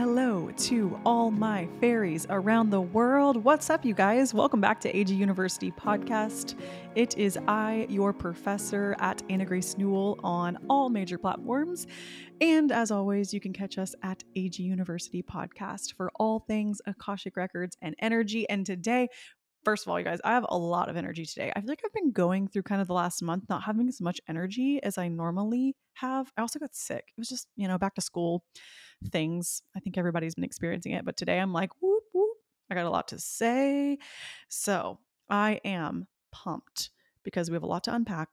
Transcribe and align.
hello 0.00 0.50
to 0.56 0.98
all 1.04 1.30
my 1.30 1.68
fairies 1.78 2.26
around 2.30 2.70
the 2.70 2.80
world. 2.80 3.36
What's 3.44 3.68
up, 3.68 3.84
you 3.84 3.92
guys? 3.92 4.32
Welcome 4.32 4.58
back 4.58 4.80
to 4.80 4.96
AG 4.96 5.12
University 5.12 5.70
Podcast. 5.70 6.58
It 6.94 7.18
is 7.18 7.38
I, 7.46 7.86
your 7.90 8.14
professor 8.14 8.96
at 8.98 9.22
Anna 9.28 9.44
Grace 9.44 9.76
Newell 9.76 10.18
on 10.24 10.56
all 10.70 10.88
major 10.88 11.18
platforms. 11.18 11.86
And 12.40 12.72
as 12.72 12.90
always, 12.90 13.34
you 13.34 13.40
can 13.40 13.52
catch 13.52 13.76
us 13.76 13.94
at 14.02 14.24
AG 14.36 14.62
University 14.62 15.22
Podcast 15.22 15.94
for 15.94 16.10
all 16.14 16.46
things 16.48 16.80
Akashic 16.86 17.36
Records 17.36 17.76
and 17.82 17.94
energy. 17.98 18.48
And 18.48 18.64
today, 18.64 19.10
First 19.64 19.84
of 19.84 19.90
all, 19.90 19.98
you 19.98 20.04
guys, 20.04 20.20
I 20.24 20.32
have 20.32 20.46
a 20.48 20.56
lot 20.56 20.88
of 20.88 20.96
energy 20.96 21.26
today. 21.26 21.52
I 21.54 21.60
feel 21.60 21.68
like 21.68 21.82
I've 21.84 21.92
been 21.92 22.12
going 22.12 22.48
through 22.48 22.62
kind 22.62 22.80
of 22.80 22.86
the 22.86 22.94
last 22.94 23.22
month 23.22 23.44
not 23.50 23.62
having 23.62 23.88
as 23.88 24.00
much 24.00 24.18
energy 24.26 24.82
as 24.82 24.96
I 24.96 25.08
normally 25.08 25.76
have. 25.94 26.32
I 26.36 26.40
also 26.40 26.58
got 26.58 26.74
sick. 26.74 27.04
It 27.08 27.20
was 27.20 27.28
just, 27.28 27.46
you 27.56 27.68
know, 27.68 27.76
back 27.76 27.94
to 27.96 28.00
school 28.00 28.42
things. 29.10 29.62
I 29.76 29.80
think 29.80 29.98
everybody's 29.98 30.34
been 30.34 30.44
experiencing 30.44 30.92
it, 30.92 31.04
but 31.04 31.18
today 31.18 31.38
I'm 31.38 31.52
like, 31.52 31.70
whoop, 31.82 32.04
whoop. 32.14 32.36
I 32.70 32.74
got 32.74 32.86
a 32.86 32.90
lot 32.90 33.08
to 33.08 33.18
say. 33.18 33.98
So 34.48 34.98
I 35.28 35.60
am 35.64 36.06
pumped 36.32 36.90
because 37.22 37.50
we 37.50 37.54
have 37.54 37.62
a 37.62 37.66
lot 37.66 37.84
to 37.84 37.94
unpack. 37.94 38.30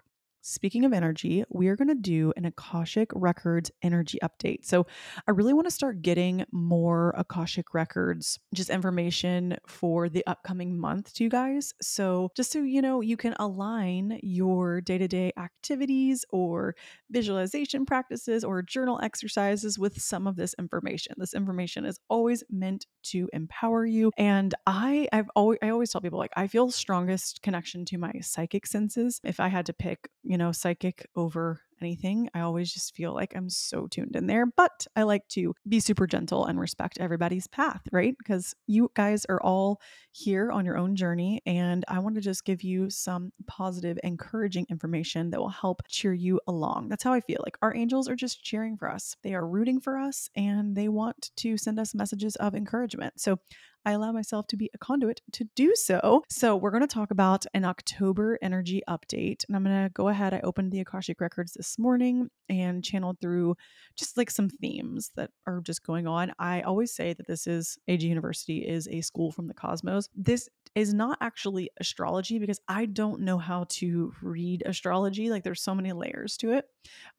Speaking 0.50 0.86
of 0.86 0.94
energy, 0.94 1.44
we 1.50 1.68
are 1.68 1.76
going 1.76 1.90
to 1.90 1.94
do 1.94 2.32
an 2.38 2.46
Akashic 2.46 3.10
Records 3.14 3.70
energy 3.82 4.18
update. 4.24 4.64
So, 4.64 4.88
I 5.28 5.32
really 5.32 5.52
want 5.52 5.68
to 5.68 5.72
start 5.72 6.02
getting 6.02 6.46
more 6.54 7.14
Akashic 7.18 7.74
Records, 7.74 8.40
just 8.54 8.70
information 8.70 9.58
for 9.68 10.08
the 10.08 10.26
upcoming 10.26 10.80
month 10.80 11.14
to 11.16 11.26
you 11.26 11.30
guys. 11.30 11.74
So, 11.82 12.30
just 12.34 12.54
so 12.54 12.60
you 12.60 12.82
know, 12.82 13.02
you 13.02 13.18
can 13.18 13.36
align 13.40 14.22
your 14.24 14.80
day 14.80 14.98
to 14.98 15.08
day 15.10 15.34
activities 15.38 16.24
or 16.30 16.78
visualization 17.12 17.86
practices 17.86 18.46
or 18.46 18.62
journal 18.62 19.02
exercises 19.04 19.78
with 19.78 20.02
some 20.02 20.28
of 20.28 20.38
this 20.38 20.56
information. 20.58 21.16
This 21.18 21.34
information 21.34 21.84
is 21.84 22.00
always 22.08 22.46
meant 22.50 22.86
to 23.04 23.28
empower 23.34 23.86
you. 23.86 24.14
And 24.18 24.56
I, 24.66 25.10
I've 25.12 25.30
always, 25.36 25.60
I 25.62 25.72
always 25.72 25.92
tell 25.92 26.00
people 26.00 26.20
like, 26.20 26.32
I 26.38 26.48
feel 26.48 26.72
strongest 26.72 27.42
connection 27.42 27.84
to 27.86 27.98
my 27.98 28.14
psychic 28.22 28.66
senses. 28.66 29.20
If 29.26 29.42
I 29.42 29.50
had 29.50 29.66
to 29.66 29.74
pick, 29.74 30.10
you 30.24 30.37
you 30.38 30.44
know, 30.44 30.52
psychic 30.52 31.08
over 31.16 31.62
anything. 31.82 32.30
I 32.34 32.42
always 32.42 32.72
just 32.72 32.96
feel 32.96 33.14
like 33.14 33.36
I'm 33.36 33.50
so 33.50 33.88
tuned 33.88 34.16
in 34.16 34.28
there, 34.28 34.46
but 34.46 34.88
I 34.96 35.04
like 35.04 35.28
to 35.30 35.54
be 35.68 35.80
super 35.80 36.08
gentle 36.08 36.46
and 36.46 36.60
respect 36.60 36.98
everybody's 37.00 37.48
path, 37.48 37.82
right? 37.92 38.16
Because 38.18 38.56
you 38.66 38.92
guys 38.96 39.26
are 39.26 39.42
all 39.42 39.82
here 40.12 40.52
on 40.52 40.66
your 40.66 40.78
own 40.78 40.96
journey, 40.96 41.42
and 41.46 41.86
I 41.88 42.00
want 42.00 42.16
to 42.16 42.22
just 42.22 42.46
give 42.46 42.64
you 42.64 42.90
some 42.90 43.32
positive, 43.46 44.00
encouraging 44.04 44.66
information 44.70 45.30
that 45.30 45.40
will 45.40 45.50
help 45.50 45.82
cheer 45.88 46.14
you 46.14 46.40
along. 46.48 46.90
That's 46.90 47.04
how 47.04 47.14
I 47.14 47.22
feel. 47.22 47.42
Like 47.44 47.58
our 47.62 47.76
angels 47.76 48.10
are 48.10 48.16
just 48.16 48.44
cheering 48.44 48.78
for 48.78 48.90
us, 48.90 49.16
they 49.24 49.34
are 49.34 49.48
rooting 49.48 49.80
for 49.80 49.98
us, 49.98 50.30
and 50.36 50.76
they 50.76 50.88
want 50.88 51.32
to 51.38 51.58
send 51.58 51.80
us 51.80 51.94
messages 51.94 52.36
of 52.38 52.56
encouragement. 52.56 53.20
So 53.20 53.40
I 53.88 53.92
allow 53.92 54.12
myself 54.12 54.48
to 54.48 54.58
be 54.58 54.70
a 54.74 54.78
conduit 54.78 55.22
to 55.32 55.46
do 55.56 55.74
so. 55.74 56.22
So, 56.28 56.58
we're 56.58 56.72
going 56.72 56.82
to 56.82 56.88
talk 56.88 57.10
about 57.10 57.46
an 57.54 57.64
October 57.64 58.38
energy 58.42 58.82
update. 58.90 59.46
And 59.48 59.56
I'm 59.56 59.64
going 59.64 59.86
to 59.86 59.90
go 59.90 60.10
ahead. 60.10 60.34
I 60.34 60.42
opened 60.42 60.74
the 60.74 60.82
Akashic 60.82 61.22
Records 61.22 61.54
this 61.54 61.67
morning 61.78 62.30
and 62.50 62.84
channeled 62.84 63.18
through 63.22 63.56
just 63.96 64.18
like 64.18 64.32
some 64.32 64.50
themes 64.50 65.12
that 65.16 65.32
are 65.46 65.62
just 65.62 65.84
going 65.84 66.08
on. 66.08 66.32
I 66.40 66.62
always 66.62 66.94
say 66.94 67.14
that 67.14 67.28
this 67.28 67.48
is 67.48 67.78
AG 67.88 68.06
University 68.06 68.60
is 68.60 68.88
a 68.88 69.02
school 69.02 69.32
from 69.32 69.48
the 69.48 69.54
cosmos. 69.54 70.08
This 70.16 70.48
is 70.76 70.94
not 70.94 71.18
actually 71.22 71.70
astrology 71.80 72.38
because 72.38 72.60
I 72.68 72.86
don't 72.86 73.22
know 73.22 73.38
how 73.38 73.66
to 73.70 74.14
read 74.22 74.64
astrology. 74.66 75.30
Like 75.30 75.44
there's 75.44 75.62
so 75.62 75.74
many 75.74 75.92
layers 75.92 76.38
to 76.38 76.52
it. 76.52 76.66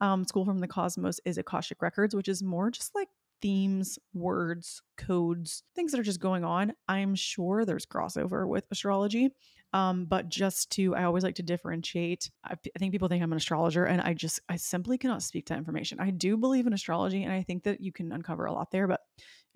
Um, 0.01 0.25
School 0.25 0.45
from 0.45 0.59
the 0.59 0.67
Cosmos 0.67 1.19
is 1.25 1.37
Akashic 1.37 1.81
Records, 1.81 2.15
which 2.15 2.29
is 2.29 2.41
more 2.41 2.71
just 2.71 2.95
like 2.95 3.09
themes, 3.41 3.99
words, 4.13 4.81
codes, 4.97 5.63
things 5.75 5.91
that 5.91 5.99
are 5.99 6.03
just 6.03 6.19
going 6.19 6.43
on. 6.43 6.73
I'm 6.87 7.15
sure 7.15 7.65
there's 7.65 7.85
crossover 7.85 8.47
with 8.47 8.65
astrology. 8.71 9.29
Um, 9.71 10.05
but 10.05 10.29
just 10.29 10.71
to, 10.71 10.95
I 10.95 11.03
always 11.03 11.23
like 11.23 11.35
to 11.35 11.43
differentiate. 11.43 12.31
I, 12.43 12.53
I 12.53 12.79
think 12.79 12.91
people 12.91 13.07
think 13.07 13.21
I'm 13.21 13.31
an 13.31 13.37
astrologer, 13.37 13.85
and 13.85 14.01
I 14.01 14.15
just, 14.15 14.39
I 14.49 14.55
simply 14.55 14.97
cannot 14.97 15.21
speak 15.21 15.45
to 15.47 15.55
information. 15.55 15.99
I 15.99 16.09
do 16.09 16.37
believe 16.37 16.65
in 16.65 16.73
astrology, 16.73 17.23
and 17.23 17.31
I 17.31 17.43
think 17.43 17.63
that 17.65 17.79
you 17.79 17.91
can 17.91 18.11
uncover 18.11 18.45
a 18.45 18.51
lot 18.51 18.71
there, 18.71 18.87
but 18.87 19.01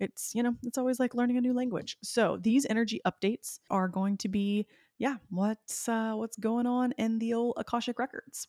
it's, 0.00 0.34
you 0.34 0.42
know, 0.42 0.54
it's 0.62 0.78
always 0.78 0.98
like 0.98 1.14
learning 1.14 1.36
a 1.36 1.40
new 1.40 1.52
language. 1.52 1.96
So 2.02 2.38
these 2.40 2.66
energy 2.68 3.00
updates 3.06 3.58
are 3.70 3.88
going 3.88 4.16
to 4.18 4.28
be 4.28 4.66
yeah, 4.98 5.16
what's 5.28 5.88
uh, 5.88 6.12
what's 6.14 6.36
going 6.36 6.66
on 6.66 6.92
in 6.92 7.18
the 7.18 7.34
old 7.34 7.54
Akashic 7.56 7.98
records. 7.98 8.46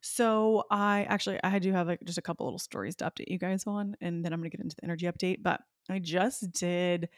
So 0.00 0.64
I 0.70 1.04
actually 1.08 1.40
I 1.42 1.58
do 1.58 1.72
have 1.72 1.88
like 1.88 2.00
just 2.04 2.18
a 2.18 2.22
couple 2.22 2.46
little 2.46 2.58
stories 2.58 2.94
to 2.96 3.04
update 3.04 3.28
you 3.28 3.38
guys 3.38 3.64
on, 3.66 3.96
and 4.00 4.24
then 4.24 4.32
I'm 4.32 4.40
gonna 4.40 4.50
get 4.50 4.60
into 4.60 4.76
the 4.76 4.84
energy 4.84 5.06
update. 5.06 5.42
But 5.42 5.60
I 5.90 5.98
just 5.98 6.52
did 6.52 7.08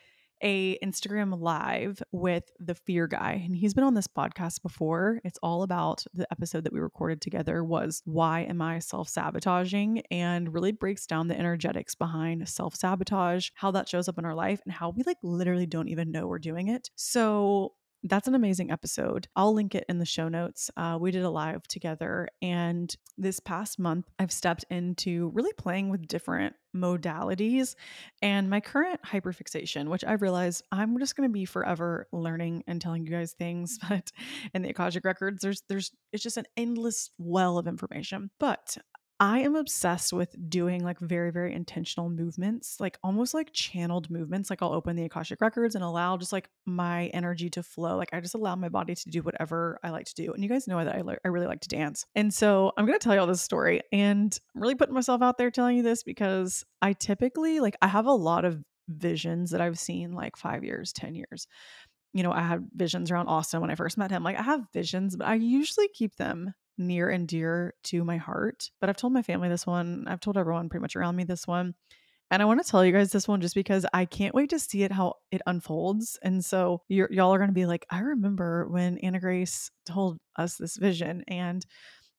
a 0.43 0.79
Instagram 0.79 1.41
live 1.41 2.03
with 2.13 2.45
the 2.59 2.75
fear 2.75 3.07
guy 3.07 3.43
and 3.45 3.55
he's 3.55 3.75
been 3.75 3.85
on 3.85 3.95
this 3.95 4.07
podcast 4.07 4.63
before. 4.63 5.21
It's 5.25 5.39
all 5.43 5.63
about 5.63 6.05
the 6.15 6.27
episode 6.31 6.65
that 6.65 6.73
we 6.73 6.81
recorded 6.81 7.21
together 7.21 7.63
was 7.63 8.03
why 8.05 8.41
am 8.43 8.63
I 8.63 8.79
self-sabotaging 8.79 10.03
and 10.11 10.53
really 10.53 10.73
breaks 10.73 11.07
down 11.07 11.29
the 11.29 11.39
energetics 11.39 11.95
behind 11.95 12.49
self-sabotage, 12.49 13.51
how 13.55 13.71
that 13.73 13.89
shows 13.89 14.09
up 14.09 14.19
in 14.19 14.25
our 14.25 14.35
life 14.35 14.61
and 14.65 14.73
how 14.73 14.91
we 14.91 15.03
like 15.05 15.19
literally 15.23 15.67
don't 15.67 15.89
even 15.89 16.11
know 16.11 16.27
we're 16.27 16.39
doing 16.39 16.69
it. 16.69 16.91
So 16.97 17.75
that's 18.03 18.29
an 18.29 18.35
amazing 18.35 18.71
episode. 18.71 19.29
I'll 19.37 19.53
link 19.53 19.75
it 19.75 19.85
in 19.89 19.99
the 19.99 20.07
show 20.07 20.29
notes. 20.29 20.71
Uh, 20.77 20.97
we 21.01 21.11
did 21.11 21.23
a 21.23 21.31
live 21.31 21.67
together. 21.67 22.29
And 22.41 22.95
this 23.19 23.41
past 23.41 23.79
month, 23.79 24.07
I've 24.19 24.33
stepped 24.33 24.65
into 24.71 25.31
really 25.35 25.53
playing 25.53 25.91
with 25.91 26.09
different 26.09 26.55
modalities. 26.75 27.75
And 28.23 28.49
my 28.49 28.61
current 28.61 29.01
hyperfixation, 29.03 29.89
which 29.89 30.05
I 30.05 30.13
realize 30.13 30.63
I'm 30.73 30.99
just 30.99 31.17
going 31.17 31.29
to 31.29 31.33
be 31.33 31.45
forever 31.45 32.07
learning 32.13 32.65
and 32.67 32.81
telling 32.81 33.05
you 33.05 33.11
guys 33.11 33.33
things, 33.33 33.79
but 33.89 34.11
in 34.55 34.63
the 34.63 34.71
Akashic 34.71 35.05
records, 35.05 35.43
there's, 35.43 35.63
there's, 35.69 35.93
it's 36.13 36.23
just 36.23 36.37
an 36.37 36.47
endless 36.57 37.11
well 37.19 37.59
of 37.59 37.67
information. 37.67 38.31
But 38.39 38.79
I 39.21 39.41
am 39.41 39.55
obsessed 39.55 40.15
with 40.15 40.35
doing 40.49 40.83
like 40.83 40.99
very, 40.99 41.31
very 41.31 41.53
intentional 41.55 42.09
movements, 42.09 42.81
like 42.81 42.99
almost 43.03 43.35
like 43.35 43.53
channeled 43.53 44.09
movements. 44.09 44.49
Like 44.49 44.63
I'll 44.63 44.73
open 44.73 44.97
the 44.97 45.05
Akashic 45.05 45.43
records 45.43 45.75
and 45.75 45.85
allow 45.85 46.17
just 46.17 46.33
like 46.33 46.49
my 46.65 47.09
energy 47.09 47.51
to 47.51 47.63
flow. 47.63 47.99
Like 47.99 48.09
I 48.15 48.21
just 48.21 48.35
allow 48.35 48.57
my 48.57 48.71
body 48.71 48.95
to 48.95 49.11
do 49.11 49.21
whatever 49.21 49.79
I 49.85 49.91
like 49.91 50.07
to 50.07 50.15
do. 50.15 50.33
And 50.33 50.43
you 50.43 50.49
guys 50.49 50.67
know 50.67 50.83
that 50.83 50.95
I, 50.95 51.03
I 51.23 51.29
really 51.29 51.47
like 51.47 51.61
to 51.61 51.69
dance. 51.69 52.07
And 52.15 52.33
so 52.33 52.73
I'm 52.79 52.87
going 52.87 52.99
to 52.99 53.03
tell 53.03 53.13
you 53.13 53.21
all 53.21 53.27
this 53.27 53.43
story 53.43 53.83
and 53.93 54.37
I'm 54.57 54.63
really 54.63 54.75
putting 54.75 54.95
myself 54.95 55.21
out 55.21 55.37
there 55.37 55.51
telling 55.51 55.77
you 55.77 55.83
this 55.83 56.03
because 56.03 56.65
I 56.81 56.95
typically 56.95 57.61
like 57.61 57.77
I 57.83 57.89
have 57.89 58.07
a 58.07 58.13
lot 58.13 58.47
of 58.47 58.65
visions 58.89 59.51
that 59.51 59.61
I've 59.61 59.79
seen 59.79 60.13
like 60.13 60.37
five 60.37 60.65
years, 60.65 60.95
10 60.95 61.15
years 61.15 61.47
you 62.13 62.25
know, 62.25 62.33
I 62.33 62.41
had 62.41 62.67
visions 62.75 63.13
around 63.13 63.29
Austin 63.29 63.61
when 63.61 63.71
I 63.71 63.77
first 63.77 63.97
met 63.97 64.11
him. 64.11 64.25
Like 64.25 64.37
I 64.37 64.43
have 64.43 64.67
visions, 64.73 65.15
but 65.15 65.29
I 65.29 65.35
usually 65.35 65.87
keep 65.87 66.17
them 66.17 66.55
near 66.81 67.11
and 67.11 67.29
dear 67.29 67.75
to 67.85 68.03
my 68.03 68.17
heart. 68.17 68.71
But 68.81 68.91
I've 68.91 68.97
told 68.97 69.13
my 69.13 69.23
family 69.23 69.49
this 69.49 69.67
one, 69.67 70.07
I've 70.09 70.21
told 70.21 70.37
everyone 70.37 70.69
pretty 70.69 70.83
much 70.83 70.97
around 70.97 71.17
me 71.17 71.25
this 71.25 71.47
one. 71.47 71.75
And 72.33 72.41
I 72.41 72.45
want 72.45 72.63
to 72.65 72.69
tell 72.69 72.85
you 72.85 72.93
guys 72.93 73.11
this 73.11 73.27
one 73.27 73.41
just 73.41 73.57
because 73.57 73.85
I 73.93 74.05
can't 74.05 74.35
wait 74.35 74.51
to 74.51 74.59
see 74.59 74.85
it 74.85 74.93
how 74.93 75.15
it 75.33 75.43
unfolds. 75.47 76.17
And 76.23 76.45
so 76.45 76.83
y'all 76.89 77.35
are 77.35 77.39
going 77.39 77.51
to 77.51 77.55
be 77.55 77.67
like, 77.67 77.85
I 77.91 78.01
remember 78.01 78.69
when 78.69 78.99
Anna 78.99 79.19
Grace 79.19 79.71
told 79.85 80.19
us 80.37 80.57
this 80.57 80.77
vision. 80.77 81.25
And 81.27 81.67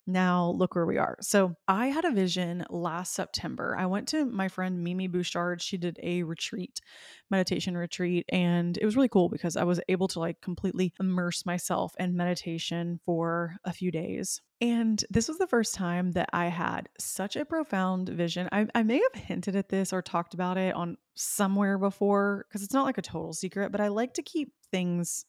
now 0.08 0.54
look 0.58 0.76
where 0.76 0.86
we 0.86 0.98
are. 0.98 1.18
So 1.22 1.56
I 1.68 1.88
had 1.88 2.06
a 2.06 2.12
vision 2.12 2.66
last 2.70 3.14
September. 3.14 3.76
I 3.78 3.86
went 3.86 4.08
to 4.10 4.26
my 4.26 4.48
friend 4.48 4.84
Mimi 4.84 5.08
Bouchard. 5.08 5.62
She 5.62 5.78
did 5.78 6.00
a 6.02 6.24
retreat, 6.24 6.82
meditation 7.30 7.78
retreat, 7.78 8.26
and 8.30 8.78
it 8.78 8.86
was 8.86 8.96
really 8.96 9.10
cool 9.10 9.30
because 9.30 9.56
I 9.56 9.64
was 9.64 9.80
able 9.90 10.08
to 10.10 10.20
like 10.20 10.42
completely 10.42 10.94
immerse 11.00 11.46
myself 11.46 11.94
in 12.00 12.16
meditation 12.16 13.00
for 13.06 13.56
a 13.64 13.74
few 13.74 13.92
days. 13.92 14.42
And 14.60 15.04
this 15.10 15.28
was 15.28 15.40
the 15.40 15.48
first 15.48 15.74
time 15.74 16.12
that 16.12 16.30
I 16.34 16.46
had 16.46 16.88
such 17.00 17.36
a 17.36 17.46
profound 17.46 18.10
vision. 18.10 18.48
I, 18.52 18.68
I 18.76 18.84
may 18.84 19.02
have 19.02 19.24
hinted 19.24 19.56
at 19.56 19.70
this 19.70 19.92
or 19.92 20.04
talked 20.04 20.36
about 20.36 20.58
it 20.58 20.76
on 20.76 20.98
somewhere 21.16 21.80
before 21.80 22.46
because 22.48 22.64
it's 22.64 22.74
not 22.74 22.86
like 22.86 23.00
a 23.00 23.04
total 23.04 23.34
secret, 23.34 23.72
but 23.72 23.82
I 23.82 23.88
like 23.88 24.14
to 24.16 24.22
keep 24.22 24.54
things 24.72 25.26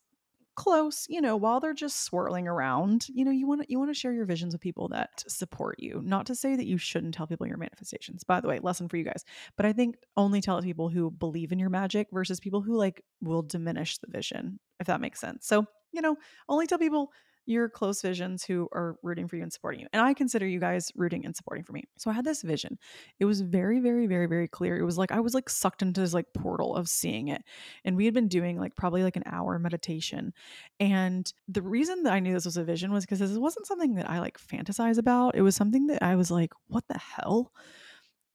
close 0.55 1.07
you 1.09 1.21
know 1.21 1.37
while 1.37 1.61
they're 1.61 1.73
just 1.73 2.05
swirling 2.05 2.47
around 2.47 3.07
you 3.09 3.25
know 3.25 3.31
you 3.31 3.47
want 3.47 3.63
to 3.63 3.67
you 3.71 3.79
want 3.79 3.91
to 3.91 3.99
share 3.99 4.13
your 4.13 4.27
visions 4.27 4.53
with 4.53 4.61
people 4.61 4.89
that 4.89 5.25
support 5.27 5.77
you. 5.79 6.01
Not 6.05 6.27
to 6.27 6.35
say 6.35 6.57
that 6.57 6.67
you 6.67 6.79
shouldn't 6.79 7.15
tell 7.15 7.27
people 7.27 7.47
your 7.47 7.57
manifestations 7.57 8.25
by 8.25 8.41
the 8.41 8.49
way 8.49 8.59
lesson 8.59 8.89
for 8.89 8.97
you 8.97 9.05
guys 9.05 9.25
but 9.57 9.67
i 9.67 9.73
think 9.73 9.97
only 10.17 10.41
tell 10.41 10.59
it 10.59 10.65
people 10.65 10.89
who 10.89 11.11
believe 11.11 11.53
in 11.53 11.59
your 11.59 11.71
magic 11.71 12.09
versus 12.13 12.41
people 12.41 12.61
who 12.61 12.77
like 12.77 13.03
will 13.21 13.43
diminish 13.43 13.99
the 13.99 14.11
vision 14.11 14.59
if 14.81 14.87
that 14.87 15.01
makes 15.01 15.21
sense. 15.21 15.47
So 15.47 15.65
you 15.93 16.03
know 16.03 16.17
only 16.49 16.67
tell 16.67 16.79
people 16.79 17.13
your 17.45 17.69
close 17.69 18.01
visions 18.03 18.45
who 18.45 18.69
are 18.73 18.97
rooting 19.03 19.27
for 19.27 19.37
you 19.37 19.43
and 19.43 19.53
supporting 19.53 19.81
you. 19.81 19.87
And 19.93 20.03
I 20.03 20.15
consider 20.15 20.47
you 20.47 20.61
guys 20.61 20.93
rooting 20.95 21.25
and 21.25 21.35
supporting 21.35 21.65
for 21.65 21.73
me. 21.73 21.85
So 21.99 22.11
I 22.11 22.15
had 22.15 22.25
this 22.25 22.43
vision. 22.43 22.79
It 23.19 23.25
was 23.25 23.41
very, 23.41 23.81
very, 23.81 24.07
very, 24.07 24.27
very 24.27 24.47
clear. 24.47 24.77
It 24.77 24.85
was 24.85 24.97
like 24.97 25.11
I 25.11 25.21
was 25.21 25.35
like 25.35 25.51
sucked 25.51 25.83
into 25.83 26.01
this 26.01 26.15
like 26.15 26.27
portal 26.35 26.77
of 26.77 26.89
seeing 26.89 27.29
it. 27.29 27.43
And 27.85 27.97
we 27.97 28.05
had 28.05 28.15
been 28.15 28.29
doing 28.29 28.59
like 28.59 28.77
probably 28.77 29.03
like 29.03 29.17
an 29.17 29.25
hour 29.27 29.59
meditation. 29.59 30.33
And 30.79 31.31
the 31.49 31.63
reason 31.63 32.05
that 32.05 32.13
I 32.13 32.21
knew 32.21 32.33
this 32.33 32.45
was 32.45 32.57
a 32.57 32.65
vision 32.65 32.93
was 32.93 33.05
because 33.05 33.19
this 33.19 33.37
wasn't 33.37 33.67
something 33.67 33.95
that 33.97 34.09
I 34.09 34.21
like 34.21 34.39
fantasize 34.39 34.99
about. 34.99 35.35
It 35.35 35.43
was 35.43 35.57
something 35.57 35.89
that 35.89 36.03
I 36.03 36.15
was 36.15 36.31
like, 36.31 36.53
what 36.69 36.85
the 36.89 36.99
hell? 36.99 37.53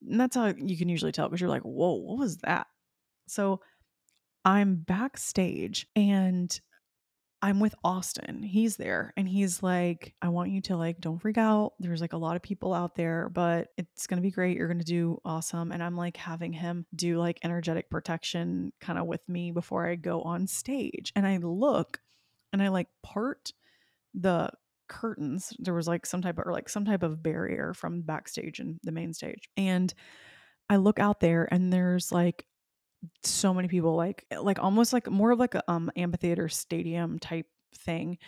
And 0.06 0.20
that's 0.20 0.36
how 0.36 0.52
you 0.56 0.76
can 0.76 0.88
usually 0.88 1.12
tell 1.12 1.28
because 1.28 1.40
you're 1.40 1.50
like, 1.50 1.62
whoa, 1.62 1.94
what 1.94 2.18
was 2.18 2.36
that? 2.38 2.66
So 3.26 3.60
I'm 4.44 4.76
backstage 4.76 5.86
and 5.96 6.58
I'm 7.40 7.60
with 7.60 7.74
Austin. 7.84 8.42
He's 8.42 8.76
there 8.76 9.12
and 9.16 9.28
he's 9.28 9.62
like, 9.62 10.14
I 10.20 10.28
want 10.28 10.50
you 10.50 10.60
to 10.62 10.76
like, 10.76 11.00
don't 11.00 11.20
freak 11.20 11.38
out. 11.38 11.74
There's 11.78 12.00
like 12.00 12.12
a 12.12 12.18
lot 12.18 12.34
of 12.34 12.42
people 12.42 12.74
out 12.74 12.96
there, 12.96 13.28
but 13.28 13.68
it's 13.76 14.08
going 14.08 14.16
to 14.16 14.26
be 14.26 14.32
great. 14.32 14.56
You're 14.56 14.66
going 14.66 14.80
to 14.80 14.84
do 14.84 15.20
awesome. 15.24 15.70
And 15.70 15.80
I'm 15.80 15.96
like 15.96 16.16
having 16.16 16.52
him 16.52 16.84
do 16.94 17.18
like 17.18 17.38
energetic 17.44 17.90
protection 17.90 18.72
kind 18.80 18.98
of 18.98 19.06
with 19.06 19.28
me 19.28 19.52
before 19.52 19.86
I 19.86 19.94
go 19.94 20.22
on 20.22 20.48
stage. 20.48 21.12
And 21.14 21.24
I 21.26 21.36
look 21.36 22.00
and 22.52 22.60
I 22.60 22.68
like 22.68 22.88
part 23.04 23.52
the 24.14 24.50
curtains. 24.88 25.52
There 25.60 25.74
was 25.74 25.86
like 25.86 26.06
some 26.06 26.22
type 26.22 26.38
of, 26.38 26.46
or 26.46 26.52
like 26.52 26.68
some 26.68 26.84
type 26.84 27.04
of 27.04 27.22
barrier 27.22 27.72
from 27.72 28.02
backstage 28.02 28.58
and 28.58 28.80
the 28.82 28.90
main 28.90 29.12
stage. 29.12 29.48
And 29.56 29.94
I 30.68 30.76
look 30.76 30.98
out 30.98 31.20
there 31.20 31.46
and 31.52 31.72
there's 31.72 32.10
like 32.10 32.46
so 33.22 33.54
many 33.54 33.68
people 33.68 33.94
like 33.94 34.24
like 34.40 34.58
almost 34.58 34.92
like 34.92 35.10
more 35.10 35.30
of 35.30 35.38
like 35.38 35.54
a 35.54 35.70
um 35.70 35.90
amphitheater 35.96 36.48
stadium 36.48 37.18
type 37.18 37.46
thing 37.74 38.18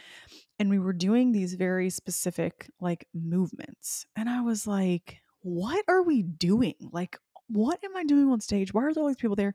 and 0.58 0.70
we 0.70 0.78
were 0.78 0.92
doing 0.92 1.32
these 1.32 1.54
very 1.54 1.90
specific 1.90 2.70
like 2.80 3.06
movements 3.14 4.06
and 4.16 4.28
i 4.28 4.40
was 4.40 4.66
like 4.66 5.20
what 5.42 5.84
are 5.88 6.02
we 6.02 6.22
doing? 6.22 6.74
Like 6.92 7.18
what 7.52 7.82
am 7.82 7.96
i 7.96 8.04
doing 8.04 8.28
on 8.30 8.40
stage? 8.40 8.72
Why 8.72 8.84
are 8.84 8.94
there 8.94 9.02
all 9.02 9.08
these 9.08 9.16
people 9.16 9.34
there? 9.34 9.54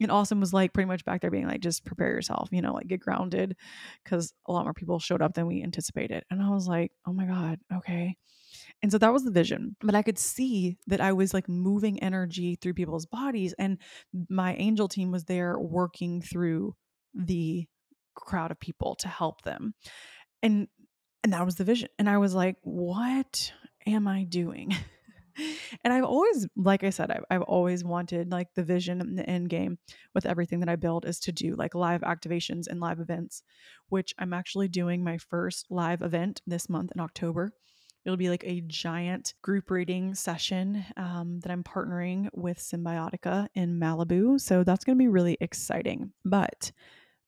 And 0.00 0.10
austin 0.10 0.40
was 0.40 0.52
like 0.52 0.74
pretty 0.74 0.86
much 0.88 1.04
back 1.04 1.22
there 1.22 1.30
being 1.30 1.46
like 1.46 1.62
just 1.62 1.84
prepare 1.84 2.08
yourself 2.08 2.48
you 2.52 2.60
know 2.60 2.74
like 2.74 2.86
get 2.86 3.00
grounded 3.00 3.56
because 4.04 4.34
a 4.46 4.52
lot 4.52 4.64
more 4.64 4.74
people 4.74 4.98
showed 4.98 5.22
up 5.22 5.34
than 5.34 5.46
we 5.46 5.62
anticipated 5.62 6.24
and 6.30 6.42
i 6.42 6.50
was 6.50 6.68
like 6.68 6.92
oh 7.06 7.12
my 7.12 7.24
god 7.24 7.58
okay 7.74 8.16
and 8.82 8.90
so 8.90 8.98
that 8.98 9.12
was 9.12 9.24
the 9.24 9.30
vision. 9.30 9.76
But 9.82 9.94
I 9.94 10.02
could 10.02 10.18
see 10.18 10.78
that 10.86 11.00
I 11.00 11.12
was 11.12 11.34
like 11.34 11.48
moving 11.48 12.02
energy 12.02 12.56
through 12.56 12.74
people's 12.74 13.06
bodies. 13.06 13.54
And 13.58 13.78
my 14.28 14.54
angel 14.54 14.88
team 14.88 15.10
was 15.10 15.24
there 15.24 15.58
working 15.58 16.22
through 16.22 16.74
the 17.14 17.66
crowd 18.14 18.50
of 18.50 18.60
people 18.60 18.94
to 18.96 19.08
help 19.08 19.42
them. 19.42 19.74
And 20.42 20.68
and 21.22 21.34
that 21.34 21.44
was 21.44 21.56
the 21.56 21.64
vision. 21.64 21.90
And 21.98 22.08
I 22.08 22.16
was 22.16 22.34
like, 22.34 22.56
what 22.62 23.52
am 23.86 24.08
I 24.08 24.24
doing? 24.24 24.74
and 25.84 25.92
I've 25.92 26.04
always, 26.04 26.46
like 26.56 26.82
I 26.82 26.88
said, 26.88 27.10
I've, 27.10 27.24
I've 27.30 27.42
always 27.42 27.84
wanted 27.84 28.32
like 28.32 28.48
the 28.54 28.62
vision 28.62 29.02
and 29.02 29.18
the 29.18 29.28
end 29.28 29.50
game 29.50 29.78
with 30.14 30.24
everything 30.24 30.60
that 30.60 30.70
I 30.70 30.76
build 30.76 31.04
is 31.04 31.20
to 31.20 31.32
do 31.32 31.56
like 31.56 31.74
live 31.74 32.00
activations 32.00 32.68
and 32.68 32.80
live 32.80 33.00
events, 33.00 33.42
which 33.90 34.14
I'm 34.18 34.32
actually 34.32 34.68
doing 34.68 35.04
my 35.04 35.18
first 35.18 35.66
live 35.70 36.00
event 36.00 36.40
this 36.46 36.70
month 36.70 36.90
in 36.94 37.02
October. 37.02 37.52
It'll 38.04 38.16
be 38.16 38.30
like 38.30 38.44
a 38.44 38.62
giant 38.62 39.34
group 39.42 39.70
reading 39.70 40.14
session 40.14 40.84
um, 40.96 41.40
that 41.40 41.52
I'm 41.52 41.62
partnering 41.62 42.28
with 42.32 42.58
Symbiotica 42.58 43.48
in 43.54 43.78
Malibu. 43.78 44.40
So 44.40 44.64
that's 44.64 44.84
going 44.84 44.96
to 44.96 45.02
be 45.02 45.08
really 45.08 45.36
exciting. 45.40 46.12
But 46.24 46.72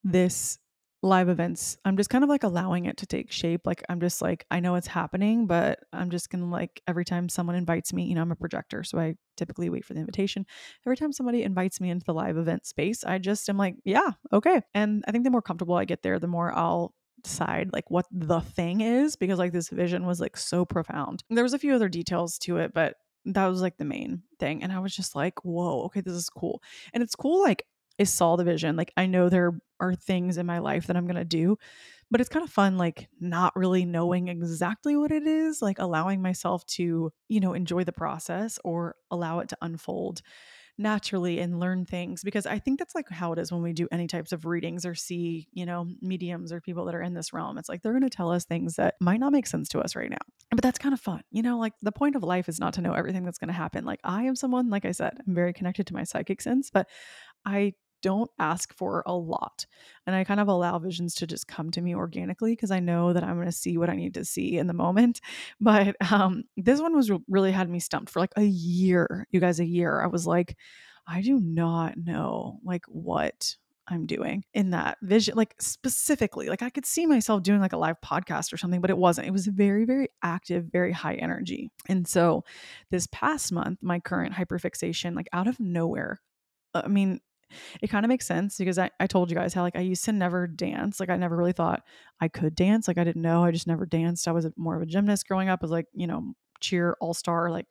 this 0.02 0.58
live 1.04 1.28
events, 1.28 1.76
I'm 1.84 1.96
just 1.96 2.10
kind 2.10 2.22
of 2.22 2.30
like 2.30 2.44
allowing 2.44 2.84
it 2.84 2.96
to 2.98 3.06
take 3.06 3.32
shape. 3.32 3.66
Like, 3.66 3.82
I'm 3.88 4.00
just 4.00 4.22
like, 4.22 4.46
I 4.50 4.60
know 4.60 4.76
it's 4.76 4.86
happening, 4.86 5.46
but 5.46 5.80
I'm 5.92 6.10
just 6.10 6.30
going 6.30 6.44
to 6.44 6.48
like, 6.48 6.80
every 6.86 7.04
time 7.04 7.28
someone 7.28 7.56
invites 7.56 7.92
me, 7.92 8.04
you 8.04 8.14
know, 8.14 8.22
I'm 8.22 8.30
a 8.30 8.36
projector. 8.36 8.84
So 8.84 8.98
I 8.98 9.16
typically 9.36 9.68
wait 9.68 9.84
for 9.84 9.94
the 9.94 10.00
invitation. 10.00 10.46
Every 10.86 10.96
time 10.96 11.12
somebody 11.12 11.42
invites 11.42 11.80
me 11.80 11.90
into 11.90 12.04
the 12.06 12.14
live 12.14 12.38
event 12.38 12.66
space, 12.66 13.02
I 13.04 13.18
just 13.18 13.48
am 13.48 13.58
like, 13.58 13.76
yeah, 13.84 14.12
okay. 14.32 14.62
And 14.74 15.04
I 15.08 15.10
think 15.10 15.24
the 15.24 15.30
more 15.30 15.42
comfortable 15.42 15.74
I 15.74 15.84
get 15.84 16.02
there, 16.02 16.20
the 16.20 16.28
more 16.28 16.56
I'll 16.56 16.94
decide 17.22 17.70
like 17.72 17.90
what 17.90 18.06
the 18.10 18.40
thing 18.40 18.80
is 18.80 19.16
because 19.16 19.38
like 19.38 19.52
this 19.52 19.68
vision 19.68 20.06
was 20.06 20.20
like 20.20 20.36
so 20.36 20.64
profound. 20.64 21.22
There 21.30 21.44
was 21.44 21.54
a 21.54 21.58
few 21.58 21.74
other 21.74 21.88
details 21.88 22.38
to 22.40 22.58
it, 22.58 22.72
but 22.74 22.96
that 23.24 23.46
was 23.46 23.62
like 23.62 23.76
the 23.76 23.84
main 23.84 24.22
thing. 24.38 24.62
And 24.62 24.72
I 24.72 24.80
was 24.80 24.94
just 24.94 25.14
like, 25.14 25.44
whoa, 25.44 25.82
okay, 25.84 26.00
this 26.00 26.14
is 26.14 26.28
cool. 26.28 26.62
And 26.92 27.02
it's 27.02 27.14
cool, 27.14 27.42
like, 27.42 27.66
I 28.00 28.04
saw 28.04 28.36
the 28.36 28.44
vision. 28.44 28.74
Like, 28.74 28.92
I 28.96 29.06
know 29.06 29.28
there 29.28 29.52
are 29.78 29.94
things 29.94 30.38
in 30.38 30.46
my 30.46 30.58
life 30.58 30.86
that 30.86 30.96
I'm 30.96 31.06
to 31.06 31.24
do, 31.24 31.58
but 32.10 32.20
it's 32.20 32.30
kind 32.30 32.44
of 32.44 32.50
fun, 32.50 32.78
like, 32.78 33.08
not 33.20 33.54
really 33.54 33.84
knowing 33.84 34.28
exactly 34.28 34.96
what 34.96 35.12
it 35.12 35.26
is, 35.26 35.62
like, 35.62 35.78
allowing 35.78 36.22
myself 36.22 36.64
to, 36.66 37.12
you 37.28 37.40
know, 37.40 37.52
enjoy 37.52 37.84
the 37.84 37.92
process 37.92 38.58
or 38.64 38.96
allow 39.10 39.38
it 39.40 39.48
to 39.50 39.58
unfold 39.62 40.22
naturally 40.78 41.38
and 41.38 41.60
learn 41.60 41.84
things 41.84 42.22
because 42.24 42.46
I 42.46 42.58
think 42.58 42.78
that's 42.78 42.94
like 42.94 43.08
how 43.10 43.32
it 43.32 43.38
is 43.38 43.52
when 43.52 43.62
we 43.62 43.72
do 43.72 43.88
any 43.92 44.06
types 44.06 44.32
of 44.32 44.46
readings 44.46 44.86
or 44.86 44.94
see, 44.94 45.48
you 45.52 45.66
know, 45.66 45.86
mediums 46.00 46.52
or 46.52 46.60
people 46.60 46.86
that 46.86 46.94
are 46.94 47.02
in 47.02 47.14
this 47.14 47.32
realm. 47.32 47.58
It's 47.58 47.68
like 47.68 47.82
they're 47.82 47.92
going 47.92 48.02
to 48.02 48.10
tell 48.10 48.30
us 48.30 48.44
things 48.44 48.76
that 48.76 48.94
might 49.00 49.20
not 49.20 49.32
make 49.32 49.46
sense 49.46 49.68
to 49.70 49.80
us 49.80 49.94
right 49.94 50.10
now. 50.10 50.18
But 50.50 50.62
that's 50.62 50.78
kind 50.78 50.92
of 50.92 51.00
fun. 51.00 51.22
You 51.30 51.42
know, 51.42 51.58
like 51.58 51.74
the 51.82 51.92
point 51.92 52.16
of 52.16 52.22
life 52.22 52.48
is 52.48 52.58
not 52.58 52.74
to 52.74 52.80
know 52.80 52.94
everything 52.94 53.24
that's 53.24 53.38
going 53.38 53.48
to 53.48 53.54
happen. 53.54 53.84
Like 53.84 54.00
I 54.02 54.24
am 54.24 54.36
someone, 54.36 54.70
like 54.70 54.84
I 54.84 54.92
said, 54.92 55.18
I'm 55.26 55.34
very 55.34 55.52
connected 55.52 55.86
to 55.88 55.94
my 55.94 56.04
psychic 56.04 56.40
sense, 56.40 56.70
but 56.70 56.88
I 57.44 57.74
don't 58.02 58.30
ask 58.38 58.74
for 58.74 59.02
a 59.06 59.14
lot. 59.14 59.66
And 60.06 60.14
I 60.14 60.24
kind 60.24 60.40
of 60.40 60.48
allow 60.48 60.78
visions 60.78 61.14
to 61.16 61.26
just 61.26 61.48
come 61.48 61.70
to 61.70 61.80
me 61.80 61.94
organically 61.94 62.52
because 62.52 62.70
I 62.70 62.80
know 62.80 63.12
that 63.12 63.24
I'm 63.24 63.36
going 63.36 63.46
to 63.46 63.52
see 63.52 63.78
what 63.78 63.88
I 63.88 63.96
need 63.96 64.14
to 64.14 64.24
see 64.24 64.58
in 64.58 64.66
the 64.66 64.74
moment. 64.74 65.20
But 65.60 65.94
um, 66.12 66.42
this 66.56 66.80
one 66.80 66.94
was 66.94 67.10
really 67.28 67.52
had 67.52 67.70
me 67.70 67.78
stumped 67.78 68.10
for 68.10 68.18
like 68.18 68.32
a 68.36 68.42
year. 68.42 69.26
You 69.30 69.38
guys, 69.38 69.60
a 69.60 69.64
year. 69.64 70.02
I 70.02 70.06
was 70.06 70.26
like, 70.26 70.56
I 71.06 71.20
do 71.22 71.38
not 71.38 71.96
know 71.96 72.58
like 72.64 72.84
what 72.86 73.56
I'm 73.88 74.06
doing 74.06 74.44
in 74.54 74.70
that 74.70 74.98
vision, 75.02 75.34
like 75.36 75.54
specifically, 75.60 76.48
like 76.48 76.62
I 76.62 76.70
could 76.70 76.86
see 76.86 77.06
myself 77.06 77.42
doing 77.42 77.60
like 77.60 77.72
a 77.72 77.78
live 77.78 78.00
podcast 78.00 78.52
or 78.52 78.56
something, 78.56 78.80
but 78.80 78.90
it 78.90 78.98
wasn't. 78.98 79.26
It 79.26 79.32
was 79.32 79.46
very, 79.46 79.84
very 79.84 80.08
active, 80.22 80.66
very 80.72 80.92
high 80.92 81.14
energy. 81.14 81.70
And 81.88 82.06
so 82.06 82.44
this 82.90 83.08
past 83.10 83.52
month, 83.52 83.78
my 83.82 83.98
current 84.00 84.34
hyperfixation, 84.34 85.16
like 85.16 85.28
out 85.32 85.48
of 85.48 85.58
nowhere, 85.58 86.20
I 86.74 86.88
mean, 86.88 87.20
it 87.80 87.88
kind 87.88 88.04
of 88.04 88.08
makes 88.08 88.26
sense 88.26 88.58
because 88.58 88.78
I, 88.78 88.90
I 89.00 89.06
told 89.06 89.30
you 89.30 89.36
guys 89.36 89.54
how 89.54 89.62
like 89.62 89.76
I 89.76 89.80
used 89.80 90.04
to 90.06 90.12
never 90.12 90.46
dance. 90.46 91.00
Like 91.00 91.10
I 91.10 91.16
never 91.16 91.36
really 91.36 91.52
thought 91.52 91.82
I 92.20 92.28
could 92.28 92.54
dance. 92.54 92.88
Like 92.88 92.98
I 92.98 93.04
didn't 93.04 93.22
know. 93.22 93.44
I 93.44 93.50
just 93.50 93.66
never 93.66 93.86
danced. 93.86 94.28
I 94.28 94.32
was 94.32 94.46
more 94.56 94.76
of 94.76 94.82
a 94.82 94.86
gymnast 94.86 95.26
growing 95.28 95.48
up. 95.48 95.60
I 95.62 95.64
was 95.64 95.70
like, 95.70 95.86
you 95.92 96.06
know, 96.06 96.34
cheer 96.60 96.96
all 97.00 97.14
star, 97.14 97.50
like, 97.50 97.66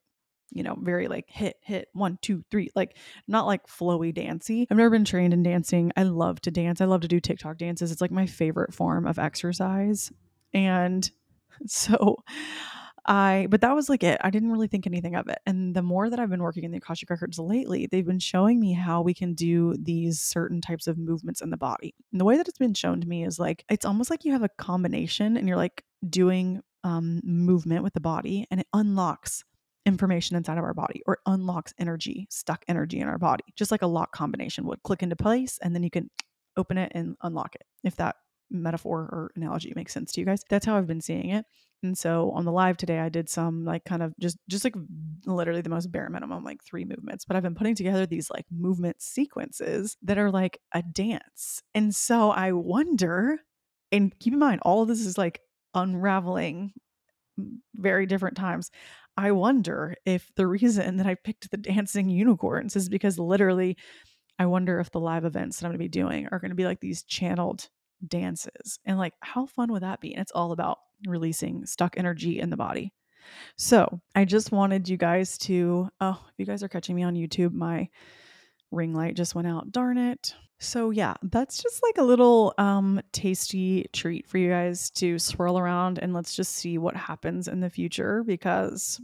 you 0.51 0.63
know, 0.63 0.75
very 0.81 1.07
like 1.07 1.25
hit, 1.29 1.55
hit, 1.61 1.87
one, 1.93 2.19
two, 2.21 2.43
three, 2.51 2.69
like 2.75 2.97
not 3.27 3.45
like 3.45 3.67
flowy 3.67 4.13
dancy. 4.13 4.67
I've 4.69 4.77
never 4.77 4.89
been 4.89 5.05
trained 5.05 5.33
in 5.33 5.43
dancing. 5.43 5.91
I 5.95 6.03
love 6.03 6.41
to 6.41 6.51
dance. 6.51 6.81
I 6.81 6.85
love 6.85 7.01
to 7.01 7.07
do 7.07 7.19
TikTok 7.19 7.57
dances. 7.57 7.91
It's 7.91 8.01
like 8.01 8.11
my 8.11 8.25
favorite 8.25 8.73
form 8.73 9.07
of 9.07 9.17
exercise. 9.17 10.11
And 10.53 11.09
so 11.67 12.17
I, 13.05 13.47
but 13.49 13.61
that 13.61 13.75
was 13.75 13.89
like 13.89 14.03
it. 14.03 14.19
I 14.21 14.29
didn't 14.29 14.51
really 14.51 14.67
think 14.67 14.85
anything 14.85 15.15
of 15.15 15.27
it. 15.27 15.39
And 15.47 15.75
the 15.75 15.81
more 15.81 16.09
that 16.09 16.19
I've 16.19 16.29
been 16.29 16.43
working 16.43 16.63
in 16.63 16.71
the 16.71 16.77
Akashic 16.77 17.09
Records 17.09 17.39
lately, 17.39 17.87
they've 17.87 18.05
been 18.05 18.19
showing 18.19 18.59
me 18.59 18.73
how 18.73 19.01
we 19.01 19.13
can 19.13 19.33
do 19.33 19.75
these 19.81 20.21
certain 20.21 20.61
types 20.61 20.85
of 20.85 20.99
movements 20.99 21.41
in 21.41 21.49
the 21.49 21.57
body. 21.57 21.95
And 22.11 22.21
the 22.21 22.25
way 22.25 22.37
that 22.37 22.47
it's 22.47 22.59
been 22.59 22.75
shown 22.75 23.01
to 23.01 23.07
me 23.07 23.23
is 23.23 23.39
like, 23.39 23.65
it's 23.69 23.85
almost 23.85 24.11
like 24.11 24.23
you 24.23 24.31
have 24.33 24.43
a 24.43 24.49
combination 24.49 25.35
and 25.35 25.47
you're 25.47 25.57
like 25.57 25.83
doing 26.09 26.61
um, 26.83 27.21
movement 27.23 27.83
with 27.83 27.93
the 27.93 27.99
body 27.99 28.45
and 28.51 28.59
it 28.59 28.67
unlocks 28.73 29.43
information 29.87 30.35
inside 30.35 30.59
of 30.59 30.63
our 30.63 30.75
body 30.75 31.01
or 31.07 31.17
unlocks 31.25 31.73
energy, 31.79 32.27
stuck 32.29 32.63
energy 32.67 32.99
in 32.99 33.07
our 33.07 33.17
body, 33.17 33.43
just 33.55 33.71
like 33.71 33.81
a 33.81 33.87
lock 33.87 34.11
combination 34.11 34.65
would 34.65 34.83
click 34.83 35.01
into 35.01 35.15
place 35.15 35.57
and 35.63 35.73
then 35.73 35.81
you 35.81 35.89
can 35.89 36.09
open 36.57 36.77
it 36.77 36.91
and 36.93 37.15
unlock 37.23 37.55
it. 37.55 37.63
If 37.83 37.95
that 37.95 38.17
metaphor 38.51 38.99
or 39.11 39.31
analogy 39.35 39.73
makes 39.75 39.93
sense 39.93 40.11
to 40.11 40.19
you 40.19 40.25
guys, 40.25 40.43
that's 40.49 40.65
how 40.65 40.77
I've 40.77 40.87
been 40.87 41.01
seeing 41.01 41.29
it. 41.29 41.45
And 41.83 41.97
so 41.97 42.31
on 42.31 42.45
the 42.45 42.51
live 42.51 42.77
today, 42.77 42.99
I 42.99 43.09
did 43.09 43.29
some 43.29 43.65
like 43.65 43.83
kind 43.85 44.03
of 44.03 44.13
just 44.19 44.37
just 44.47 44.63
like 44.63 44.75
literally 45.25 45.61
the 45.61 45.69
most 45.69 45.91
bare 45.91 46.09
minimum, 46.09 46.43
like 46.43 46.63
three 46.63 46.85
movements. 46.85 47.25
But 47.25 47.35
I've 47.35 47.43
been 47.43 47.55
putting 47.55 47.75
together 47.75 48.05
these 48.05 48.29
like 48.29 48.45
movement 48.51 49.01
sequences 49.01 49.97
that 50.03 50.17
are 50.17 50.31
like 50.31 50.59
a 50.73 50.83
dance. 50.83 51.61
And 51.73 51.93
so 51.93 52.31
I 52.31 52.51
wonder, 52.51 53.39
and 53.91 54.17
keep 54.19 54.33
in 54.33 54.39
mind, 54.39 54.61
all 54.63 54.83
of 54.83 54.87
this 54.87 55.05
is 55.05 55.17
like 55.17 55.41
unraveling 55.73 56.73
mm, 57.39 57.57
very 57.75 58.05
different 58.05 58.37
times. 58.37 58.69
I 59.17 59.31
wonder 59.31 59.95
if 60.05 60.31
the 60.35 60.47
reason 60.47 60.97
that 60.97 61.07
I 61.07 61.15
picked 61.15 61.51
the 61.51 61.57
dancing 61.57 62.09
unicorns 62.09 62.75
is 62.75 62.89
because 62.89 63.19
literally 63.19 63.77
I 64.39 64.45
wonder 64.45 64.79
if 64.79 64.91
the 64.91 64.99
live 64.99 65.25
events 65.25 65.59
that 65.59 65.65
I'm 65.65 65.71
going 65.71 65.79
to 65.79 65.83
be 65.83 65.89
doing 65.89 66.27
are 66.31 66.39
going 66.39 66.49
to 66.49 66.55
be 66.55 66.65
like 66.65 66.79
these 66.79 67.03
channeled 67.03 67.69
dances. 68.07 68.79
And 68.85 68.97
like, 68.97 69.13
how 69.19 69.45
fun 69.45 69.71
would 69.71 69.83
that 69.83 70.01
be? 70.01 70.13
And 70.13 70.21
it's 70.21 70.31
all 70.31 70.51
about 70.51 70.79
releasing 71.07 71.65
stuck 71.65 71.97
energy 71.97 72.39
in 72.39 72.49
the 72.49 72.57
body. 72.57 72.93
So 73.57 74.01
I 74.15 74.25
just 74.25 74.51
wanted 74.51 74.89
you 74.89 74.97
guys 74.97 75.37
to, 75.39 75.89
oh, 75.99 76.19
if 76.27 76.33
you 76.37 76.45
guys 76.45 76.63
are 76.63 76.69
catching 76.69 76.95
me 76.95 77.03
on 77.03 77.15
YouTube, 77.15 77.53
my 77.53 77.89
ring 78.71 78.93
light 78.93 79.15
just 79.15 79.35
went 79.35 79.47
out. 79.47 79.71
Darn 79.71 79.97
it. 79.97 80.33
So 80.59 80.91
yeah, 80.91 81.15
that's 81.23 81.61
just 81.61 81.81
like 81.81 81.97
a 81.97 82.03
little 82.03 82.53
um 82.57 83.01
tasty 83.11 83.87
treat 83.93 84.27
for 84.27 84.37
you 84.37 84.49
guys 84.49 84.91
to 84.91 85.17
swirl 85.17 85.57
around 85.57 85.97
and 85.97 86.13
let's 86.13 86.35
just 86.35 86.53
see 86.53 86.77
what 86.77 86.95
happens 86.95 87.47
in 87.47 87.61
the 87.61 87.69
future 87.69 88.23
because 88.23 89.01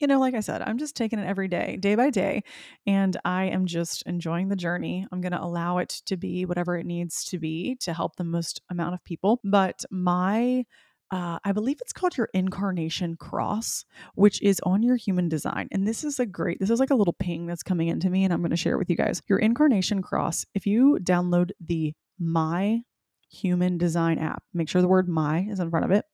you 0.00 0.06
know, 0.06 0.18
like 0.18 0.34
I 0.34 0.40
said, 0.40 0.62
I'm 0.62 0.78
just 0.78 0.96
taking 0.96 1.18
it 1.18 1.26
every 1.26 1.46
day, 1.46 1.76
day 1.78 1.94
by 1.94 2.10
day, 2.10 2.42
and 2.86 3.16
I 3.24 3.44
am 3.44 3.66
just 3.66 4.02
enjoying 4.06 4.48
the 4.48 4.56
journey. 4.56 5.06
I'm 5.12 5.20
going 5.20 5.32
to 5.32 5.42
allow 5.42 5.78
it 5.78 5.90
to 6.06 6.16
be 6.16 6.46
whatever 6.46 6.76
it 6.78 6.86
needs 6.86 7.24
to 7.26 7.38
be 7.38 7.76
to 7.80 7.92
help 7.92 8.16
the 8.16 8.24
most 8.24 8.62
amount 8.70 8.94
of 8.94 9.04
people. 9.04 9.40
But 9.44 9.84
my 9.90 10.64
uh, 11.10 11.40
I 11.44 11.50
believe 11.50 11.78
it's 11.80 11.92
called 11.92 12.16
your 12.16 12.28
incarnation 12.34 13.16
cross, 13.16 13.84
which 14.14 14.40
is 14.42 14.60
on 14.62 14.82
your 14.82 14.94
human 14.94 15.28
design. 15.28 15.68
And 15.72 15.86
this 15.86 16.04
is 16.04 16.20
a 16.20 16.26
great, 16.26 16.60
this 16.60 16.70
is 16.70 16.78
like 16.78 16.90
a 16.90 16.94
little 16.94 17.16
ping 17.18 17.46
that's 17.46 17.64
coming 17.64 17.88
into 17.88 18.08
me, 18.08 18.22
and 18.22 18.32
I'm 18.32 18.40
going 18.40 18.50
to 18.50 18.56
share 18.56 18.74
it 18.74 18.78
with 18.78 18.90
you 18.90 18.96
guys. 18.96 19.20
Your 19.28 19.38
incarnation 19.38 20.02
cross, 20.02 20.46
if 20.54 20.66
you 20.66 20.98
download 21.02 21.50
the 21.60 21.94
My 22.20 22.82
Human 23.28 23.76
Design 23.76 24.18
app, 24.18 24.44
make 24.54 24.68
sure 24.68 24.82
the 24.82 24.88
word 24.88 25.08
My 25.08 25.40
is 25.50 25.58
in 25.58 25.70
front 25.70 25.84
of 25.84 25.90
it. 25.90 26.04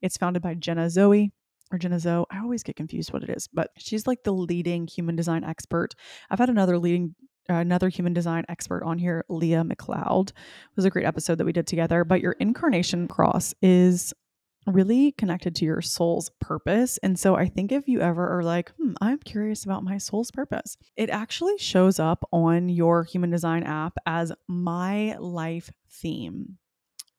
It's 0.00 0.16
founded 0.16 0.42
by 0.42 0.54
Jenna 0.54 0.90
Zoe 0.90 1.32
or 1.72 1.98
Zoe. 1.98 2.24
I 2.30 2.40
always 2.40 2.62
get 2.62 2.76
confused 2.76 3.12
what 3.12 3.22
it 3.22 3.30
is, 3.30 3.48
but 3.48 3.70
she's 3.76 4.06
like 4.06 4.22
the 4.22 4.32
leading 4.32 4.86
human 4.86 5.16
design 5.16 5.44
expert. 5.44 5.94
I've 6.30 6.38
had 6.38 6.50
another 6.50 6.78
leading 6.78 7.14
another 7.48 7.88
human 7.88 8.12
design 8.12 8.44
expert 8.48 8.82
on 8.84 8.98
here, 8.98 9.24
Leah 9.28 9.64
McLeod. 9.64 10.30
It 10.30 10.34
was 10.76 10.84
a 10.84 10.90
great 10.90 11.06
episode 11.06 11.38
that 11.38 11.44
we 11.44 11.52
did 11.52 11.66
together. 11.66 12.04
But 12.04 12.20
your 12.20 12.32
incarnation 12.32 13.08
cross 13.08 13.54
is 13.62 14.12
really 14.66 15.12
connected 15.12 15.54
to 15.56 15.64
your 15.64 15.80
soul's 15.80 16.30
purpose. 16.40 16.98
And 16.98 17.18
so 17.18 17.36
I 17.36 17.46
think 17.46 17.70
if 17.70 17.86
you 17.86 18.00
ever 18.00 18.28
are 18.36 18.42
like, 18.42 18.72
hmm, 18.72 18.94
I'm 19.00 19.18
curious 19.18 19.64
about 19.64 19.84
my 19.84 19.98
soul's 19.98 20.30
purpose, 20.30 20.76
it 20.96 21.08
actually 21.10 21.56
shows 21.58 22.00
up 22.00 22.28
on 22.32 22.68
your 22.68 23.04
human 23.04 23.30
design 23.30 23.62
app 23.62 23.96
as 24.06 24.32
my 24.48 25.16
life 25.18 25.70
theme. 25.88 26.58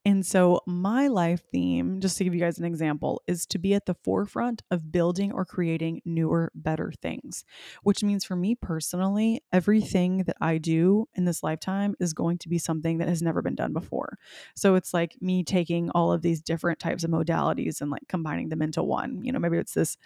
And 0.08 0.26
so, 0.26 0.62
my 0.66 1.10
life 1.10 1.42
theme, 1.52 2.00
just 2.00 2.18
to 2.18 2.24
give 2.24 2.34
you 2.34 2.40
guys 2.40 2.58
an 2.58 2.64
example, 2.64 3.22
is 3.28 3.46
to 3.48 3.60
be 3.60 3.74
at 3.74 3.88
the 3.88 3.94
forefront 4.06 4.62
of 4.72 4.90
building 4.90 5.34
or 5.34 5.44
creating 5.44 6.02
newer, 6.06 6.50
better 6.56 6.94
things, 7.02 7.44
which 7.84 8.06
means 8.06 8.24
for 8.24 8.38
me 8.38 8.56
personally, 8.56 9.42
everything 9.52 10.20
that 10.20 10.38
I 10.40 10.60
do 10.60 11.10
in 11.16 11.26
this 11.26 11.44
lifetime 11.44 11.94
is 12.00 12.14
going 12.14 12.38
to 12.38 12.48
be 12.48 12.58
something 12.58 13.00
that 13.00 13.10
has 13.10 13.22
never 13.22 13.42
been 13.42 13.56
done 13.56 13.74
before. 13.74 14.18
So, 14.56 14.76
it's 14.76 14.94
like 14.94 15.18
me 15.20 15.44
taking 15.44 15.90
all 15.90 16.14
of 16.14 16.22
these 16.22 16.42
different 16.42 16.80
types 16.80 17.04
of 17.04 17.12
modalities 17.12 17.82
and 17.82 17.92
like 17.92 18.08
combining 18.08 18.48
them 18.48 18.62
into 18.62 18.84
one. 18.84 19.26
You 19.26 19.34
know, 19.34 19.40
maybe 19.40 19.58
it's 19.58 19.74
this 19.74 19.98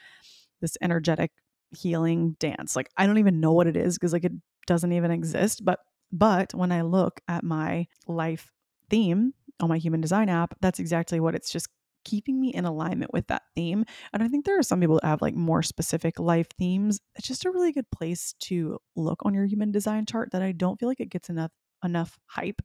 this 0.62 0.78
energetic 0.82 1.30
healing 1.70 2.38
dance. 2.40 2.76
Like 2.76 2.90
I 2.98 3.06
don't 3.06 3.20
even 3.20 3.40
know 3.40 3.54
what 3.54 3.68
it 3.68 3.78
is 3.78 4.00
because 4.00 4.14
like 4.14 4.26
it 4.26 4.34
doesn't 4.66 4.94
even 4.94 5.12
exist, 5.12 5.64
but 5.64 5.78
but 6.12 6.56
when 6.56 6.72
I 6.72 6.82
look 6.82 7.22
at 7.28 7.44
my 7.44 7.86
life 8.08 8.52
theme 8.92 9.34
on 9.62 9.70
my 9.70 9.78
human 9.78 10.02
design 10.02 10.30
app, 10.30 10.56
that's 10.62 10.80
exactly 10.80 11.20
what 11.20 11.36
it's 11.36 11.52
just 11.52 11.68
keeping 12.04 12.40
me 12.40 12.50
in 12.54 12.66
alignment 12.66 13.14
with 13.14 13.28
that 13.28 13.44
theme. 13.56 13.86
And 14.14 14.24
I 14.24 14.28
think 14.28 14.46
there 14.46 14.58
are 14.58 14.64
some 14.64 14.80
people 14.80 15.00
that 15.02 15.08
have 15.08 15.22
like 15.22 15.36
more 15.36 15.62
specific 15.62 16.20
life 16.20 16.48
themes. 16.58 17.00
It's 17.16 17.28
just 17.28 17.46
a 17.46 17.52
really 17.52 17.72
good 17.72 17.90
place 17.92 18.34
to 18.46 18.80
look 18.96 19.20
on 19.24 19.34
your 19.34 19.46
human 19.46 19.72
design 19.72 20.06
chart 20.06 20.32
that 20.32 20.42
I 20.42 20.52
don't 20.52 20.80
feel 20.80 20.90
like 20.90 21.00
it 21.00 21.10
gets 21.10 21.30
enough 21.30 21.52
enough 21.84 22.18
hype. 22.26 22.62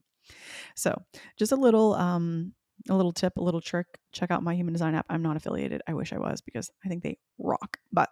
So, 0.74 0.94
just 1.38 1.52
a 1.52 1.56
little 1.56 1.94
um 1.94 2.54
a 2.88 2.94
little 2.94 3.12
tip, 3.12 3.36
a 3.36 3.42
little 3.42 3.60
trick. 3.60 3.86
Check 4.12 4.30
out 4.30 4.42
my 4.42 4.54
human 4.54 4.72
design 4.72 4.94
app. 4.94 5.06
I'm 5.08 5.22
not 5.22 5.36
affiliated. 5.36 5.82
I 5.88 5.94
wish 5.94 6.12
I 6.12 6.18
was 6.18 6.40
because 6.40 6.70
I 6.84 6.88
think 6.88 7.02
they 7.02 7.18
rock. 7.38 7.78
But 7.92 8.10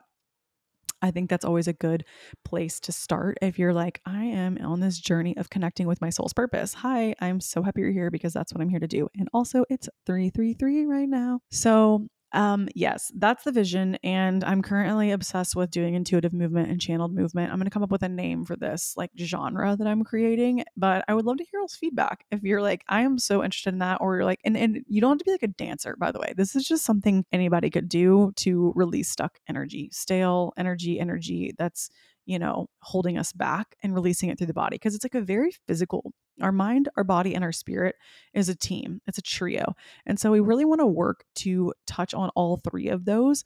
I 1.05 1.11
think 1.11 1.29
that's 1.29 1.45
always 1.45 1.69
a 1.69 1.75
good 1.75 2.07
place 2.47 2.81
to 2.81 2.91
start 2.91 3.37
if 3.43 3.59
you're 3.59 3.75
like, 3.75 4.01
I 4.07 4.25
am 4.25 4.57
on 4.65 4.81
this 4.81 4.99
journey 4.99 5.37
of 5.37 5.51
connecting 5.51 5.87
with 5.87 6.01
my 6.01 6.09
soul's 6.09 6.33
purpose. 6.33 6.73
Hi, 6.73 7.15
I'm 7.21 7.41
so 7.41 7.63
happy 7.63 7.83
you're 7.83 7.93
here 7.93 8.11
because 8.11 8.33
that's 8.33 8.55
what 8.55 8.63
I'm 8.63 8.71
here 8.71 8.81
to 8.81 8.89
do. 8.89 9.11
And 9.19 9.29
also, 9.35 9.67
it's 9.69 9.87
333 10.07 10.87
right 10.87 11.07
now. 11.07 11.41
So 11.51 12.09
um, 12.35 12.69
yes, 12.75 13.13
that's 13.15 13.45
the 13.45 13.53
vision. 13.53 13.95
And 14.03 14.43
I'm 14.45 14.61
currently 14.61 15.13
obsessed 15.13 15.55
with 15.55 15.71
doing 15.71 15.95
intuitive 15.95 16.33
movement 16.33 16.69
and 16.69 16.81
channeled 16.81 17.15
movement. 17.15 17.53
I'm 17.53 17.59
going 17.59 17.67
to 17.67 17.71
come 17.71 17.85
up 17.85 17.93
with 17.93 18.03
a 18.03 18.09
name 18.09 18.45
for 18.45 18.57
this 18.57 18.95
like 18.97 19.13
genre 19.17 19.77
that 19.77 19.87
I'm 19.87 20.03
creating, 20.03 20.65
but 20.77 21.05
I 21.07 21.15
would 21.15 21.25
love 21.25 21.39
to 21.39 21.45
hear 21.45 21.61
y'all's 21.61 21.77
feedback. 21.77 22.27
If 22.33 22.43
you're 22.43 22.61
like, 22.61 22.85
I 22.89 23.03
am 23.03 23.19
so 23.19 23.45
interested 23.45 23.73
in 23.75 23.79
that, 23.79 23.99
or 24.01 24.17
you're 24.17 24.25
like, 24.25 24.41
and, 24.45 24.57
and 24.57 24.85
you 24.89 25.01
don't 25.01 25.13
have 25.13 25.19
to 25.19 25.25
be 25.25 25.31
like 25.31 25.45
a 25.45 25.49
dancer, 25.49 25.97
by 25.97 26.11
the 26.11 26.19
way. 26.19 26.35
This 26.37 26.57
is 26.57 26.67
just 26.67 26.85
something 26.85 27.25
anybody 27.33 27.71
could 27.71 27.89
do 27.89 28.33
to 28.37 28.73
release 28.75 29.09
stuck 29.09 29.39
energy, 29.49 29.89
stale 29.93 30.53
energy, 30.57 30.99
energy 30.99 31.55
that's 31.57 31.89
you 32.27 32.39
know, 32.39 32.67
holding 32.81 33.19
us 33.19 33.33
back 33.33 33.77
and 33.83 33.95
releasing 33.95 34.29
it 34.31 34.39
through 34.39 34.47
the 34.47 34.55
body 34.55 34.77
because 34.77 34.95
it's 34.95 35.05
like 35.05 35.15
a 35.15 35.21
very 35.21 35.53
physical. 35.67 36.13
Our 36.41 36.53
mind, 36.53 36.89
our 36.97 37.05
body, 37.05 37.35
and 37.35 37.45
our 37.45 37.53
spirit 37.53 37.97
is 38.33 38.49
a 38.49 38.55
team, 38.55 39.01
it's 39.07 39.19
a 39.19 39.23
trio. 39.23 39.75
And 40.07 40.19
so 40.19 40.31
we 40.31 40.41
really 40.41 40.65
want 40.65 40.81
to 40.81 40.87
work 40.87 41.25
to 41.37 41.73
touch 41.87 42.15
on 42.15 42.31
all 42.31 42.57
three 42.57 42.89
of 42.89 43.05
those 43.05 43.45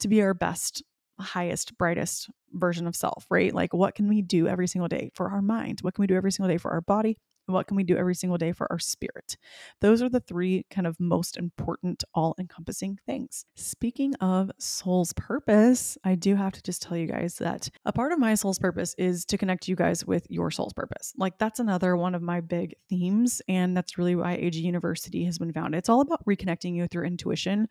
to 0.00 0.08
be 0.08 0.22
our 0.22 0.34
best, 0.34 0.82
highest, 1.18 1.78
brightest 1.78 2.30
version 2.52 2.86
of 2.86 2.96
self, 2.96 3.26
right? 3.30 3.54
Like, 3.54 3.72
what 3.72 3.94
can 3.94 4.08
we 4.08 4.22
do 4.22 4.48
every 4.48 4.66
single 4.66 4.88
day 4.88 5.10
for 5.14 5.30
our 5.30 5.42
mind? 5.42 5.80
What 5.82 5.94
can 5.94 6.02
we 6.02 6.06
do 6.06 6.16
every 6.16 6.32
single 6.32 6.52
day 6.52 6.58
for 6.58 6.72
our 6.72 6.80
body? 6.80 7.16
What 7.52 7.66
can 7.66 7.76
we 7.76 7.84
do 7.84 7.96
every 7.96 8.14
single 8.14 8.38
day 8.38 8.52
for 8.52 8.70
our 8.70 8.78
spirit? 8.78 9.36
Those 9.80 10.02
are 10.02 10.08
the 10.08 10.20
three 10.20 10.64
kind 10.70 10.86
of 10.86 10.98
most 10.98 11.36
important, 11.36 12.04
all 12.14 12.34
encompassing 12.38 12.98
things. 13.06 13.44
Speaking 13.56 14.14
of 14.16 14.50
soul's 14.58 15.12
purpose, 15.14 15.98
I 16.04 16.14
do 16.14 16.34
have 16.36 16.52
to 16.52 16.62
just 16.62 16.82
tell 16.82 16.96
you 16.96 17.06
guys 17.06 17.36
that 17.36 17.68
a 17.84 17.92
part 17.92 18.12
of 18.12 18.18
my 18.18 18.34
soul's 18.34 18.58
purpose 18.58 18.94
is 18.98 19.24
to 19.26 19.38
connect 19.38 19.68
you 19.68 19.76
guys 19.76 20.04
with 20.06 20.26
your 20.30 20.50
soul's 20.50 20.72
purpose. 20.72 21.12
Like, 21.16 21.38
that's 21.38 21.60
another 21.60 21.96
one 21.96 22.14
of 22.14 22.22
my 22.22 22.40
big 22.40 22.74
themes. 22.88 23.42
And 23.48 23.76
that's 23.76 23.98
really 23.98 24.14
why 24.14 24.34
AG 24.34 24.58
University 24.58 25.24
has 25.24 25.38
been 25.38 25.52
founded. 25.52 25.78
It's 25.78 25.88
all 25.88 26.00
about 26.00 26.24
reconnecting 26.26 26.74
you 26.74 26.82
with 26.82 26.94
your 26.94 27.04
intuition 27.04 27.68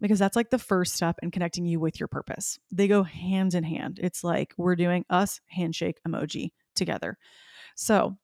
because 0.00 0.18
that's 0.18 0.36
like 0.36 0.50
the 0.50 0.58
first 0.58 0.94
step 0.94 1.16
in 1.22 1.30
connecting 1.30 1.64
you 1.64 1.80
with 1.80 1.98
your 1.98 2.08
purpose. 2.08 2.58
They 2.70 2.88
go 2.88 3.02
hand 3.02 3.54
in 3.54 3.64
hand. 3.64 3.98
It's 4.02 4.22
like 4.22 4.54
we're 4.56 4.76
doing 4.76 5.04
us 5.10 5.40
handshake 5.48 6.00
emoji 6.06 6.50
together. 6.74 7.16
So, 7.74 8.16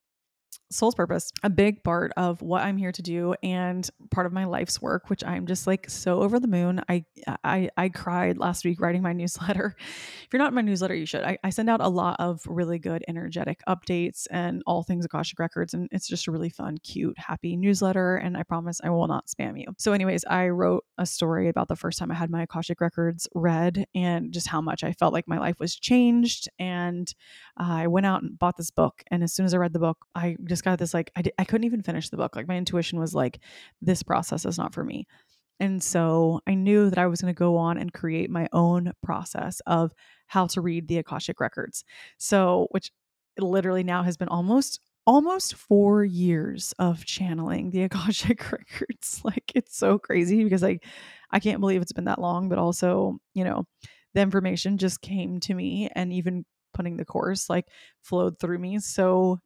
soul's 0.70 0.94
purpose, 0.94 1.32
a 1.42 1.50
big 1.50 1.82
part 1.84 2.12
of 2.16 2.42
what 2.42 2.62
I'm 2.62 2.76
here 2.76 2.92
to 2.92 3.02
do 3.02 3.34
and 3.42 3.88
part 4.10 4.26
of 4.26 4.32
my 4.32 4.44
life's 4.44 4.80
work, 4.80 5.10
which 5.10 5.24
I'm 5.24 5.46
just 5.46 5.66
like 5.66 5.88
so 5.88 6.22
over 6.22 6.40
the 6.40 6.48
moon. 6.48 6.82
I 6.88 7.04
I 7.44 7.70
I 7.76 7.88
cried 7.88 8.38
last 8.38 8.64
week 8.64 8.80
writing 8.80 9.02
my 9.02 9.12
newsletter. 9.22 9.76
If 9.78 10.28
you're 10.32 10.38
not 10.38 10.48
in 10.48 10.54
my 10.54 10.62
newsletter, 10.62 10.94
you 10.94 11.06
should. 11.06 11.24
I, 11.24 11.38
I 11.44 11.50
send 11.50 11.68
out 11.68 11.80
a 11.80 11.88
lot 11.88 12.16
of 12.18 12.40
really 12.46 12.78
good 12.78 13.04
energetic 13.08 13.60
updates 13.68 14.26
and 14.30 14.62
all 14.66 14.82
things 14.82 15.04
Akashic 15.04 15.38
Records. 15.38 15.74
And 15.74 15.88
it's 15.92 16.08
just 16.08 16.26
a 16.26 16.30
really 16.30 16.50
fun, 16.50 16.78
cute, 16.78 17.18
happy 17.18 17.56
newsletter. 17.56 18.16
And 18.16 18.36
I 18.36 18.42
promise 18.42 18.80
I 18.82 18.90
will 18.90 19.06
not 19.06 19.26
spam 19.26 19.58
you. 19.58 19.66
So, 19.78 19.92
anyways, 19.92 20.24
I 20.24 20.48
wrote 20.48 20.84
a 20.98 21.06
story 21.06 21.48
about 21.48 21.68
the 21.68 21.76
first 21.76 21.98
time 21.98 22.10
I 22.10 22.14
had 22.14 22.30
my 22.30 22.42
Akashic 22.42 22.80
Records 22.80 23.28
read 23.34 23.86
and 23.94 24.32
just 24.32 24.48
how 24.48 24.60
much 24.60 24.84
I 24.84 24.92
felt 24.92 25.12
like 25.12 25.28
my 25.28 25.38
life 25.38 25.58
was 25.58 25.74
changed. 25.74 26.48
And 26.58 27.12
uh, 27.58 27.82
I 27.82 27.86
went 27.86 28.06
out 28.06 28.22
and 28.22 28.38
bought 28.38 28.56
this 28.56 28.70
book. 28.70 29.02
And 29.10 29.22
as 29.22 29.32
soon 29.32 29.46
as 29.46 29.54
I 29.54 29.58
read 29.58 29.72
the 29.72 29.78
book, 29.78 29.98
I 30.14 30.36
just 30.44 30.64
got 30.64 30.78
this 30.78 30.94
like, 30.94 31.10
I, 31.16 31.22
I 31.38 31.44
couldn't 31.44 31.64
even 31.64 31.82
finish 31.82 32.08
the 32.08 32.16
book. 32.16 32.36
Like, 32.36 32.48
my 32.48 32.56
intuition 32.56 32.98
was 32.98 33.14
like, 33.14 33.40
this 33.80 34.02
process 34.02 34.44
is 34.44 34.58
not 34.58 34.74
for 34.74 34.84
me. 34.84 35.06
And 35.60 35.82
so 35.82 36.40
I 36.46 36.54
knew 36.54 36.90
that 36.90 36.98
I 36.98 37.06
was 37.06 37.20
going 37.20 37.32
to 37.32 37.38
go 37.38 37.56
on 37.56 37.78
and 37.78 37.92
create 37.92 38.30
my 38.30 38.48
own 38.52 38.92
process 39.02 39.60
of 39.66 39.92
how 40.26 40.46
to 40.48 40.60
read 40.60 40.88
the 40.88 40.98
Akashic 40.98 41.40
records. 41.40 41.84
So, 42.18 42.66
which 42.70 42.90
literally 43.38 43.84
now 43.84 44.02
has 44.02 44.16
been 44.16 44.28
almost 44.28 44.80
almost 45.06 45.54
4 45.54 46.04
years 46.04 46.72
of 46.78 47.04
channeling 47.04 47.70
the 47.70 47.82
Akashic 47.84 48.50
records. 48.50 49.20
Like 49.24 49.52
it's 49.54 49.76
so 49.76 49.98
crazy 49.98 50.42
because 50.42 50.62
like 50.62 50.84
I 51.30 51.38
can't 51.38 51.60
believe 51.60 51.82
it's 51.82 51.92
been 51.92 52.06
that 52.06 52.20
long, 52.20 52.48
but 52.48 52.58
also, 52.58 53.18
you 53.34 53.44
know, 53.44 53.64
the 54.14 54.20
information 54.20 54.78
just 54.78 55.00
came 55.00 55.40
to 55.40 55.54
me 55.54 55.88
and 55.94 56.12
even 56.12 56.44
putting 56.74 56.96
the 56.96 57.04
course 57.04 57.48
like 57.48 57.68
flowed 58.02 58.38
through 58.38 58.58
me 58.58 58.78
so 58.78 59.38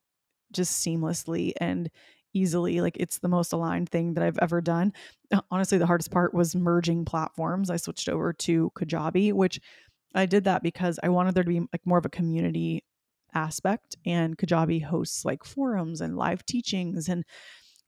just 0.53 0.85
seamlessly 0.85 1.53
and 1.61 1.91
easily 2.35 2.81
like 2.81 2.97
it's 2.99 3.19
the 3.19 3.29
most 3.29 3.53
aligned 3.53 3.89
thing 3.89 4.15
that 4.15 4.25
I've 4.25 4.39
ever 4.39 4.61
done. 4.61 4.93
Uh, 5.33 5.41
honestly, 5.51 5.79
the 5.79 5.87
hardest 5.87 6.11
part 6.11 6.35
was 6.35 6.55
merging 6.55 7.05
platforms. 7.05 7.71
I 7.71 7.77
switched 7.77 8.09
over 8.09 8.33
to 8.33 8.71
Kajabi, 8.77 9.33
which 9.33 9.61
I 10.15 10.27
did 10.27 10.45
that 10.45 10.63
because 10.63 11.01
I 11.03 11.09
wanted 11.09 11.35
there 11.35 11.45
to 11.45 11.49
be 11.49 11.61
like 11.61 11.85
more 11.85 11.99
of 11.99 12.07
a 12.07 12.11
community 12.11 12.85
aspect 13.35 13.97
and 14.07 14.37
Kajabi 14.37 14.83
hosts 14.83 15.25
like 15.25 15.45
forums 15.45 16.01
and 16.01 16.17
live 16.17 16.45
teachings 16.47 17.09
and 17.09 17.25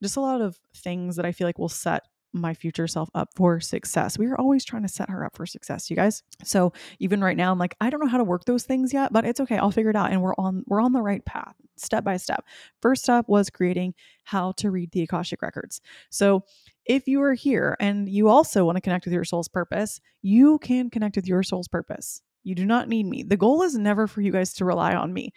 just 0.03 0.17
a 0.17 0.21
lot 0.21 0.41
of 0.41 0.59
things 0.77 1.17
that 1.17 1.27
I 1.27 1.33
feel 1.33 1.47
like 1.47 1.59
will 1.59 1.69
set 1.69 2.03
my 2.33 2.55
future 2.55 2.87
self 2.87 3.09
up 3.15 3.31
for 3.35 3.61
success. 3.61 4.19
We 4.19 4.27
are 4.27 4.39
always 4.39 4.65
trying 4.65 4.83
to 4.83 4.89
set 4.89 5.11
her 5.11 5.25
up 5.25 5.37
for 5.37 5.47
success, 5.47 5.91
you 5.91 5.97
guys. 5.97 6.23
So 6.45 6.73
even 6.99 7.23
right 7.23 7.37
now, 7.37 7.51
I'm 7.51 7.59
like, 7.59 7.77
I 7.81 7.91
don't 7.91 8.01
know 8.01 8.09
how 8.09 8.19
to 8.19 8.25
work 8.25 8.45
those 8.45 8.65
things 8.65 8.93
yet, 8.93 9.13
but 9.13 9.25
it's 9.25 9.41
okay. 9.41 9.57
I'll 9.59 9.71
figure 9.71 9.91
it 9.91 9.97
out. 9.97 10.13
And 10.13 10.23
we're 10.23 10.35
on 10.37 10.65
we're 10.67 10.81
on 10.81 10.93
the 10.93 11.03
right 11.03 11.25
path, 11.25 11.55
step 11.77 12.05
by 12.05 12.17
step. 12.17 12.45
First 12.83 13.05
step 13.05 13.25
was 13.29 13.51
creating 13.51 13.95
how 14.25 14.53
to 14.53 14.71
read 14.71 14.91
the 14.93 15.03
Akashic 15.03 15.43
records. 15.43 15.81
So 16.11 16.45
if 16.85 17.07
you 17.07 17.23
are 17.23 17.35
here 17.35 17.77
and 17.81 18.09
you 18.09 18.29
also 18.29 18.65
want 18.65 18.77
to 18.77 18.83
connect 18.83 19.05
with 19.05 19.15
your 19.15 19.25
soul's 19.25 19.49
purpose, 19.49 20.01
you 20.23 20.59
can 20.59 20.91
connect 20.91 21.17
with 21.17 21.27
your 21.27 21.43
soul's 21.43 21.69
purpose. 21.69 22.23
You 22.45 22.55
do 22.55 22.65
not 22.65 22.89
need 22.89 23.05
me. 23.05 23.23
The 23.23 23.37
goal 23.37 23.63
is 23.63 23.77
never 23.77 24.07
for 24.07 24.23
you 24.23 24.33
guys 24.33 24.55
to 24.55 24.65
rely 24.65 24.95
on 24.95 25.13
me. 25.13 25.33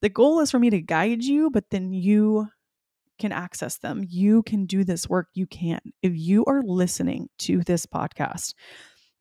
The 0.00 0.08
goal 0.08 0.40
is 0.40 0.50
for 0.50 0.58
me 0.58 0.70
to 0.70 0.80
guide 0.80 1.24
you, 1.24 1.50
but 1.50 1.70
then 1.70 1.92
you 1.92 2.48
can 3.18 3.32
access 3.32 3.78
them. 3.78 4.04
You 4.08 4.42
can 4.42 4.66
do 4.66 4.84
this 4.84 5.08
work. 5.08 5.28
You 5.34 5.46
can. 5.46 5.80
If 6.02 6.12
you 6.14 6.44
are 6.46 6.62
listening 6.62 7.28
to 7.40 7.62
this 7.62 7.86
podcast 7.86 8.54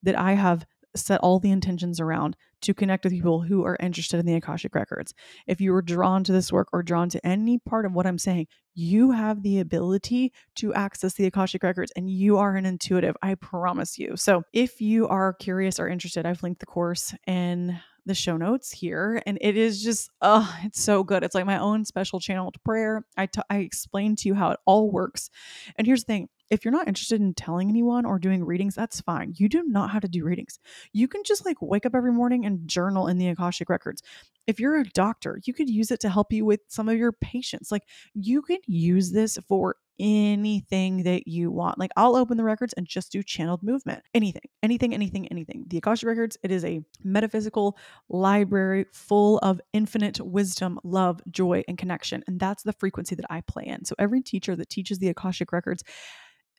that 0.03 0.17
I 0.17 0.33
have 0.33 0.65
set 0.95 1.19
all 1.21 1.39
the 1.39 1.51
intentions 1.51 1.99
around 1.99 2.35
to 2.61 2.73
connect 2.73 3.03
with 3.03 3.13
people 3.13 3.41
who 3.41 3.63
are 3.65 3.77
interested 3.79 4.19
in 4.19 4.25
the 4.25 4.35
Akashic 4.35 4.75
Records. 4.75 5.13
If 5.47 5.59
you 5.59 5.73
are 5.75 5.81
drawn 5.81 6.23
to 6.23 6.31
this 6.31 6.51
work 6.51 6.67
or 6.71 6.83
drawn 6.83 7.09
to 7.09 7.25
any 7.25 7.57
part 7.59 7.85
of 7.85 7.93
what 7.93 8.05
I'm 8.05 8.17
saying, 8.17 8.47
you 8.75 9.11
have 9.11 9.43
the 9.43 9.59
ability 9.59 10.31
to 10.55 10.73
access 10.73 11.13
the 11.13 11.25
Akashic 11.25 11.63
Records 11.63 11.91
and 11.95 12.09
you 12.09 12.37
are 12.37 12.55
an 12.55 12.65
intuitive, 12.65 13.15
I 13.21 13.35
promise 13.35 13.97
you. 13.97 14.15
So 14.15 14.43
if 14.53 14.81
you 14.81 15.07
are 15.07 15.33
curious 15.33 15.79
or 15.79 15.87
interested, 15.87 16.25
I've 16.25 16.43
linked 16.43 16.59
the 16.59 16.65
course 16.65 17.13
in 17.27 17.79
the 18.05 18.13
show 18.15 18.37
notes 18.37 18.71
here 18.71 19.21
and 19.25 19.37
it 19.41 19.55
is 19.55 19.81
just 19.81 20.09
oh 20.21 20.53
it's 20.63 20.81
so 20.81 21.03
good 21.03 21.23
it's 21.23 21.35
like 21.35 21.45
my 21.45 21.57
own 21.57 21.85
special 21.85 22.19
channeled 22.19 22.55
prayer 22.63 23.05
I, 23.17 23.27
t- 23.27 23.41
I 23.49 23.57
explain 23.59 24.15
to 24.17 24.27
you 24.27 24.35
how 24.35 24.51
it 24.51 24.59
all 24.65 24.91
works 24.91 25.29
and 25.77 25.87
here's 25.87 26.03
the 26.03 26.07
thing 26.07 26.29
if 26.53 26.63
you're 26.63 26.71
not 26.71 26.87
interested 26.87 27.19
in 27.19 27.33
telling 27.33 27.67
anyone 27.67 28.05
or 28.05 28.19
doing 28.19 28.45
readings, 28.45 28.75
that's 28.75 29.01
fine. 29.01 29.33
You 29.37 29.49
do 29.49 29.63
not 29.63 29.89
have 29.89 30.03
to 30.03 30.07
do 30.07 30.23
readings. 30.23 30.59
You 30.91 31.07
can 31.07 31.23
just 31.23 31.47
like 31.47 31.57
wake 31.61 31.83
up 31.83 31.95
every 31.95 32.11
morning 32.11 32.45
and 32.45 32.67
journal 32.67 33.07
in 33.07 33.17
the 33.17 33.29
Akashic 33.29 33.69
Records. 33.69 34.03
If 34.47 34.59
you're 34.59 34.77
a 34.77 34.83
doctor, 34.83 35.39
you 35.45 35.53
could 35.53 35.69
use 35.69 35.91
it 35.91 35.99
to 36.01 36.09
help 36.09 36.33
you 36.33 36.45
with 36.45 36.61
some 36.67 36.89
of 36.89 36.97
your 36.97 37.11
patients. 37.11 37.71
Like 37.71 37.83
you 38.13 38.41
can 38.41 38.59
use 38.67 39.11
this 39.11 39.37
for 39.47 39.75
anything 39.99 41.03
that 41.03 41.27
you 41.27 41.51
want. 41.51 41.77
Like 41.77 41.91
I'll 41.95 42.15
open 42.15 42.37
the 42.37 42.43
records 42.43 42.73
and 42.73 42.87
just 42.87 43.11
do 43.11 43.23
channeled 43.23 43.63
movement. 43.63 44.03
Anything, 44.13 44.41
anything, 44.61 44.93
anything, 44.93 45.27
anything. 45.27 45.65
The 45.67 45.77
Akashic 45.77 46.07
Records, 46.07 46.37
it 46.43 46.51
is 46.51 46.65
a 46.65 46.81
metaphysical 47.03 47.77
library 48.09 48.85
full 48.91 49.37
of 49.39 49.61
infinite 49.71 50.19
wisdom, 50.19 50.79
love, 50.83 51.21
joy, 51.29 51.63
and 51.67 51.77
connection. 51.77 52.23
And 52.27 52.39
that's 52.39 52.63
the 52.63 52.73
frequency 52.73 53.15
that 53.15 53.25
I 53.29 53.41
play 53.41 53.65
in. 53.65 53.85
So 53.85 53.95
every 53.99 54.21
teacher 54.21 54.55
that 54.55 54.69
teaches 54.69 54.99
the 54.99 55.09
Akashic 55.09 55.51
Records 55.51 55.83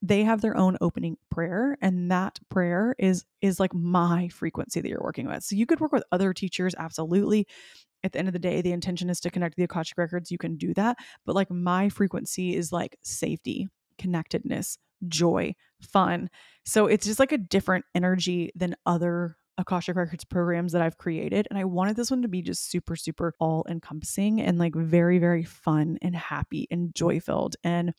they 0.05 0.23
have 0.23 0.43
their 0.43 0.57
own 0.57 0.77
opening 0.83 1.17
prayer 1.31 1.79
and 1.81 2.11
that 2.11 2.39
prayer 2.51 2.95
is 2.99 3.25
is 3.41 3.59
like 3.59 3.73
my 3.73 4.29
frequency 4.29 4.81
that 4.81 4.89
you're 4.89 5.03
working 5.03 5.27
with 5.27 5.43
so 5.43 5.57
you 5.57 5.67
could 5.67 5.81
work 5.81 5.93
with 5.93 6.05
other 6.13 6.33
teachers 6.33 6.75
absolutely 6.79 7.47
at 8.03 8.13
the 8.13 8.19
end 8.19 8.29
of 8.29 8.35
the 8.35 8.39
day 8.39 8.61
the 8.61 8.73
intention 8.73 9.09
is 9.09 9.19
to 9.19 9.31
connect 9.31 9.57
the 9.57 9.65
akashic 9.65 9.97
records 9.97 10.31
you 10.31 10.39
can 10.39 10.57
do 10.57 10.75
that 10.75 10.97
but 11.25 11.35
like 11.35 11.51
my 11.51 11.89
frequency 11.89 12.55
is 12.55 12.71
like 12.71 12.97
safety 13.03 13.67
connectedness 13.99 14.77
joy 15.09 15.55
fun 15.81 16.29
so 16.67 16.87
it's 16.87 17.07
just 17.07 17.19
like 17.19 17.33
a 17.33 17.39
different 17.39 17.85
energy 17.95 18.53
than 18.55 18.77
other 18.87 19.37
Akashic 19.57 19.95
Records 19.95 20.25
programs 20.25 20.73
that 20.73 20.83
I've 20.83 20.99
created. 20.99 21.47
And 21.49 21.57
I 21.57 21.65
wanted 21.65 21.95
this 21.95 22.11
one 22.11 22.23
to 22.23 22.29
be 22.29 22.43
just 22.43 22.69
super, 22.73 22.97
super 22.97 23.35
all 23.39 23.65
encompassing 23.69 24.41
and 24.41 24.59
like 24.59 24.75
very, 24.75 25.21
very 25.21 25.45
fun 25.45 25.97
and 26.03 26.17
happy 26.17 26.67
and 26.73 26.93
joy 26.93 27.21
filled. 27.21 27.55
And 27.63 27.95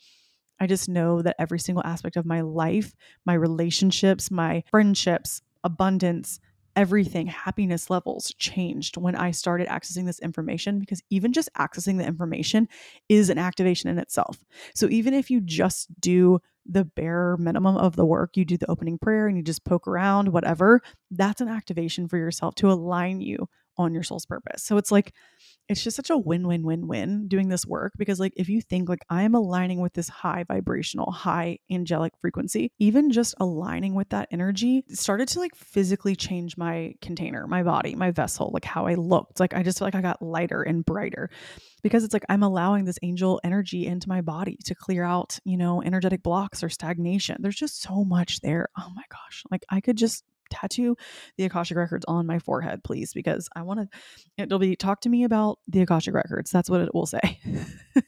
I 0.59 0.67
just 0.67 0.87
know 0.89 1.21
that 1.21 1.35
every 1.39 1.59
single 1.59 1.83
aspect 1.83 2.15
of 2.15 2.25
my 2.25 2.41
life, 2.41 2.93
my 3.25 3.33
relationships, 3.33 4.31
my 4.31 4.63
friendships, 4.71 5.41
abundance, 5.63 6.39
everything, 6.75 7.27
happiness 7.27 7.89
levels 7.89 8.33
changed 8.37 8.97
when 8.97 9.15
I 9.15 9.31
started 9.31 9.67
accessing 9.67 10.05
this 10.05 10.19
information 10.19 10.79
because 10.79 11.01
even 11.09 11.31
just 11.33 11.49
accessing 11.57 11.97
the 11.97 12.05
information 12.05 12.67
is 13.07 13.29
an 13.29 13.37
activation 13.37 13.89
in 13.89 13.97
itself. 13.97 14.43
So 14.73 14.89
even 14.89 15.13
if 15.13 15.29
you 15.29 15.41
just 15.41 15.87
do 15.99 16.39
the 16.65 16.83
bare 16.83 17.37
minimum 17.37 17.77
of 17.77 17.95
the 17.95 18.05
work, 18.05 18.35
you 18.35 18.43
do 18.43 18.57
the 18.57 18.69
opening 18.69 18.97
prayer 18.97 19.27
and 19.27 19.37
you 19.37 19.43
just 19.43 19.63
poke 19.63 19.87
around, 19.87 20.29
whatever, 20.29 20.81
that's 21.11 21.41
an 21.41 21.47
activation 21.47 22.07
for 22.07 22.17
yourself 22.17 22.55
to 22.55 22.71
align 22.71 23.21
you 23.21 23.47
on 23.77 23.93
your 23.93 24.03
soul's 24.03 24.25
purpose. 24.25 24.63
So 24.63 24.77
it's 24.77 24.91
like, 24.91 25.13
it's 25.67 25.83
just 25.83 25.95
such 25.95 26.11
a 26.11 26.17
win 26.17 26.47
win 26.47 26.63
win 26.63 26.87
win 26.87 27.27
doing 27.27 27.49
this 27.49 27.65
work 27.65 27.93
because, 27.97 28.19
like, 28.19 28.33
if 28.35 28.49
you 28.49 28.61
think 28.61 28.87
like 28.87 29.03
I 29.09 29.23
am 29.23 29.33
aligning 29.33 29.81
with 29.81 29.93
this 29.93 30.07
high 30.07 30.43
vibrational, 30.43 31.11
high 31.11 31.57
angelic 31.71 32.13
frequency, 32.21 32.71
even 32.77 33.11
just 33.11 33.33
aligning 33.39 33.95
with 33.95 34.09
that 34.09 34.27
energy 34.31 34.83
started 34.89 35.27
to 35.29 35.39
like 35.39 35.55
physically 35.55 36.15
change 36.15 36.55
my 36.55 36.93
container, 37.01 37.47
my 37.47 37.63
body, 37.63 37.95
my 37.95 38.11
vessel, 38.11 38.51
like 38.53 38.65
how 38.65 38.85
I 38.85 38.93
looked. 38.93 39.39
Like, 39.39 39.55
I 39.55 39.63
just 39.63 39.79
feel 39.79 39.87
like 39.87 39.95
I 39.95 40.01
got 40.01 40.21
lighter 40.21 40.61
and 40.61 40.85
brighter 40.85 41.31
because 41.81 42.03
it's 42.03 42.13
like 42.13 42.25
I'm 42.29 42.43
allowing 42.43 42.85
this 42.85 42.99
angel 43.01 43.41
energy 43.43 43.87
into 43.87 44.07
my 44.07 44.21
body 44.21 44.59
to 44.65 44.75
clear 44.75 45.03
out, 45.03 45.39
you 45.45 45.57
know, 45.57 45.81
energetic 45.81 46.21
blocks 46.21 46.63
or 46.63 46.69
stagnation. 46.69 47.37
There's 47.39 47.55
just 47.55 47.81
so 47.81 48.03
much 48.03 48.41
there. 48.41 48.69
Oh 48.77 48.91
my 48.95 49.03
gosh. 49.09 49.43
Like, 49.49 49.63
I 49.69 49.81
could 49.81 49.97
just 49.97 50.23
tattoo 50.49 50.95
the 51.37 51.45
Akashic 51.45 51.77
Records 51.77 52.05
on 52.07 52.25
my 52.25 52.39
forehead, 52.39 52.83
please, 52.83 53.13
because 53.13 53.49
I 53.55 53.63
want 53.63 53.79
to. 53.79 53.99
It'll 54.37 54.59
be 54.59 54.75
talk 54.75 55.01
to 55.01 55.09
me 55.09 55.23
about 55.23 55.59
the 55.67 55.81
Akashic 55.81 56.13
Records. 56.13 56.51
That's 56.51 56.69
what 56.69 56.81
it 56.81 56.93
will 56.93 57.05
say. 57.05 57.39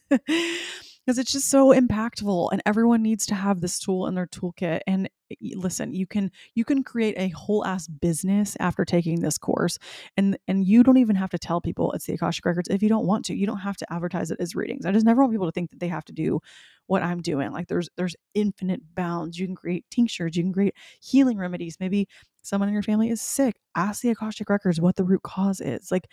because 1.08 1.17
it's 1.17 1.32
just 1.32 1.50
so 1.50 1.74
impactful 1.74 2.50
and 2.52 2.62
everyone 2.65 3.02
needs 3.02 3.26
to 3.26 3.36
have 3.36 3.62
this 3.62 3.80
tool 3.80 4.08
in 4.08 4.15
their 4.15 4.28
toolkit 4.28 4.82
and 4.88 5.10
eh, 5.32 5.36
listen 5.56 5.93
you 5.93 6.06
can 6.06 6.30
you 6.54 6.65
can 6.65 6.84
create 6.84 7.15
a 7.17 7.30
whole 7.30 7.65
ass 7.65 7.88
business 7.88 8.58
after 8.60 8.84
taking 8.84 9.22
this 9.22 9.38
course 9.38 9.80
and 10.17 10.38
and 10.50 10.65
you 10.67 10.84
don't 10.84 10.98
even 10.98 11.15
have 11.15 11.30
to 11.30 11.39
tell 11.39 11.62
people 11.62 11.93
it's 11.93 12.06
the 12.06 12.13
akashic 12.13 12.46
records 12.46 12.67
if 12.70 12.84
you 12.84 12.89
don't 12.89 13.08
want 13.08 13.26
to. 13.26 13.36
You 13.36 13.48
don't 13.48 13.58
have 13.60 13.78
to 13.78 13.93
advertise 13.93 14.32
it 14.32 14.38
as 14.41 14.56
readings. 14.56 14.86
I 14.86 14.91
just 14.91 15.06
never 15.06 15.22
want 15.22 15.34
people 15.34 15.48
to 15.48 15.52
think 15.52 15.72
that 15.72 15.80
they 15.80 15.88
have 15.88 16.06
to 16.06 16.13
do 16.13 16.39
what 16.88 17.04
i'm 17.04 17.22
doing. 17.22 17.52
Like 17.52 17.67
there's 17.67 17.89
there's 17.98 18.15
infinite 18.34 18.82
bounds. 18.96 19.39
You 19.39 19.46
can 19.46 19.56
create 19.56 19.86
tinctures. 19.91 20.36
You 20.36 20.43
can 20.43 20.54
create 20.54 20.76
healing 21.02 21.38
remedies. 21.38 21.78
Maybe 21.80 22.08
someone 22.41 22.70
in 22.70 22.74
your 22.74 22.84
family 22.84 23.10
is 23.10 23.22
sick. 23.22 23.56
Ask 23.76 24.02
the 24.02 24.10
akashic 24.10 24.50
records 24.50 24.80
what 24.82 24.96
the 24.96 25.04
root 25.04 25.24
cause 25.24 25.62
is. 25.62 25.91
Like 25.91 26.08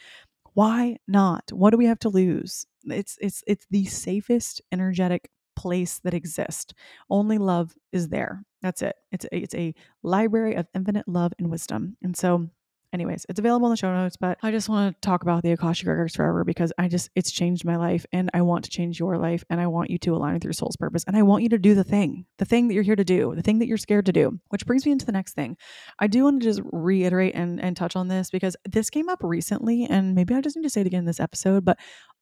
why 0.55 0.97
not 1.07 1.53
what 1.53 1.71
do 1.71 1.77
we 1.77 1.87
have 1.87 1.99
to 1.99 2.09
lose 2.09 2.67
it's 2.87 3.19
it's 3.21 3.43
it's 3.47 3.67
the 3.71 3.85
safest 3.85 4.61
energetic 4.73 5.31
place 5.57 6.01
that 6.05 6.15
exists. 6.15 6.75
Only 7.09 7.39
love 7.39 7.75
is 7.93 8.09
there. 8.09 8.45
That's 8.63 8.83
it. 8.83 8.97
It's 9.13 9.25
a, 9.27 9.37
it's 9.37 9.55
a 9.55 9.75
library 10.03 10.55
of 10.55 10.67
infinite 10.75 11.09
love 11.09 11.33
and 11.39 11.51
wisdom. 11.51 11.97
And 12.03 12.17
so 12.17 12.49
anyways, 12.95 13.27
it's 13.29 13.41
available 13.41 13.67
in 13.67 13.73
the 13.73 13.77
show 13.77 13.93
notes, 13.93 14.17
but 14.17 14.39
I 14.43 14.53
just 14.53 14.69
want 14.69 14.95
to 14.95 15.07
talk 15.07 15.23
about 15.23 15.43
the 15.43 15.51
Akashic 15.51 15.87
Records 15.87 16.15
forever 16.15 16.45
because 16.45 16.73
I 16.79 16.89
just, 16.89 17.11
it's 17.17 17.33
changed 17.33 17.65
my 17.65 17.77
life 17.77 18.07
and 18.13 18.31
I 18.33 18.43
want 18.43 18.65
to 18.65 18.71
change 18.71 19.01
your 19.01 19.19
life 19.19 19.45
and 19.51 19.61
I 19.61 19.67
want 19.67 19.91
you 19.91 19.99
to 19.99 20.15
align 20.15 20.35
with 20.35 20.45
your 20.45 20.53
soul's 20.53 20.77
purpose 20.77 21.05
and 21.07 21.17
I 21.17 21.23
want 21.23 21.43
you 21.43 21.49
to 21.51 21.59
do 21.59 21.75
the 21.75 21.85
thing, 21.85 22.25
the 22.39 22.45
thing 22.45 22.69
that 22.69 22.75
you're 22.75 22.85
here 22.85 22.97
to 22.97 23.05
do, 23.05 23.35
the 23.35 23.43
thing 23.43 23.59
that 23.59 23.67
you're 23.67 23.77
scared 23.77 24.07
to 24.07 24.13
do, 24.13 24.39
which 24.49 24.65
brings 24.65 24.87
me 24.87 24.93
into 24.93 25.05
the 25.05 25.13
next 25.13 25.35
thing. 25.35 25.57
I 25.99 26.07
do 26.07 26.25
want 26.25 26.41
to 26.41 26.47
just 26.47 26.63
reiterate 26.73 27.35
and, 27.35 27.61
and 27.61 27.77
touch 27.77 27.97
on 27.97 28.09
this 28.09 28.31
because 28.31 28.57
this 28.65 28.91
came 28.91 29.09
up 29.09 29.19
recently 29.23 29.85
and 29.85 30.15
maybe 30.15 30.35
I 30.35 30.41
just 30.41 30.57
need 30.57 30.63
to 30.63 30.71
say 30.71 30.83
it 30.83 30.87
again 30.87 31.01
in 31.01 31.07
this 31.07 31.21
episode, 31.21 31.65
but 31.65 31.79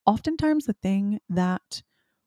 oftentimes 0.06 0.64
the 0.64 0.72
thing 0.72 1.20
that 1.28 1.82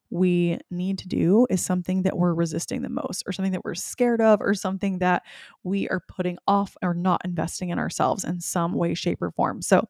we 0.10 0.60
need 0.70 0.98
to 1.00 1.08
do 1.08 1.48
is 1.50 1.64
something 1.64 2.04
that 2.04 2.18
we're 2.18 2.34
resisting 2.34 2.82
the 2.82 2.90
most, 2.90 3.24
or 3.26 3.32
something 3.32 3.52
that 3.52 3.66
we're 3.66 3.76
scared 3.76 4.22
of, 4.22 4.42
or 4.42 4.54
something 4.54 5.00
that 5.00 5.24
we 5.64 5.88
are 5.90 6.02
putting 6.08 6.38
off 6.48 6.78
or 6.82 6.94
not 6.94 7.22
investing 7.26 7.70
in 7.70 7.80
ourselves 7.80 8.24
in 8.24 8.40
some 8.40 8.74
way, 8.74 8.94
shape, 8.94 9.22
or 9.22 9.32
form. 9.32 9.62
So, 9.62 9.88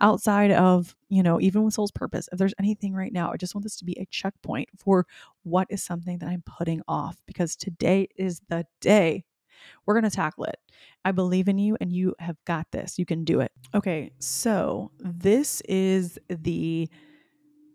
outside 0.00 0.52
of, 0.52 0.94
you 1.08 1.22
know, 1.22 1.40
even 1.40 1.64
with 1.64 1.74
Soul's 1.74 1.90
Purpose, 1.90 2.28
if 2.32 2.38
there's 2.38 2.54
anything 2.58 2.94
right 2.94 3.12
now, 3.12 3.32
I 3.32 3.36
just 3.36 3.54
want 3.54 3.64
this 3.64 3.76
to 3.76 3.84
be 3.84 3.98
a 3.98 4.06
checkpoint 4.06 4.68
for 4.76 5.06
what 5.42 5.66
is 5.70 5.82
something 5.82 6.18
that 6.18 6.28
I'm 6.28 6.42
putting 6.46 6.82
off 6.88 7.16
because 7.26 7.56
today 7.56 8.08
is 8.16 8.40
the 8.48 8.66
day 8.80 9.24
we're 9.84 9.94
going 9.94 10.10
to 10.10 10.14
tackle 10.14 10.44
it. 10.44 10.56
I 11.04 11.12
believe 11.12 11.48
in 11.48 11.58
you 11.58 11.76
and 11.80 11.92
you 11.92 12.14
have 12.18 12.36
got 12.44 12.66
this. 12.72 12.98
You 12.98 13.06
can 13.06 13.24
do 13.24 13.40
it. 13.40 13.52
Okay, 13.74 14.12
so 14.18 14.90
this 14.98 15.60
is 15.62 16.18
the 16.28 16.90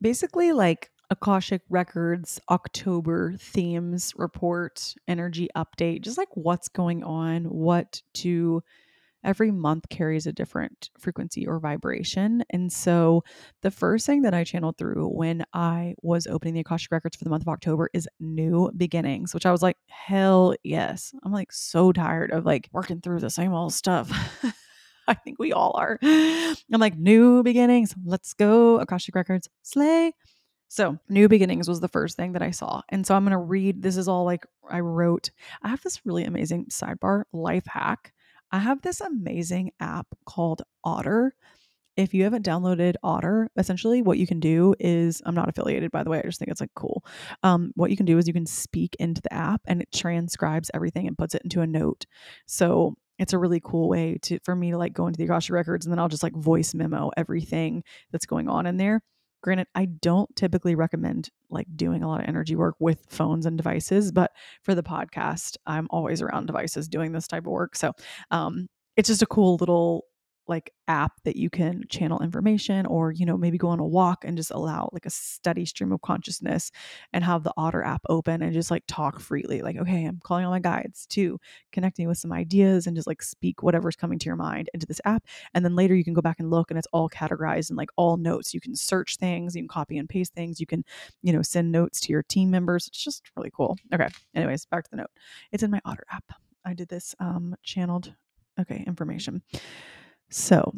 basically 0.01 0.51
like 0.51 0.90
Akashic 1.11 1.61
Records 1.69 2.39
October 2.49 3.33
themes 3.37 4.13
report, 4.15 4.95
energy 5.09 5.49
update, 5.57 6.01
just 6.01 6.17
like 6.17 6.29
what's 6.35 6.69
going 6.69 7.03
on, 7.03 7.43
what 7.43 8.01
to 8.13 8.63
every 9.23 9.51
month 9.51 9.89
carries 9.89 10.25
a 10.25 10.31
different 10.31 10.89
frequency 10.97 11.45
or 11.45 11.59
vibration. 11.59 12.43
And 12.49 12.71
so 12.71 13.23
the 13.61 13.71
first 13.71 14.05
thing 14.05 14.21
that 14.21 14.33
I 14.33 14.45
channeled 14.45 14.77
through 14.77 15.09
when 15.09 15.43
I 15.53 15.95
was 16.01 16.27
opening 16.27 16.53
the 16.53 16.61
Akashic 16.61 16.91
Records 16.91 17.17
for 17.17 17.25
the 17.25 17.29
month 17.29 17.43
of 17.43 17.49
October 17.49 17.89
is 17.93 18.07
new 18.21 18.71
beginnings, 18.75 19.33
which 19.33 19.45
I 19.45 19.51
was 19.51 19.61
like, 19.61 19.77
hell 19.87 20.55
yes. 20.63 21.13
I'm 21.23 21.33
like 21.33 21.51
so 21.51 21.91
tired 21.91 22.31
of 22.31 22.45
like 22.45 22.69
working 22.71 23.01
through 23.01 23.19
the 23.19 23.29
same 23.29 23.53
old 23.53 23.73
stuff. 23.73 24.09
I 25.07 25.13
think 25.13 25.39
we 25.39 25.51
all 25.51 25.75
are. 25.77 25.99
I'm 26.01 26.79
like, 26.79 26.97
new 26.97 27.43
beginnings. 27.43 27.93
Let's 28.05 28.33
go. 28.33 28.79
Akashic 28.79 29.13
Records, 29.13 29.49
slay. 29.61 30.13
So, 30.71 30.97
New 31.09 31.27
Beginnings 31.27 31.67
was 31.67 31.81
the 31.81 31.89
first 31.89 32.15
thing 32.15 32.31
that 32.31 32.41
I 32.41 32.51
saw. 32.51 32.81
And 32.87 33.05
so 33.05 33.13
I'm 33.13 33.25
going 33.25 33.31
to 33.31 33.37
read 33.37 33.81
this 33.81 33.97
is 33.97 34.07
all 34.07 34.23
like 34.23 34.45
I 34.69 34.79
wrote. 34.79 35.29
I 35.61 35.67
have 35.67 35.81
this 35.81 36.05
really 36.05 36.23
amazing 36.23 36.67
sidebar 36.67 37.23
life 37.33 37.65
hack. 37.67 38.13
I 38.53 38.59
have 38.59 38.81
this 38.81 39.01
amazing 39.01 39.73
app 39.81 40.07
called 40.25 40.61
Otter. 40.85 41.35
If 41.97 42.13
you 42.13 42.23
haven't 42.23 42.45
downloaded 42.45 42.93
Otter, 43.03 43.49
essentially 43.57 44.01
what 44.01 44.17
you 44.17 44.25
can 44.25 44.39
do 44.39 44.73
is 44.79 45.21
I'm 45.25 45.35
not 45.35 45.49
affiliated 45.49 45.91
by 45.91 46.03
the 46.03 46.09
way, 46.09 46.19
I 46.19 46.21
just 46.21 46.39
think 46.39 46.49
it's 46.49 46.61
like 46.61 46.73
cool. 46.73 47.03
Um, 47.43 47.73
what 47.75 47.91
you 47.91 47.97
can 47.97 48.05
do 48.05 48.17
is 48.17 48.25
you 48.25 48.33
can 48.33 48.45
speak 48.45 48.95
into 48.97 49.21
the 49.21 49.33
app 49.33 49.59
and 49.67 49.81
it 49.81 49.91
transcribes 49.91 50.71
everything 50.73 51.05
and 51.05 51.17
puts 51.17 51.35
it 51.35 51.41
into 51.43 51.59
a 51.59 51.67
note. 51.67 52.05
So 52.45 52.95
it's 53.19 53.33
a 53.33 53.37
really 53.37 53.59
cool 53.59 53.89
way 53.89 54.19
to 54.21 54.39
for 54.45 54.55
me 54.55 54.71
to 54.71 54.77
like 54.77 54.93
go 54.93 55.07
into 55.07 55.17
the 55.17 55.25
Akasha 55.25 55.51
records 55.51 55.85
and 55.85 55.91
then 55.91 55.99
I'll 55.99 56.07
just 56.07 56.23
like 56.23 56.33
voice 56.33 56.73
memo 56.73 57.11
everything 57.17 57.83
that's 58.13 58.25
going 58.25 58.47
on 58.47 58.65
in 58.65 58.77
there. 58.77 59.01
Granted, 59.41 59.67
I 59.73 59.85
don't 59.85 60.33
typically 60.35 60.75
recommend 60.75 61.29
like 61.49 61.67
doing 61.75 62.03
a 62.03 62.07
lot 62.07 62.21
of 62.21 62.27
energy 62.27 62.55
work 62.55 62.75
with 62.79 63.05
phones 63.09 63.45
and 63.45 63.57
devices, 63.57 64.11
but 64.11 64.31
for 64.61 64.75
the 64.75 64.83
podcast, 64.83 65.57
I'm 65.65 65.87
always 65.89 66.21
around 66.21 66.45
devices 66.45 66.87
doing 66.87 67.11
this 67.11 67.27
type 67.27 67.45
of 67.45 67.51
work. 67.51 67.75
So 67.75 67.93
um, 68.29 68.67
it's 68.97 69.07
just 69.07 69.23
a 69.23 69.27
cool 69.27 69.57
little 69.57 70.05
like 70.47 70.73
app 70.87 71.13
that 71.23 71.35
you 71.35 71.49
can 71.49 71.83
channel 71.89 72.21
information 72.21 72.85
or 72.85 73.11
you 73.11 73.25
know 73.25 73.37
maybe 73.37 73.57
go 73.57 73.69
on 73.69 73.79
a 73.79 73.85
walk 73.85 74.25
and 74.25 74.37
just 74.37 74.51
allow 74.51 74.89
like 74.91 75.05
a 75.05 75.09
steady 75.09 75.65
stream 75.65 75.91
of 75.91 76.01
consciousness 76.01 76.71
and 77.13 77.23
have 77.23 77.43
the 77.43 77.53
otter 77.57 77.83
app 77.83 78.01
open 78.09 78.41
and 78.41 78.53
just 78.53 78.71
like 78.71 78.83
talk 78.87 79.19
freely 79.19 79.61
like 79.61 79.77
okay 79.77 80.05
i'm 80.05 80.19
calling 80.23 80.43
all 80.43 80.51
my 80.51 80.59
guides 80.59 81.05
to 81.05 81.39
connecting 81.71 82.07
with 82.07 82.17
some 82.17 82.31
ideas 82.31 82.87
and 82.87 82.95
just 82.95 83.07
like 83.07 83.21
speak 83.21 83.63
whatever's 83.63 83.95
coming 83.95 84.19
to 84.19 84.25
your 84.25 84.35
mind 84.35 84.69
into 84.73 84.85
this 84.85 85.01
app. 85.05 85.25
And 85.53 85.63
then 85.63 85.75
later 85.75 85.95
you 85.95 86.03
can 86.03 86.13
go 86.13 86.21
back 86.21 86.39
and 86.39 86.49
look 86.49 86.71
and 86.71 86.77
it's 86.77 86.87
all 86.93 87.09
categorized 87.09 87.69
in 87.69 87.75
like 87.75 87.89
all 87.95 88.17
notes. 88.17 88.53
You 88.53 88.61
can 88.61 88.75
search 88.75 89.17
things 89.17 89.55
you 89.55 89.61
can 89.61 89.67
copy 89.67 89.97
and 89.97 90.09
paste 90.09 90.33
things 90.33 90.59
you 90.59 90.65
can 90.65 90.83
you 91.21 91.33
know 91.33 91.41
send 91.41 91.71
notes 91.71 91.99
to 92.01 92.11
your 92.11 92.23
team 92.23 92.51
members. 92.51 92.87
It's 92.87 93.03
just 93.03 93.23
really 93.35 93.51
cool. 93.55 93.77
Okay 93.93 94.09
anyways 94.35 94.65
back 94.65 94.83
to 94.85 94.91
the 94.91 94.97
note. 94.97 95.11
It's 95.51 95.63
in 95.63 95.71
my 95.71 95.81
otter 95.85 96.05
app. 96.11 96.31
I 96.65 96.73
did 96.73 96.89
this 96.89 97.15
um 97.19 97.55
channeled 97.63 98.13
okay 98.59 98.83
information 98.85 99.41
so 100.31 100.73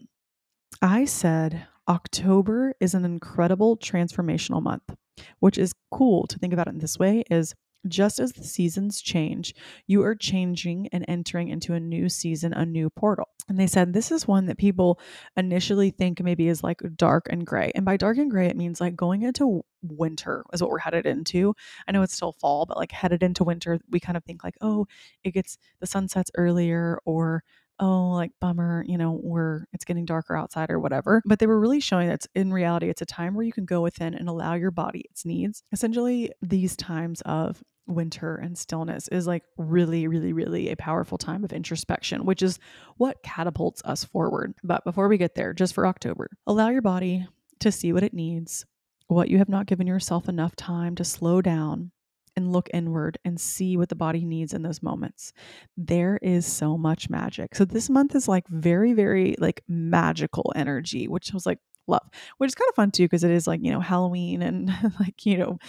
I 0.81 1.05
said 1.05 1.67
October 1.87 2.73
is 2.79 2.93
an 2.93 3.05
incredible 3.05 3.77
transformational 3.77 4.61
month, 4.61 4.95
which 5.39 5.57
is 5.57 5.73
cool 5.91 6.27
to 6.27 6.39
think 6.39 6.53
about 6.53 6.67
it 6.67 6.73
in 6.73 6.79
this 6.79 6.99
way 6.99 7.23
is 7.29 7.53
just 7.87 8.19
as 8.19 8.31
the 8.31 8.43
seasons 8.43 9.01
change, 9.01 9.53
you 9.87 10.03
are 10.03 10.15
changing 10.15 10.87
and 10.91 11.03
entering 11.07 11.49
into 11.49 11.73
a 11.73 11.79
new 11.79 12.07
season, 12.09 12.53
a 12.53 12.65
new 12.65 12.89
portal. 12.89 13.27
And 13.49 13.59
they 13.59 13.67
said 13.67 13.91
this 13.91 14.11
is 14.11 14.27
one 14.27 14.45
that 14.45 14.57
people 14.57 14.99
initially 15.35 15.89
think 15.89 16.21
maybe 16.21 16.47
is 16.47 16.63
like 16.63 16.79
dark 16.95 17.27
and 17.29 17.45
gray. 17.45 17.71
And 17.75 17.83
by 17.83 17.97
dark 17.97 18.17
and 18.17 18.31
gray, 18.31 18.47
it 18.47 18.55
means 18.55 18.79
like 18.79 18.95
going 18.95 19.23
into 19.23 19.63
winter 19.81 20.45
is 20.53 20.61
what 20.61 20.71
we're 20.71 20.77
headed 20.77 21.05
into. 21.05 21.53
I 21.87 21.91
know 21.91 22.03
it's 22.03 22.15
still 22.15 22.31
fall, 22.31 22.65
but 22.65 22.77
like 22.77 22.93
headed 22.93 23.21
into 23.21 23.43
winter, 23.43 23.79
we 23.89 23.99
kind 23.99 24.15
of 24.15 24.23
think 24.23 24.43
like, 24.43 24.55
oh, 24.61 24.87
it 25.23 25.31
gets 25.31 25.57
the 25.81 25.87
sun 25.87 26.07
sets 26.07 26.31
earlier 26.35 26.99
or 27.03 27.43
oh, 27.83 28.11
like 28.11 28.31
bummer, 28.39 28.85
you 28.87 28.97
know, 28.97 29.19
we're 29.21 29.65
it's 29.73 29.83
getting 29.83 30.05
darker 30.05 30.37
outside 30.37 30.71
or 30.71 30.79
whatever. 30.79 31.21
But 31.25 31.39
they 31.39 31.47
were 31.47 31.59
really 31.59 31.81
showing 31.81 32.07
that 32.07 32.25
in 32.33 32.53
reality, 32.53 32.89
it's 32.89 33.01
a 33.01 33.05
time 33.05 33.35
where 33.35 33.45
you 33.45 33.51
can 33.51 33.65
go 33.65 33.81
within 33.81 34.15
and 34.15 34.29
allow 34.29 34.53
your 34.53 34.71
body 34.71 35.03
its 35.09 35.25
needs. 35.25 35.63
Essentially, 35.73 36.31
these 36.41 36.77
times 36.77 37.21
of 37.21 37.61
winter 37.85 38.37
and 38.37 38.57
stillness 38.57 39.09
is 39.09 39.27
like 39.27 39.43
really, 39.57 40.07
really, 40.07 40.31
really 40.31 40.69
a 40.69 40.77
powerful 40.77 41.17
time 41.17 41.43
of 41.43 41.51
introspection, 41.51 42.25
which 42.25 42.41
is 42.41 42.57
what 42.95 43.21
catapults 43.21 43.81
us 43.83 44.05
forward. 44.05 44.53
But 44.63 44.85
before 44.85 45.09
we 45.09 45.17
get 45.17 45.35
there, 45.35 45.53
just 45.53 45.73
for 45.73 45.85
October, 45.85 46.29
allow 46.47 46.69
your 46.69 46.81
body 46.81 47.27
to 47.59 47.69
see 47.69 47.91
what 47.91 48.03
it 48.03 48.13
needs, 48.13 48.65
what 49.07 49.27
you 49.27 49.39
have 49.39 49.49
not 49.49 49.65
given 49.65 49.87
yourself 49.87 50.29
enough 50.29 50.55
time 50.55 50.95
to 50.95 51.03
slow 51.03 51.41
down 51.41 51.91
and 52.35 52.51
look 52.51 52.69
inward 52.73 53.17
and 53.25 53.39
see 53.39 53.77
what 53.77 53.89
the 53.89 53.95
body 53.95 54.25
needs 54.25 54.53
in 54.53 54.63
those 54.63 54.81
moments. 54.81 55.33
There 55.77 56.19
is 56.21 56.45
so 56.45 56.77
much 56.77 57.09
magic. 57.09 57.55
So 57.55 57.65
this 57.65 57.89
month 57.89 58.15
is 58.15 58.27
like 58.27 58.47
very, 58.47 58.93
very 58.93 59.35
like 59.39 59.63
magical 59.67 60.51
energy, 60.55 61.07
which 61.07 61.33
was 61.33 61.45
like 61.45 61.59
love, 61.87 62.07
which 62.37 62.49
is 62.49 62.55
kind 62.55 62.69
of 62.69 62.75
fun 62.75 62.91
too, 62.91 63.05
because 63.05 63.23
it 63.23 63.31
is 63.31 63.47
like, 63.47 63.61
you 63.63 63.71
know, 63.71 63.79
Halloween 63.79 64.41
and 64.41 64.71
like, 64.99 65.25
you 65.25 65.37
know, 65.37 65.59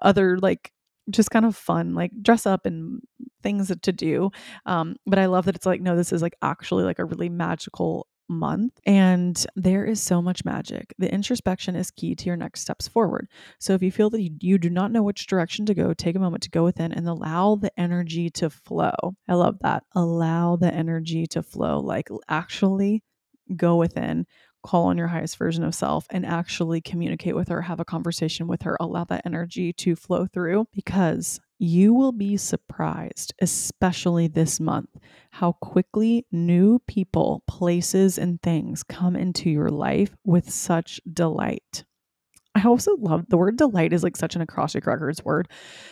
other 0.00 0.38
like 0.38 0.72
just 1.10 1.30
kind 1.30 1.44
of 1.44 1.56
fun, 1.56 1.94
like 1.94 2.12
dress 2.22 2.46
up 2.46 2.66
and 2.66 3.00
things 3.42 3.72
to 3.82 3.92
do. 3.92 4.30
Um, 4.66 4.96
but 5.06 5.18
I 5.18 5.26
love 5.26 5.46
that 5.46 5.56
it's 5.56 5.66
like, 5.66 5.80
no, 5.80 5.96
this 5.96 6.12
is 6.12 6.22
like 6.22 6.36
actually 6.42 6.84
like 6.84 6.98
a 6.98 7.04
really 7.04 7.28
magical 7.28 8.06
month. 8.28 8.78
And 8.86 9.44
there 9.56 9.84
is 9.84 10.00
so 10.00 10.22
much 10.22 10.44
magic. 10.44 10.94
The 10.98 11.12
introspection 11.12 11.76
is 11.76 11.90
key 11.90 12.14
to 12.14 12.26
your 12.26 12.36
next 12.36 12.60
steps 12.60 12.88
forward. 12.88 13.28
So 13.58 13.74
if 13.74 13.82
you 13.82 13.92
feel 13.92 14.10
that 14.10 14.22
you, 14.22 14.30
you, 14.40 14.58
do 14.58 14.70
not 14.70 14.92
know 14.92 15.02
which 15.02 15.26
direction 15.26 15.66
to 15.66 15.74
go, 15.74 15.92
take 15.92 16.16
a 16.16 16.20
moment 16.20 16.42
to 16.44 16.50
go 16.50 16.64
within 16.64 16.92
and 16.92 17.08
allow 17.08 17.56
the 17.56 17.78
energy 17.78 18.30
to 18.30 18.50
flow. 18.50 18.94
I 19.28 19.34
love 19.34 19.58
that. 19.60 19.84
Allow 19.94 20.56
the 20.56 20.72
energy 20.72 21.26
to 21.28 21.42
flow, 21.42 21.80
like 21.80 22.08
actually 22.28 23.02
go 23.56 23.76
within. 23.76 24.26
Call 24.64 24.84
on 24.84 24.96
your 24.96 25.08
highest 25.08 25.36
version 25.38 25.64
of 25.64 25.74
self 25.74 26.06
and 26.10 26.24
actually 26.24 26.80
communicate 26.80 27.34
with 27.34 27.48
her, 27.48 27.62
have 27.62 27.80
a 27.80 27.84
conversation 27.84 28.46
with 28.46 28.62
her, 28.62 28.76
allow 28.78 29.02
that 29.04 29.26
energy 29.26 29.72
to 29.72 29.96
flow 29.96 30.26
through 30.26 30.66
because 30.72 31.40
you 31.62 31.94
will 31.94 32.10
be 32.10 32.36
surprised, 32.36 33.32
especially 33.40 34.26
this 34.26 34.58
month, 34.58 34.88
how 35.30 35.52
quickly 35.52 36.26
new 36.32 36.80
people, 36.88 37.44
places, 37.46 38.18
and 38.18 38.42
things 38.42 38.82
come 38.82 39.14
into 39.14 39.48
your 39.48 39.70
life 39.70 40.10
with 40.24 40.50
such 40.50 41.00
delight. 41.12 41.84
I 42.56 42.64
also 42.64 42.96
love 42.96 43.26
the 43.28 43.36
word 43.36 43.58
delight 43.58 43.92
is 43.92 44.02
like 44.02 44.16
such 44.16 44.34
an 44.34 44.42
Akashic 44.42 44.86
Records 44.86 45.24
word 45.24 45.48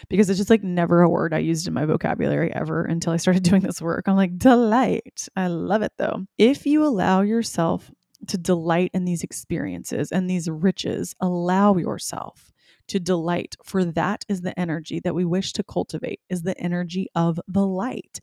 because 0.09 0.29
it's 0.29 0.41
just 0.41 0.51
like 0.51 0.65
never 0.65 1.03
a 1.03 1.09
word 1.09 1.33
I 1.33 1.39
used 1.39 1.69
in 1.69 1.73
my 1.73 1.85
vocabulary 1.85 2.53
ever 2.53 2.83
until 2.83 3.13
I 3.13 3.19
started 3.19 3.43
doing 3.45 3.63
this 3.63 3.81
work. 3.81 4.09
I'm 4.09 4.17
like, 4.17 4.39
delight. 4.39 5.29
I 5.37 5.47
love 5.47 5.83
it 5.83 5.93
though. 5.99 6.27
If 6.37 6.67
you 6.67 6.85
allow 6.85 7.21
yourself 7.21 7.93
to 8.27 8.37
delight 8.37 8.91
in 8.93 9.05
these 9.05 9.23
experiences 9.23 10.11
and 10.11 10.29
these 10.29 10.51
riches, 10.51 11.15
allow 11.21 11.77
yourself 11.77 12.51
to 12.91 13.01
delight, 13.01 13.57
for 13.65 13.85
that 13.85 14.25
is 14.29 14.41
the 14.43 14.59
energy 14.59 15.01
that 15.01 15.15
we 15.15 15.25
wish 15.25 15.53
to 15.55 15.63
cultivate, 15.63 16.21
is 16.29 16.43
the 16.43 16.59
energy 16.61 17.09
of 17.15 17.41
the 17.49 17.67
light. 17.67 18.21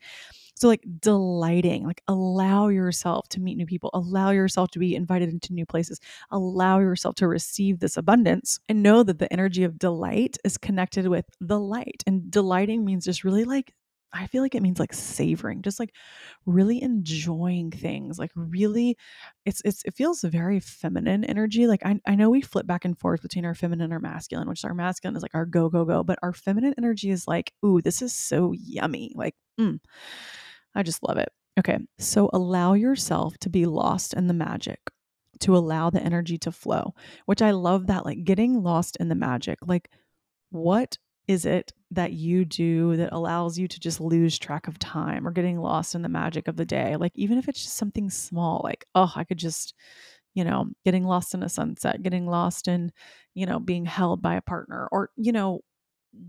So, 0.55 0.67
like 0.67 0.83
delighting, 0.99 1.85
like 1.85 2.01
allow 2.07 2.69
yourself 2.69 3.29
to 3.29 3.39
meet 3.39 3.57
new 3.57 3.65
people, 3.67 3.91
allow 3.93 4.31
yourself 4.31 4.71
to 4.71 4.79
be 4.79 4.95
invited 4.95 5.29
into 5.29 5.53
new 5.53 5.65
places, 5.65 5.99
allow 6.31 6.79
yourself 6.79 7.15
to 7.15 7.27
receive 7.27 7.79
this 7.79 7.95
abundance, 7.95 8.59
and 8.67 8.81
know 8.81 9.03
that 9.03 9.19
the 9.19 9.31
energy 9.31 9.63
of 9.63 9.77
delight 9.77 10.37
is 10.43 10.57
connected 10.57 11.07
with 11.07 11.25
the 11.39 11.59
light. 11.59 12.03
And 12.07 12.31
delighting 12.31 12.83
means 12.83 13.05
just 13.05 13.23
really 13.23 13.43
like 13.43 13.73
I 14.13 14.27
feel 14.27 14.41
like 14.41 14.55
it 14.55 14.63
means 14.63 14.79
like 14.79 14.93
savoring, 14.93 15.61
just 15.61 15.79
like 15.79 15.93
really 16.45 16.81
enjoying 16.81 17.71
things, 17.71 18.17
like 18.19 18.31
really 18.35 18.97
it's 19.45 19.61
it's 19.65 19.83
it 19.85 19.93
feels 19.95 20.21
very 20.21 20.59
feminine 20.59 21.23
energy. 21.25 21.67
Like 21.67 21.85
I, 21.85 21.99
I 22.07 22.15
know 22.15 22.29
we 22.29 22.41
flip 22.41 22.67
back 22.67 22.85
and 22.85 22.97
forth 22.97 23.21
between 23.21 23.45
our 23.45 23.55
feminine 23.55 23.85
and 23.85 23.93
our 23.93 23.99
masculine, 23.99 24.47
which 24.49 24.63
our 24.65 24.73
masculine 24.73 25.15
is 25.15 25.23
like 25.23 25.35
our 25.35 25.45
go, 25.45 25.69
go, 25.69 25.85
go, 25.85 26.03
but 26.03 26.19
our 26.23 26.33
feminine 26.33 26.73
energy 26.77 27.09
is 27.11 27.27
like, 27.27 27.53
ooh, 27.65 27.81
this 27.81 28.01
is 28.01 28.13
so 28.13 28.53
yummy. 28.53 29.11
Like, 29.15 29.35
mm, 29.59 29.79
I 30.75 30.83
just 30.83 31.03
love 31.03 31.17
it. 31.17 31.29
Okay. 31.59 31.79
So 31.99 32.29
allow 32.33 32.73
yourself 32.73 33.37
to 33.39 33.49
be 33.49 33.65
lost 33.65 34.13
in 34.13 34.27
the 34.27 34.33
magic 34.33 34.79
to 35.39 35.55
allow 35.55 35.89
the 35.89 36.01
energy 36.01 36.37
to 36.39 36.51
flow, 36.51 36.93
which 37.25 37.41
I 37.41 37.51
love 37.51 37.87
that, 37.87 38.05
like 38.05 38.23
getting 38.23 38.63
lost 38.63 38.97
in 38.99 39.09
the 39.09 39.15
magic. 39.15 39.59
Like, 39.65 39.89
what 40.51 40.97
is 41.27 41.45
it 41.45 41.73
that 41.91 42.13
you 42.13 42.45
do 42.45 42.95
that 42.97 43.13
allows 43.13 43.57
you 43.57 43.67
to 43.67 43.79
just 43.79 44.01
lose 44.01 44.37
track 44.37 44.67
of 44.67 44.77
time 44.79 45.27
or 45.27 45.31
getting 45.31 45.59
lost 45.59 45.95
in 45.95 46.01
the 46.01 46.09
magic 46.09 46.47
of 46.47 46.57
the 46.57 46.65
day? 46.65 46.95
Like, 46.97 47.13
even 47.15 47.37
if 47.37 47.47
it's 47.47 47.63
just 47.63 47.77
something 47.77 48.09
small, 48.09 48.61
like, 48.63 48.85
oh, 48.95 49.11
I 49.15 49.23
could 49.23 49.37
just, 49.37 49.73
you 50.35 50.43
know, 50.43 50.67
getting 50.85 51.05
lost 51.05 51.33
in 51.33 51.43
a 51.43 51.49
sunset, 51.49 52.03
getting 52.03 52.27
lost 52.27 52.67
in, 52.67 52.91
you 53.35 53.45
know, 53.45 53.59
being 53.59 53.85
held 53.85 54.21
by 54.21 54.35
a 54.35 54.41
partner 54.41 54.87
or, 54.91 55.09
you 55.17 55.31
know, 55.31 55.61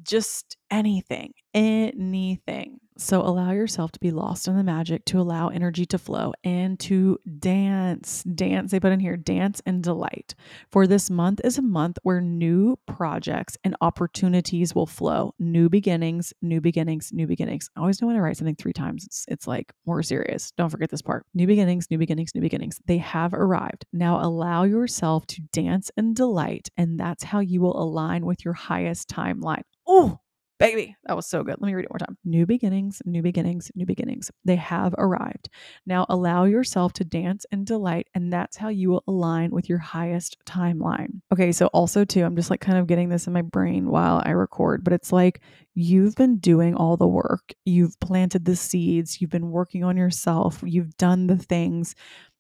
just 0.03 0.57
anything, 0.71 1.33
anything. 1.55 2.81
So 3.01 3.23
allow 3.23 3.53
yourself 3.53 3.93
to 3.93 4.01
be 4.01 4.11
lost 4.11 4.49
in 4.49 4.57
the 4.57 4.65
magic, 4.65 5.05
to 5.07 5.21
allow 5.21 5.49
energy 5.49 5.87
to 5.87 5.99
flow 5.99 6.33
and 6.43 6.79
to 6.81 7.17
dance. 7.39 8.25
Dance, 8.25 8.73
they 8.73 8.81
put 8.81 8.91
in 8.91 8.99
here, 8.99 9.17
dance 9.17 9.63
and 9.65 9.85
delight. 9.85 10.35
For 10.73 10.85
this 10.89 11.09
month 11.09 11.41
is 11.45 11.59
a 11.59 11.63
month 11.63 11.99
where 12.03 12.21
new 12.21 12.77
projects 12.87 13.57
and 13.63 13.77
opportunities 13.81 14.75
will 14.75 14.87
flow. 14.87 15.33
New 15.39 15.69
beginnings, 15.69 16.33
new 16.43 16.61
beginnings, 16.61 17.11
new 17.13 17.29
beginnings. 17.29 17.71
I 17.77 17.81
always 17.81 18.03
know 18.03 18.09
when 18.09 18.17
I 18.17 18.21
write 18.21 18.37
something 18.37 18.57
three 18.57 18.73
times, 18.73 19.05
it's, 19.07 19.25
it's 19.29 19.47
like 19.47 19.73
more 19.87 20.03
serious. 20.03 20.51
Don't 20.59 20.71
forget 20.71 20.91
this 20.91 21.01
part. 21.01 21.25
New 21.35 21.47
beginnings, 21.47 21.87
new 21.93 21.99
beginnings, 21.99 22.35
new 22.35 22.41
beginnings. 22.41 22.81
They 22.87 22.99
have 22.99 23.33
arrived. 23.33 23.87
Now 23.93 24.21
allow 24.21 24.65
yourself 24.65 25.25
to 25.29 25.43
dance 25.53 25.93
and 25.97 26.17
delight, 26.17 26.69
and 26.77 26.99
that's 26.99 27.23
how 27.23 27.39
you 27.39 27.61
will 27.61 27.81
align 27.81 28.27
with 28.27 28.45
your 28.45 28.55
highest 28.55 29.09
timeline. 29.09 29.63
Oh, 29.87 30.19
Baby, 30.59 30.97
that 31.05 31.15
was 31.15 31.27
so 31.27 31.45
good. 31.45 31.55
Let 31.61 31.69
me 31.69 31.75
read 31.75 31.85
it 31.85 31.91
more 31.91 32.01
time. 32.01 32.19
New 32.25 32.45
beginnings, 32.45 33.01
new 33.05 33.23
beginnings, 33.23 33.71
new 33.77 33.87
beginnings. 33.87 34.29
They 34.45 34.57
have 34.57 34.93
arrived. 34.99 35.51
Now 35.87 36.05
allow 36.09 36.45
yourself 36.47 36.93
to 36.95 37.05
dance 37.05 37.47
and 37.53 37.65
delight, 37.65 38.09
and 38.13 38.33
that's 38.33 38.57
how 38.57 38.69
you 38.69 38.91
will 38.91 39.05
align 39.07 39.53
with 39.53 39.69
your 39.69 39.79
highest 39.79 40.37
timeline. 40.47 41.21
Okay, 41.33 41.53
so 41.53 41.67
also, 41.69 42.05
too, 42.05 42.25
I'm 42.25 42.35
just 42.35 42.51
like 42.51 42.61
kind 42.61 42.77
of 42.77 42.89
getting 42.89 43.09
this 43.09 43.29
in 43.29 43.33
my 43.33 43.43
brain 43.43 43.89
while 43.89 44.21
I 44.25 44.31
record, 44.31 44.83
but 44.83 44.93
it's 44.93 45.13
like 45.13 45.43
you've 45.77 46.17
been 46.17 46.39
doing 46.39 46.75
all 46.75 46.97
the 46.97 47.07
work. 47.07 47.53
You've 47.65 47.99
planted 48.01 48.45
the 48.45 48.57
seeds, 48.57 49.21
you've 49.21 49.31
been 49.31 49.53
working 49.53 49.85
on 49.85 49.97
yourself, 49.97 50.61
you've 50.67 50.97
done 50.97 51.29
the 51.29 51.39
things 51.39 51.95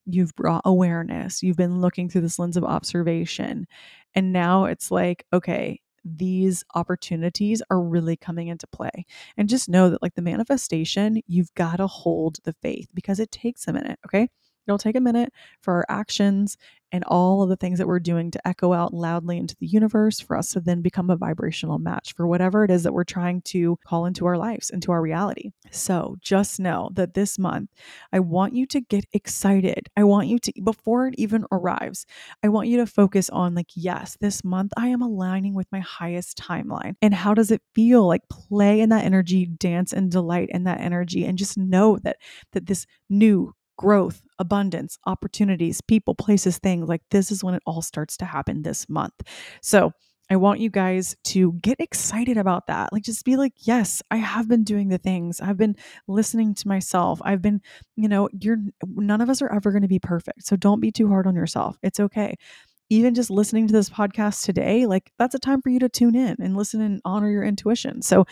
you've 0.07 0.35
brought 0.35 0.62
awareness, 0.64 1.42
you've 1.42 1.57
been 1.57 1.81
looking 1.81 2.09
through 2.09 2.22
this 2.22 2.38
lens 2.38 2.57
of 2.57 2.64
observation. 2.64 3.66
And 4.14 4.33
now 4.33 4.64
it's 4.64 4.90
like, 4.90 5.24
okay, 5.33 5.81
these 6.16 6.64
opportunities 6.75 7.62
are 7.71 7.81
really 7.81 8.16
coming 8.16 8.49
into 8.49 8.66
play. 8.66 9.07
And 9.37 9.49
just 9.49 9.68
know 9.68 9.90
that, 9.90 10.03
like 10.03 10.14
the 10.14 10.23
manifestation, 10.23 11.23
you've 11.27 11.55
got 11.55 11.77
to 11.77 11.87
hold 11.87 12.38
the 12.44 12.55
faith 12.62 12.88
because 12.94 13.21
it 13.21 13.31
takes 13.31 13.66
a 13.68 13.73
minute. 13.73 13.99
Okay. 14.07 14.29
It'll 14.68 14.78
take 14.78 14.96
a 14.96 15.00
minute 15.00 15.33
for 15.62 15.74
our 15.74 15.87
actions 15.88 16.57
and 16.90 17.04
all 17.04 17.42
of 17.42 17.50
the 17.50 17.57
things 17.57 17.78
that 17.78 17.87
we're 17.87 17.98
doing 17.98 18.31
to 18.31 18.48
echo 18.48 18.72
out 18.72 18.94
loudly 18.94 19.37
into 19.37 19.54
the 19.61 19.66
universe 19.66 20.20
for 20.20 20.37
us 20.37 20.52
to 20.52 20.61
then 20.61 20.81
become 20.81 21.11
a 21.11 21.16
vibrational 21.16 21.78
match 21.78 22.14
for 22.14 22.26
whatever 22.26 22.64
it 22.64 22.70
is 22.70 22.83
that 22.83 22.94
we're 22.94 23.04
trying 23.04 23.42
to 23.42 23.78
call 23.87 24.07
into 24.07 24.24
our 24.24 24.38
lives, 24.38 24.70
into 24.70 24.90
our 24.90 25.02
reality. 25.02 25.50
So 25.70 26.16
just 26.20 26.59
know 26.59 26.90
that 26.94 27.12
this 27.12 27.38
month, 27.38 27.70
I 28.12 28.20
want 28.20 28.54
you 28.54 28.66
to 28.68 28.81
get 28.81 29.04
excited. 29.12 29.88
I 29.96 30.04
want 30.04 30.28
you 30.28 30.38
to, 30.38 30.52
before 30.64 31.07
it 31.07 31.14
even 31.18 31.44
arrives, 31.52 32.07
I 32.42 32.48
want 32.48 32.68
you 32.68 32.78
to 32.78 32.87
focus 32.87 33.28
on, 33.31 33.54
like, 33.54 33.70
yes, 33.74 34.16
this 34.20 34.42
month 34.42 34.72
I 34.76 34.88
am 34.88 35.02
aligning 35.02 35.54
with 35.54 35.66
my 35.70 35.81
highest 35.81 36.38
timeline. 36.38 36.94
And 37.02 37.12
how 37.12 37.35
does 37.35 37.50
it 37.50 37.61
feel? 37.74 38.07
Like, 38.07 38.22
play 38.31 38.81
in 38.81 38.88
that 38.88 39.04
energy, 39.04 39.44
dance 39.44 39.92
and 39.92 40.11
delight 40.11 40.48
in 40.52 40.64
that 40.64 40.81
energy, 40.81 41.26
and 41.26 41.37
just 41.37 41.59
know 41.59 41.98
that 41.98 42.16
that 42.52 42.66
this 42.66 42.87
new 43.11 43.54
growth, 43.79 44.23
abundance, 44.38 44.99
opportunities, 45.07 45.81
people, 45.81 46.14
places, 46.14 46.59
things. 46.59 46.88
Like 46.88 47.03
this 47.11 47.33
is 47.33 47.43
when 47.43 47.55
it 47.55 47.62
all 47.64 47.81
starts 47.81 48.19
to 48.19 48.27
happen 48.27 48.62
this 48.62 48.88
month. 48.88 49.14
So 49.62 49.93
I 50.31 50.37
want 50.37 50.61
you 50.61 50.69
guys 50.69 51.17
to 51.25 51.53
get 51.55 51.81
excited 51.81 52.37
about 52.37 52.67
that. 52.67 52.93
Like, 52.93 53.03
just 53.03 53.25
be 53.25 53.37
like, 53.37 53.55
yes, 53.61 54.03
I 54.11 54.17
have 54.17 54.47
been 54.47 54.62
doing 54.62 54.88
the 54.88 54.99
things. 54.99 55.41
I've 55.41 55.57
been 55.57 55.77
listening 56.07 56.55
to 56.57 56.69
myself. 56.69 57.21
I've 57.25 57.41
been, 57.41 57.62
you 57.97 58.09
know, 58.09 58.29
you're 58.38 58.59
none 58.87 59.23
of 59.23 59.31
us 59.31 59.41
are 59.41 59.51
ever 59.53 59.71
going 59.71 59.83
to 59.83 59.88
be 59.88 59.99
perfect. 59.99 60.45
So 60.47 60.55
don't 60.55 60.81
be 60.81 60.93
too 60.93 61.09
hard 61.09 61.27
on 61.27 61.35
yourself. 61.35 61.79
It's 61.83 61.99
okay. 61.99 62.35
Even 62.91 63.14
just 63.14 63.31
listening 63.31 63.67
to 63.69 63.73
this 63.73 63.88
podcast 63.88 64.45
today, 64.45 64.87
like 64.87 65.12
that's 65.19 65.35
a 65.35 65.38
time 65.38 65.62
for 65.62 65.71
you 65.71 65.79
to 65.79 65.88
tune 65.88 66.14
in 66.14 66.37
and 66.41 66.57
listen 66.57 66.81
and 66.83 67.01
honor 67.05 67.31
your 67.31 67.45
intuition. 67.45 68.03
So 68.03 68.27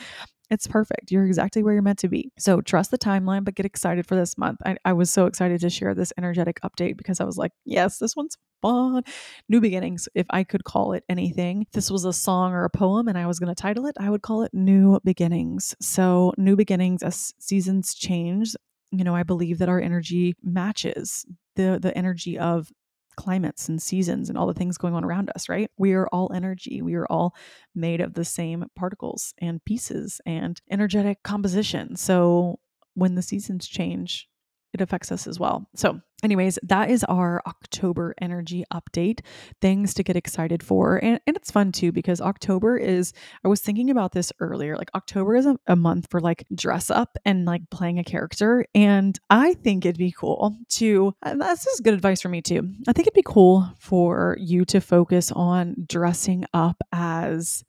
it's 0.51 0.67
perfect. 0.67 1.11
You're 1.11 1.27
exactly 1.27 1.63
where 1.63 1.73
you're 1.73 1.83
meant 1.83 1.99
to 2.01 2.09
be. 2.09 2.33
So 2.39 2.61
trust 2.61 2.91
the 2.91 2.99
timeline, 2.99 3.45
but 3.45 3.55
get 3.55 3.67
excited 3.67 4.07
for 4.07 4.15
this 4.15 4.39
month. 4.39 4.61
I, 4.65 4.77
I, 4.85 4.93
was 4.93 5.11
so 5.11 5.27
excited 5.27 5.61
to 5.61 5.71
share 5.71 5.95
this 5.95 6.13
energetic 6.17 6.61
update 6.63 6.97
because 6.97 7.21
I 7.21 7.25
was 7.25 7.37
like, 7.37 7.53
yes, 7.65 7.99
this 7.99 8.15
one's 8.15 8.37
fun. 8.63 9.03
New 9.49 9.61
beginnings. 9.61 10.09
If 10.15 10.27
I 10.31 10.45
could 10.45 10.65
call 10.65 10.93
it 10.93 11.05
anything, 11.09 11.67
this 11.73 11.91
was 11.91 12.05
a 12.05 12.13
song 12.13 12.53
or 12.53 12.65
a 12.65 12.71
poem 12.71 13.09
and 13.09 13.19
I 13.19 13.27
was 13.27 13.39
going 13.39 13.55
to 13.55 13.61
title 13.61 13.87
it, 13.87 13.97
I 13.99 14.11
would 14.11 14.23
call 14.23 14.43
it 14.43 14.55
New 14.55 15.01
Beginnings. 15.05 15.75
So, 15.81 16.33
new 16.37 16.57
beginnings 16.57 17.03
as 17.03 17.35
seasons 17.39 17.95
change. 17.95 18.55
You 18.93 19.05
know, 19.05 19.15
I 19.15 19.25
believe 19.25 19.59
that 19.59 19.69
our 19.69 19.81
energy 19.81 20.35
matches 20.43 21.27
the 21.57 21.79
the 21.81 21.97
energy 21.97 22.39
of 22.39 22.71
climates 23.17 23.69
and 23.69 23.81
seasons 23.81 24.29
and 24.29 24.39
all 24.39 24.47
the 24.47 24.55
things 24.55 24.79
going 24.79 24.95
on 24.95 25.05
around 25.05 25.31
us, 25.35 25.49
right? 25.49 25.71
We 25.77 25.93
are 25.95 26.09
all 26.09 26.31
energy. 26.35 26.83
We 26.83 26.95
are 26.95 27.07
all 27.07 27.35
made 27.75 28.01
of 28.01 28.15
the 28.15 28.25
same 28.25 28.65
particles 28.77 29.35
and 29.39 29.65
pieces 29.65 30.21
and 30.27 30.61
energetic 30.71 31.23
composition. 31.23 31.97
So 31.97 32.61
when 32.95 33.15
the 33.15 33.23
seasons 33.23 33.67
change, 33.67 34.29
it 34.77 34.83
affects 34.83 35.11
us 35.11 35.27
as 35.27 35.41
well. 35.41 35.67
So, 35.75 36.01
anyways, 36.23 36.59
that 36.63 36.91
is 36.91 37.03
our 37.05 37.43
October 37.47 38.15
energy 38.21 38.65
update. 38.73 39.21
Things 39.61 39.95
to 39.95 40.03
get 40.03 40.17
excited 40.17 40.63
for. 40.63 40.97
And, 41.03 41.19
and 41.27 41.37
it's 41.37 41.51
fun 41.51 41.73
too 41.73 41.93
because 41.93 42.21
October 42.21 42.77
is, 42.77 43.13
I 43.45 43.49
was 43.49 43.61
thinking 43.61 43.91
about 43.91 44.13
this 44.13 44.33
earlier. 44.39 44.77
Like, 44.77 44.91
October 44.95 45.35
is 45.37 45.47
a, 45.47 45.57
a 45.67 45.77
month 45.77 46.09
for 46.11 46.21
like 46.21 46.45
dress 46.55 46.91
up 46.91 47.17
and 47.25 47.47
like 47.47 47.63
playing 47.71 47.99
a 47.99 48.05
character. 48.05 48.67
And 48.75 49.19
I 49.31 49.55
think 49.55 49.85
it'd 49.85 49.99
be 49.99 50.13
cool 50.13 50.57
to, 50.71 51.15
this 51.25 51.67
is 51.67 51.81
good 51.81 51.95
advice 51.95 52.21
for 52.21 52.29
me 52.29 52.43
too. 52.43 52.71
I 52.87 52.93
think 52.93 53.07
it'd 53.07 53.15
be 53.15 53.23
cool 53.25 53.69
for 53.81 54.37
you 54.39 54.65
to 54.67 54.81
focus 54.81 55.33
on 55.33 55.87
dressing 55.89 56.45
up 56.53 56.77
as 56.93 57.65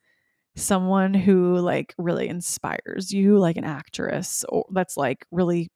someone 0.58 1.14
who 1.14 1.56
like 1.60 1.94
really 1.98 2.28
inspires 2.28 3.12
you 3.12 3.38
like 3.38 3.58
an 3.58 3.64
actress 3.64 4.44
or 4.50 4.66
that's 4.72 4.98
like 4.98 5.26
really 5.32 5.70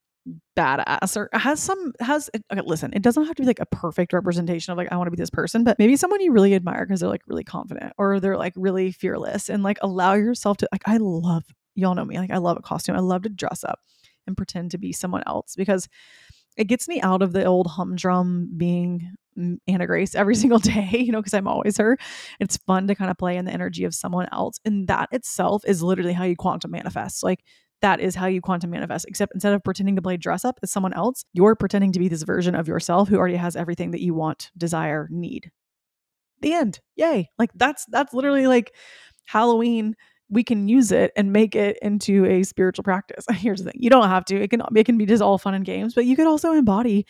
badass 0.55 1.17
or 1.17 1.29
has 1.33 1.59
some 1.59 1.93
has 1.99 2.29
okay, 2.51 2.61
listen 2.63 2.93
it 2.93 3.01
doesn't 3.01 3.25
have 3.25 3.35
to 3.35 3.41
be 3.41 3.47
like 3.47 3.59
a 3.59 3.65
perfect 3.65 4.13
representation 4.13 4.71
of 4.71 4.77
like 4.77 4.91
i 4.91 4.95
want 4.95 5.07
to 5.07 5.11
be 5.11 5.17
this 5.17 5.31
person 5.31 5.63
but 5.63 5.79
maybe 5.79 5.95
someone 5.95 6.21
you 6.21 6.31
really 6.31 6.53
admire 6.53 6.85
because 6.85 6.99
they're 6.99 7.09
like 7.09 7.23
really 7.25 7.43
confident 7.43 7.91
or 7.97 8.19
they're 8.19 8.37
like 8.37 8.53
really 8.55 8.91
fearless 8.91 9.49
and 9.49 9.63
like 9.63 9.79
allow 9.81 10.13
yourself 10.13 10.57
to 10.57 10.67
like 10.71 10.83
i 10.85 10.97
love 10.97 11.43
y'all 11.73 11.95
know 11.95 12.05
me 12.05 12.19
like 12.19 12.29
i 12.29 12.37
love 12.37 12.55
a 12.55 12.61
costume 12.61 12.95
i 12.95 12.99
love 12.99 13.23
to 13.23 13.29
dress 13.29 13.63
up 13.63 13.79
and 14.27 14.37
pretend 14.37 14.69
to 14.69 14.77
be 14.77 14.93
someone 14.93 15.23
else 15.25 15.55
because 15.55 15.87
it 16.57 16.65
gets 16.65 16.87
me 16.87 17.01
out 17.01 17.21
of 17.21 17.33
the 17.33 17.45
old 17.45 17.65
humdrum 17.65 18.51
being 18.57 19.15
Anna 19.67 19.87
Grace 19.87 20.15
every 20.15 20.35
single 20.43 20.59
day, 20.59 20.89
you 20.91 21.11
know, 21.11 21.19
because 21.19 21.33
I'm 21.33 21.47
always 21.47 21.77
her. 21.77 21.97
It's 22.39 22.57
fun 22.57 22.87
to 22.87 22.95
kind 22.95 23.09
of 23.09 23.17
play 23.17 23.37
in 23.37 23.45
the 23.45 23.53
energy 23.53 23.85
of 23.85 23.95
someone 23.95 24.27
else. 24.31 24.59
And 24.65 24.87
that 24.87 25.09
itself 25.11 25.63
is 25.65 25.81
literally 25.81 26.13
how 26.13 26.25
you 26.25 26.35
quantum 26.35 26.71
manifest. 26.71 27.23
Like 27.23 27.43
that 27.81 27.99
is 27.99 28.15
how 28.15 28.27
you 28.27 28.41
quantum 28.41 28.69
manifest. 28.69 29.05
Except 29.07 29.33
instead 29.33 29.53
of 29.53 29.63
pretending 29.63 29.95
to 29.95 30.01
play 30.01 30.17
dress 30.17 30.45
up 30.45 30.59
as 30.63 30.71
someone 30.71 30.93
else, 30.93 31.25
you're 31.33 31.55
pretending 31.55 31.91
to 31.93 31.99
be 31.99 32.07
this 32.07 32.23
version 32.23 32.55
of 32.55 32.67
yourself 32.67 33.09
who 33.09 33.17
already 33.17 33.35
has 33.35 33.55
everything 33.55 33.91
that 33.91 34.01
you 34.01 34.13
want, 34.13 34.51
desire, 34.57 35.07
need. 35.11 35.51
The 36.41 36.53
end. 36.53 36.79
Yay. 36.95 37.29
Like 37.37 37.51
that's 37.55 37.85
that's 37.89 38.13
literally 38.13 38.47
like 38.47 38.73
Halloween 39.25 39.95
we 40.31 40.43
can 40.45 40.69
use 40.69 40.93
it 40.93 41.11
and 41.17 41.33
make 41.33 41.55
it 41.55 41.77
into 41.81 42.25
a 42.25 42.43
spiritual 42.43 42.83
practice. 42.83 43.25
Here's 43.33 43.63
the 43.63 43.71
thing. 43.71 43.81
You 43.81 43.89
don't 43.89 44.07
have 44.07 44.25
to. 44.25 44.41
It 44.41 44.49
can 44.49 44.61
it 44.75 44.85
can 44.85 44.97
be 44.97 45.05
just 45.05 45.21
all 45.21 45.37
fun 45.37 45.53
and 45.53 45.65
games, 45.65 45.93
but 45.93 46.05
you 46.05 46.15
could 46.15 46.25
also 46.25 46.53
embody 46.53 47.05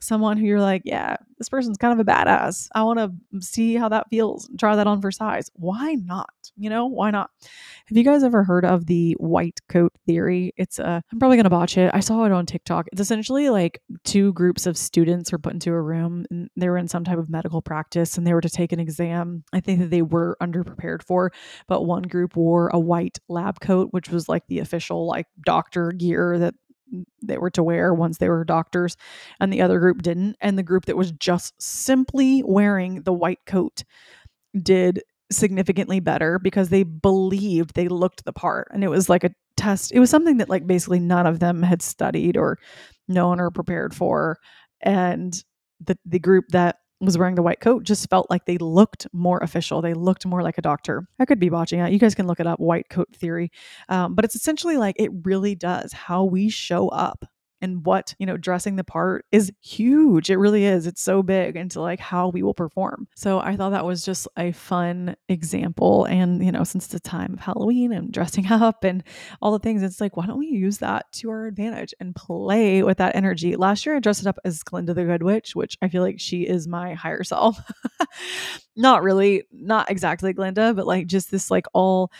someone 0.00 0.36
who 0.36 0.46
you're 0.46 0.60
like, 0.60 0.82
yeah, 0.84 1.16
this 1.38 1.48
person's 1.48 1.78
kind 1.78 1.98
of 1.98 2.06
a 2.06 2.10
badass. 2.10 2.68
I 2.74 2.82
want 2.82 2.98
to 2.98 3.40
see 3.40 3.74
how 3.74 3.88
that 3.88 4.08
feels 4.10 4.50
try 4.58 4.76
that 4.76 4.86
on 4.86 5.00
for 5.00 5.10
size. 5.10 5.50
Why 5.54 5.94
not? 5.94 6.30
You 6.56 6.70
know, 6.70 6.86
why 6.86 7.10
not? 7.10 7.30
Have 7.86 7.96
you 7.96 8.04
guys 8.04 8.24
ever 8.24 8.42
heard 8.42 8.64
of 8.64 8.86
the 8.86 9.16
white 9.18 9.60
coat 9.68 9.92
theory? 10.06 10.52
It's 10.56 10.78
a, 10.78 11.02
I'm 11.12 11.18
probably 11.18 11.36
going 11.36 11.44
to 11.44 11.50
botch 11.50 11.78
it. 11.78 11.90
I 11.94 12.00
saw 12.00 12.24
it 12.24 12.32
on 12.32 12.46
TikTok. 12.46 12.86
It's 12.92 13.00
essentially 13.00 13.48
like 13.50 13.80
two 14.04 14.32
groups 14.32 14.66
of 14.66 14.76
students 14.76 15.32
were 15.32 15.38
put 15.38 15.52
into 15.52 15.70
a 15.72 15.80
room 15.80 16.26
and 16.30 16.50
they 16.56 16.68
were 16.68 16.78
in 16.78 16.88
some 16.88 17.04
type 17.04 17.18
of 17.18 17.30
medical 17.30 17.62
practice 17.62 18.18
and 18.18 18.26
they 18.26 18.34
were 18.34 18.40
to 18.40 18.50
take 18.50 18.72
an 18.72 18.80
exam. 18.80 19.44
I 19.52 19.60
think 19.60 19.80
that 19.80 19.90
they 19.90 20.02
were 20.02 20.36
underprepared 20.42 21.02
for, 21.02 21.32
but 21.66 21.86
one 21.86 22.02
group 22.02 22.36
wore 22.36 22.68
a 22.68 22.78
white 22.78 23.18
lab 23.28 23.60
coat, 23.60 23.88
which 23.92 24.10
was 24.10 24.28
like 24.28 24.46
the 24.48 24.58
official 24.58 25.06
like 25.06 25.26
doctor 25.44 25.92
gear 25.92 26.38
that 26.38 26.54
they 27.22 27.38
were 27.38 27.50
to 27.50 27.62
wear 27.62 27.92
once 27.92 28.18
they 28.18 28.28
were 28.28 28.44
doctors 28.44 28.96
and 29.40 29.52
the 29.52 29.62
other 29.62 29.78
group 29.78 30.02
didn't 30.02 30.36
and 30.40 30.58
the 30.58 30.62
group 30.62 30.86
that 30.86 30.96
was 30.96 31.12
just 31.12 31.60
simply 31.60 32.42
wearing 32.44 33.02
the 33.02 33.12
white 33.12 33.40
coat 33.46 33.84
did 34.62 35.02
significantly 35.30 36.00
better 36.00 36.38
because 36.38 36.70
they 36.70 36.82
believed 36.82 37.74
they 37.74 37.88
looked 37.88 38.24
the 38.24 38.32
part 38.32 38.68
and 38.72 38.82
it 38.82 38.88
was 38.88 39.08
like 39.08 39.24
a 39.24 39.30
test 39.56 39.92
it 39.92 40.00
was 40.00 40.08
something 40.08 40.38
that 40.38 40.48
like 40.48 40.66
basically 40.66 41.00
none 41.00 41.26
of 41.26 41.40
them 41.40 41.62
had 41.62 41.82
studied 41.82 42.36
or 42.36 42.58
known 43.08 43.40
or 43.40 43.50
prepared 43.50 43.94
for 43.94 44.38
and 44.80 45.44
the 45.80 45.98
the 46.06 46.18
group 46.18 46.46
that 46.50 46.76
was 47.00 47.16
wearing 47.16 47.36
the 47.36 47.42
white 47.42 47.60
coat 47.60 47.84
just 47.84 48.08
felt 48.10 48.28
like 48.28 48.44
they 48.44 48.58
looked 48.58 49.06
more 49.12 49.38
official. 49.38 49.80
They 49.80 49.94
looked 49.94 50.26
more 50.26 50.42
like 50.42 50.58
a 50.58 50.62
doctor. 50.62 51.06
I 51.18 51.26
could 51.26 51.38
be 51.38 51.48
botching 51.48 51.80
it. 51.80 51.92
You 51.92 51.98
guys 51.98 52.14
can 52.14 52.26
look 52.26 52.40
it 52.40 52.46
up, 52.46 52.58
white 52.58 52.88
coat 52.88 53.08
theory. 53.14 53.50
Um, 53.88 54.14
but 54.14 54.24
it's 54.24 54.34
essentially 54.34 54.76
like 54.76 54.96
it 54.98 55.10
really 55.22 55.54
does 55.54 55.92
how 55.92 56.24
we 56.24 56.48
show 56.48 56.88
up 56.88 57.24
and 57.60 57.84
what 57.84 58.14
you 58.18 58.26
know 58.26 58.36
dressing 58.36 58.76
the 58.76 58.84
part 58.84 59.24
is 59.32 59.52
huge. 59.60 60.30
It 60.30 60.36
really 60.36 60.64
is. 60.64 60.86
It's 60.86 61.02
so 61.02 61.22
big 61.22 61.56
into 61.56 61.80
like 61.80 62.00
how 62.00 62.28
we 62.28 62.42
will 62.42 62.54
perform. 62.54 63.08
So 63.16 63.40
i 63.40 63.56
thought 63.56 63.70
that 63.70 63.84
was 63.84 64.04
just 64.04 64.28
a 64.36 64.52
fun 64.52 65.16
example 65.28 66.04
and 66.04 66.44
you 66.44 66.52
know 66.52 66.64
since 66.64 66.88
the 66.88 67.00
time 67.00 67.34
of 67.34 67.40
halloween 67.40 67.92
and 67.92 68.12
dressing 68.12 68.46
up 68.50 68.84
and 68.84 69.02
all 69.40 69.52
the 69.52 69.58
things 69.58 69.82
it's 69.82 70.00
like 70.00 70.16
why 70.16 70.26
don't 70.26 70.38
we 70.38 70.46
use 70.46 70.78
that 70.78 71.10
to 71.12 71.30
our 71.30 71.46
advantage 71.46 71.94
and 72.00 72.14
play 72.14 72.82
with 72.82 72.98
that 72.98 73.16
energy? 73.16 73.56
Last 73.56 73.86
year 73.86 73.96
i 73.96 74.00
dressed 74.00 74.22
it 74.22 74.26
up 74.26 74.38
as 74.44 74.62
glinda 74.62 74.94
the 74.94 75.04
good 75.04 75.22
witch 75.22 75.54
which 75.54 75.76
i 75.82 75.88
feel 75.88 76.02
like 76.02 76.20
she 76.20 76.46
is 76.46 76.68
my 76.68 76.94
higher 76.94 77.24
self. 77.24 77.60
Not 78.76 79.02
really 79.02 79.44
not 79.52 79.90
exactly 79.90 80.32
glinda 80.32 80.74
but 80.74 80.86
like 80.86 81.06
just 81.06 81.30
this 81.30 81.50
like 81.50 81.66
all 81.72 82.10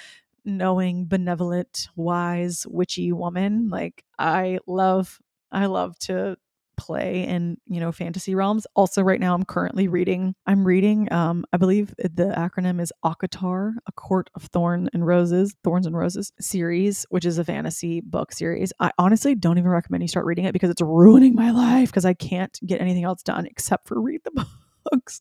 knowing, 0.49 1.07
benevolent, 1.07 1.89
wise, 1.95 2.67
witchy 2.69 3.13
woman. 3.13 3.69
Like 3.69 4.05
I 4.19 4.59
love 4.67 5.21
I 5.51 5.67
love 5.67 5.99
to 6.01 6.37
play 6.79 7.25
in 7.25 7.59
you 7.67 7.81
know 7.81 7.93
fantasy 7.93 8.35
realms. 8.35 8.67
Also 8.75 9.03
right 9.03 9.21
now 9.21 9.35
i'm 9.35 9.45
currently 9.45 9.89
reading 9.89 10.35
i'm 10.47 10.65
reading 10.65 11.13
um 11.13 11.45
i 11.53 11.57
believe 11.57 11.93
the 11.99 12.33
acronym 12.37 12.81
is 12.81 12.93
ACOTAR 13.05 13.73
a 13.87 13.93
court 13.93 14.31
of 14.35 14.45
thorn 14.45 14.89
and 14.95 15.05
roses 15.05 15.55
thorns 15.65 15.87
and 15.87 15.97
roses 15.97 16.33
series 16.41 17.05
which 17.11 17.27
is 17.27 17.39
a 17.39 17.45
fantasy 17.45 18.01
book 18.01 18.33
series. 18.33 18.73
I 18.79 18.93
honestly 18.97 19.35
don't 19.35 19.59
even 19.59 19.71
recommend 19.71 20.05
you 20.05 20.09
start 20.09 20.25
reading 20.25 20.45
it 20.45 20.53
because 20.53 20.71
it's 20.71 20.81
ruining 20.81 21.35
my 21.35 21.51
life 21.51 21.91
because 21.91 22.05
i 22.05 22.15
can't 22.15 22.59
get 22.65 22.81
anything 22.81 23.05
else 23.05 23.23
done 23.23 23.45
except 23.47 23.89
for 23.89 24.01
read 24.01 24.21
the 24.25 24.47
books. 24.91 25.21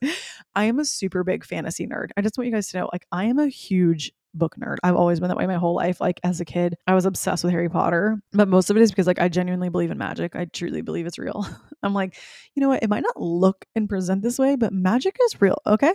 I 0.56 0.66
am 0.66 0.80
a 0.80 0.86
super 0.86 1.24
big 1.24 1.44
fantasy 1.44 1.88
nerd. 1.88 2.12
I 2.16 2.22
just 2.22 2.38
want 2.38 2.46
you 2.46 2.54
guys 2.54 2.68
to 2.70 2.78
know 2.78 2.90
like 2.94 3.06
i 3.12 3.26
am 3.26 3.40
a 3.40 3.48
huge 3.48 4.12
book 4.38 4.56
nerd. 4.58 4.78
I've 4.84 4.96
always 4.96 5.20
been 5.20 5.30
that 5.30 5.38
way 5.38 5.48
my 5.48 5.56
whole 5.56 5.76
life. 5.76 6.00
Like 6.00 6.20
as 6.24 6.40
a 6.40 6.46
kid, 6.46 6.76
I 6.88 6.94
was 6.94 7.06
obsessed 7.06 7.44
with 7.44 7.52
Harry 7.52 7.70
Potter, 7.70 8.22
but 8.34 8.48
most 8.48 8.70
of 8.70 8.78
it 8.78 8.82
is 8.82 8.92
because 8.92 9.08
like 9.08 9.20
I 9.20 9.30
genuinely 9.30 9.70
believe 9.70 9.92
in 9.92 9.98
magic. 9.98 10.36
I 10.36 10.46
truly 10.46 10.82
believe 10.82 11.06
it's 11.06 11.20
real. 11.20 11.48
I'm 11.84 11.94
like, 11.94 12.16
you 12.56 12.62
know 12.62 12.70
what? 12.70 12.84
It 12.84 12.90
might 12.90 13.04
not 13.04 13.22
look 13.22 13.66
and 13.76 13.90
present 13.90 14.22
this 14.22 14.40
way, 14.40 14.56
but 14.56 14.74
magic 14.74 15.18
is 15.26 15.42
real. 15.42 15.62
Okay. 15.66 15.94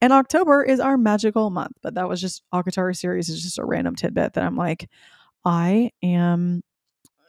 And 0.00 0.12
October 0.12 0.62
is 0.62 0.80
our 0.80 0.96
magical 0.96 1.50
month, 1.50 1.76
but 1.82 1.94
that 1.94 2.08
was 2.08 2.20
just 2.20 2.42
ACOTAR 2.52 2.96
series 2.96 3.28
is 3.28 3.42
just 3.42 3.58
a 3.58 3.64
random 3.64 3.94
tidbit 3.94 4.34
that 4.34 4.44
I'm 4.44 4.56
like, 4.56 4.88
I 5.44 5.90
am 6.02 6.62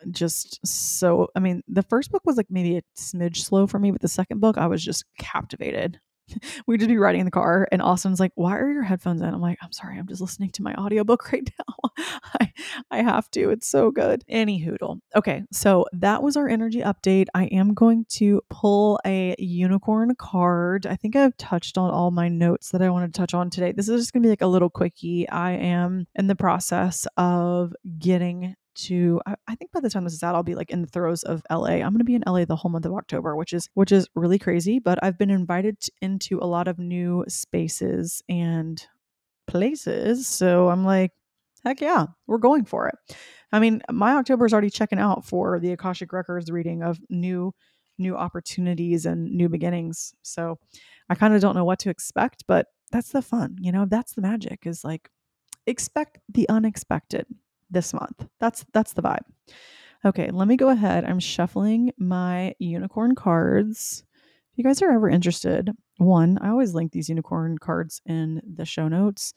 just 0.10 0.60
so 0.66 1.28
I 1.36 1.40
mean, 1.40 1.62
the 1.68 1.84
first 1.84 2.12
book 2.12 2.24
was 2.26 2.38
like 2.38 2.48
maybe 2.50 2.78
a 2.78 2.82
smidge 2.98 3.38
slow 3.38 3.68
for 3.68 3.80
me, 3.80 3.92
but 3.92 4.02
the 4.02 4.08
second 4.08 4.40
book 4.40 4.58
I 4.58 4.68
was 4.68 4.84
just 4.84 5.06
captivated. 5.20 6.00
We'd 6.68 6.80
just 6.80 6.90
be 6.90 6.98
riding 6.98 7.22
in 7.22 7.26
the 7.26 7.32
car 7.32 7.68
and 7.72 7.82
Austin's 7.82 8.20
like, 8.20 8.32
Why 8.36 8.58
are 8.58 8.72
your 8.72 8.84
headphones 8.84 9.22
in? 9.22 9.34
I'm 9.34 9.42
like, 9.42 9.60
I'm 9.62 9.72
sorry, 9.72 9.98
I'm 9.98 10.08
just 10.08 10.22
listening 10.22 10.50
to 10.52 10.64
my 10.64 10.74
audiobook 10.76 11.32
right 11.32 11.50
now. 11.60 11.92
I, 12.40 12.54
I 12.90 13.02
have 13.02 13.30
to. 13.32 13.50
It's 13.50 13.68
so 13.68 13.92
good. 13.92 14.24
Any 14.28 14.64
hoodle. 14.64 15.00
Okay, 15.16 15.44
so 15.52 15.86
that 15.94 16.24
was 16.24 16.38
our 16.38 16.48
energy 16.48 16.82
update. 16.82 17.28
I 17.34 17.46
am 17.46 17.74
going 17.74 18.06
to 18.16 18.42
pull 18.50 19.00
a 19.06 19.36
unicorn 19.38 20.16
card. 20.16 20.86
I 20.86 20.96
think 20.96 21.16
I've 21.16 21.38
touched 21.38 21.78
on 21.78 21.92
all 21.92 22.12
my 22.12 22.28
notes 22.28 22.72
that 22.72 22.82
I 22.82 22.90
want 22.90 23.12
to 23.12 23.18
touch 23.18 23.34
on 23.34 23.50
today. 23.50 23.72
This 23.72 23.90
is 23.90 24.02
just 24.02 24.14
gonna 24.14 24.24
be 24.24 24.30
like 24.30 24.42
a 24.42 24.48
little 24.48 24.70
quickie. 24.70 25.28
I 25.30 25.52
am 25.52 26.08
in 26.16 26.28
the 26.28 26.36
process 26.36 27.08
of 27.18 27.74
getting 28.00 28.56
to 28.74 29.22
I, 29.26 29.36
I, 29.48 29.56
think 29.56 29.72
by 29.72 29.80
the 29.80 29.90
time 29.90 30.04
this 30.04 30.14
is 30.14 30.24
out 30.24 30.36
i'll 30.36 30.44
be 30.44 30.56
like 30.56 30.70
in 30.70 30.82
the 30.82 30.88
throes 30.88 31.24
of 31.24 31.44
la 31.50 31.66
i'm 31.66 31.92
going 31.92 31.98
to 32.00 32.04
be 32.04 32.16
in 32.16 32.24
la 32.26 32.46
the 32.46 32.56
whole 32.56 32.72
month 32.72 32.86
of 32.86 32.94
october 32.94 33.36
which 33.36 33.54
is 33.54 33.70
which 33.74 33.92
is 33.92 34.08
really 34.16 34.40
crazy 34.40 34.80
but 34.80 35.00
i've 35.04 35.18
been 35.18 35.30
invited 35.30 35.78
into 36.02 36.40
a 36.40 36.46
lot 36.46 36.68
of 36.68 36.80
new 36.80 37.24
spaces 37.28 38.22
and 38.30 38.86
places 39.48 40.28
so 40.28 40.70
i'm 40.70 40.86
like 40.86 41.12
heck 41.64 41.82
yeah 41.82 42.06
we're 42.28 42.38
going 42.38 42.66
for 42.66 42.88
it. 42.88 42.96
I 43.52 43.60
mean 43.60 43.82
my 43.92 44.14
october 44.14 44.46
is 44.46 44.54
already 44.54 44.70
checking 44.70 45.00
out 45.00 45.26
for 45.26 45.60
the 45.60 45.74
akashic 45.74 46.14
records 46.14 46.50
reading 46.50 46.84
of 46.84 47.00
new 47.10 47.54
new 47.98 48.16
opportunities 48.16 49.06
and 49.06 49.32
new 49.32 49.50
beginnings 49.50 50.14
so 50.24 50.58
i 51.10 51.16
kind 51.16 51.36
of 51.36 51.42
don't 51.42 51.56
know 51.56 51.66
what 51.66 51.80
to 51.80 51.90
expect 51.90 52.46
but 52.48 52.68
that's 52.92 53.12
the 53.12 53.22
fun 53.22 53.58
you 53.60 53.72
know 53.72 53.86
that's 53.86 54.14
the 54.14 54.22
magic 54.22 54.66
is 54.66 54.84
like 54.84 55.10
expect 55.68 56.18
the 56.30 56.48
unexpected 56.50 57.26
this 57.72 57.94
month. 57.94 58.28
That's 58.40 58.66
that's 58.74 58.94
the 58.94 59.02
vibe. 59.02 59.24
Okay, 60.04 60.30
let 60.32 60.48
me 60.48 60.58
go 60.58 60.70
ahead. 60.70 61.06
I'm 61.06 61.20
shuffling 61.20 61.92
my 61.98 62.56
unicorn 62.60 63.16
cards. 63.16 64.04
If 64.52 64.58
you 64.58 64.64
guys 64.64 64.82
are 64.82 64.92
ever 64.92 65.10
interested, 65.10 65.72
one, 65.98 66.40
I 66.42 66.50
always 66.50 66.74
link 66.74 66.92
these 66.92 67.10
unicorn 67.10 67.58
cards 67.58 68.02
in 68.06 68.42
the 68.56 68.66
show 68.66 68.88
notes. 68.88 69.34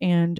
And 0.00 0.38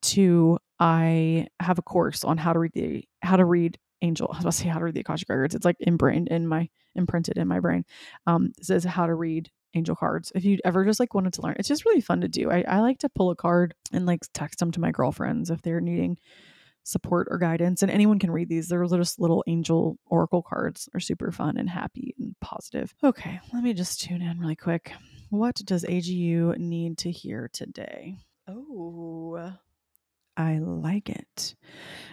two, 0.00 0.58
I 0.78 1.48
have 1.60 1.78
a 1.78 1.82
course 1.82 2.24
on 2.24 2.38
how 2.38 2.52
to 2.52 2.58
read 2.60 2.72
the 2.74 3.04
how 3.22 3.36
to 3.36 3.44
read 3.44 3.78
angel. 4.02 4.28
I 4.32 4.36
was 4.36 4.44
about 4.44 4.52
to 4.52 4.58
say 4.58 4.68
how 4.68 4.78
to 4.78 4.84
read 4.84 4.94
the 4.94 5.00
Akashic 5.00 5.28
records. 5.28 5.54
It's 5.54 5.64
like 5.64 5.76
ingrained 5.80 6.28
in 6.28 6.46
my 6.46 6.68
imprinted 6.94 7.38
in 7.38 7.48
my 7.48 7.60
brain. 7.60 7.84
Um, 8.26 8.52
says 8.62 8.84
how 8.84 9.06
to 9.06 9.14
read 9.14 9.50
angel 9.74 9.96
cards. 9.96 10.32
If 10.34 10.44
you 10.44 10.58
ever 10.64 10.84
just 10.84 11.00
like 11.00 11.14
wanted 11.14 11.32
to 11.34 11.42
learn, 11.42 11.56
it's 11.58 11.68
just 11.68 11.84
really 11.84 12.00
fun 12.00 12.20
to 12.20 12.28
do. 12.28 12.50
I, 12.50 12.64
I 12.68 12.80
like 12.80 12.98
to 12.98 13.08
pull 13.08 13.30
a 13.30 13.36
card 13.36 13.74
and 13.92 14.06
like 14.06 14.20
text 14.32 14.60
them 14.60 14.70
to 14.72 14.80
my 14.80 14.92
girlfriends 14.92 15.50
if 15.50 15.60
they're 15.62 15.80
needing 15.80 16.18
support 16.88 17.28
or 17.30 17.38
guidance. 17.38 17.82
And 17.82 17.90
anyone 17.90 18.18
can 18.18 18.30
read 18.30 18.48
these. 18.48 18.68
They're 18.68 18.86
just 18.86 19.20
little 19.20 19.44
angel 19.46 19.98
oracle 20.06 20.42
cards. 20.42 20.88
Are 20.94 21.00
super 21.00 21.30
fun 21.30 21.58
and 21.58 21.68
happy 21.68 22.14
and 22.18 22.34
positive. 22.40 22.94
Okay, 23.04 23.40
let 23.52 23.62
me 23.62 23.74
just 23.74 24.00
tune 24.00 24.22
in 24.22 24.40
really 24.40 24.56
quick. 24.56 24.92
What 25.30 25.56
does 25.56 25.84
AGU 25.84 26.56
need 26.56 26.96
to 26.98 27.10
hear 27.10 27.50
today? 27.52 28.16
Oh, 28.48 29.52
I 30.36 30.58
like 30.58 31.10
it. 31.10 31.54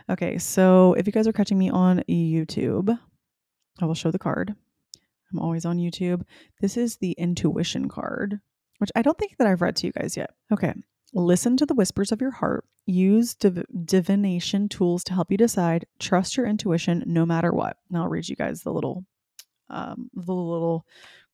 Okay, 0.09 0.37
so 0.37 0.93
if 0.93 1.07
you 1.07 1.13
guys 1.13 1.27
are 1.27 1.33
catching 1.33 1.57
me 1.57 1.69
on 1.69 2.03
YouTube, 2.09 2.99
I 3.79 3.85
will 3.85 3.93
show 3.93 4.11
the 4.11 4.19
card. 4.19 4.53
I'm 5.31 5.39
always 5.39 5.63
on 5.65 5.77
YouTube. 5.77 6.23
This 6.59 6.75
is 6.75 6.97
the 6.97 7.13
intuition 7.13 7.87
card, 7.87 8.41
which 8.79 8.91
I 8.95 9.01
don't 9.01 9.17
think 9.17 9.37
that 9.37 9.47
I've 9.47 9.61
read 9.61 9.77
to 9.77 9.87
you 9.87 9.93
guys 9.93 10.17
yet. 10.17 10.31
Okay, 10.51 10.73
Listen 11.17 11.55
to 11.55 11.65
the 11.65 11.73
whispers 11.73 12.11
of 12.11 12.19
your 12.19 12.31
heart. 12.31 12.65
Use 12.85 13.35
div- 13.35 13.63
divination 13.85 14.67
tools 14.67 15.01
to 15.05 15.13
help 15.13 15.31
you 15.31 15.37
decide. 15.37 15.85
Trust 15.97 16.35
your 16.35 16.45
intuition 16.45 17.03
no 17.07 17.25
matter 17.25 17.53
what. 17.53 17.77
Now 17.89 18.03
I'll 18.03 18.09
read 18.09 18.27
you 18.27 18.35
guys 18.35 18.63
the 18.63 18.73
little 18.73 19.05
um, 19.69 20.09
the 20.13 20.33
little 20.33 20.85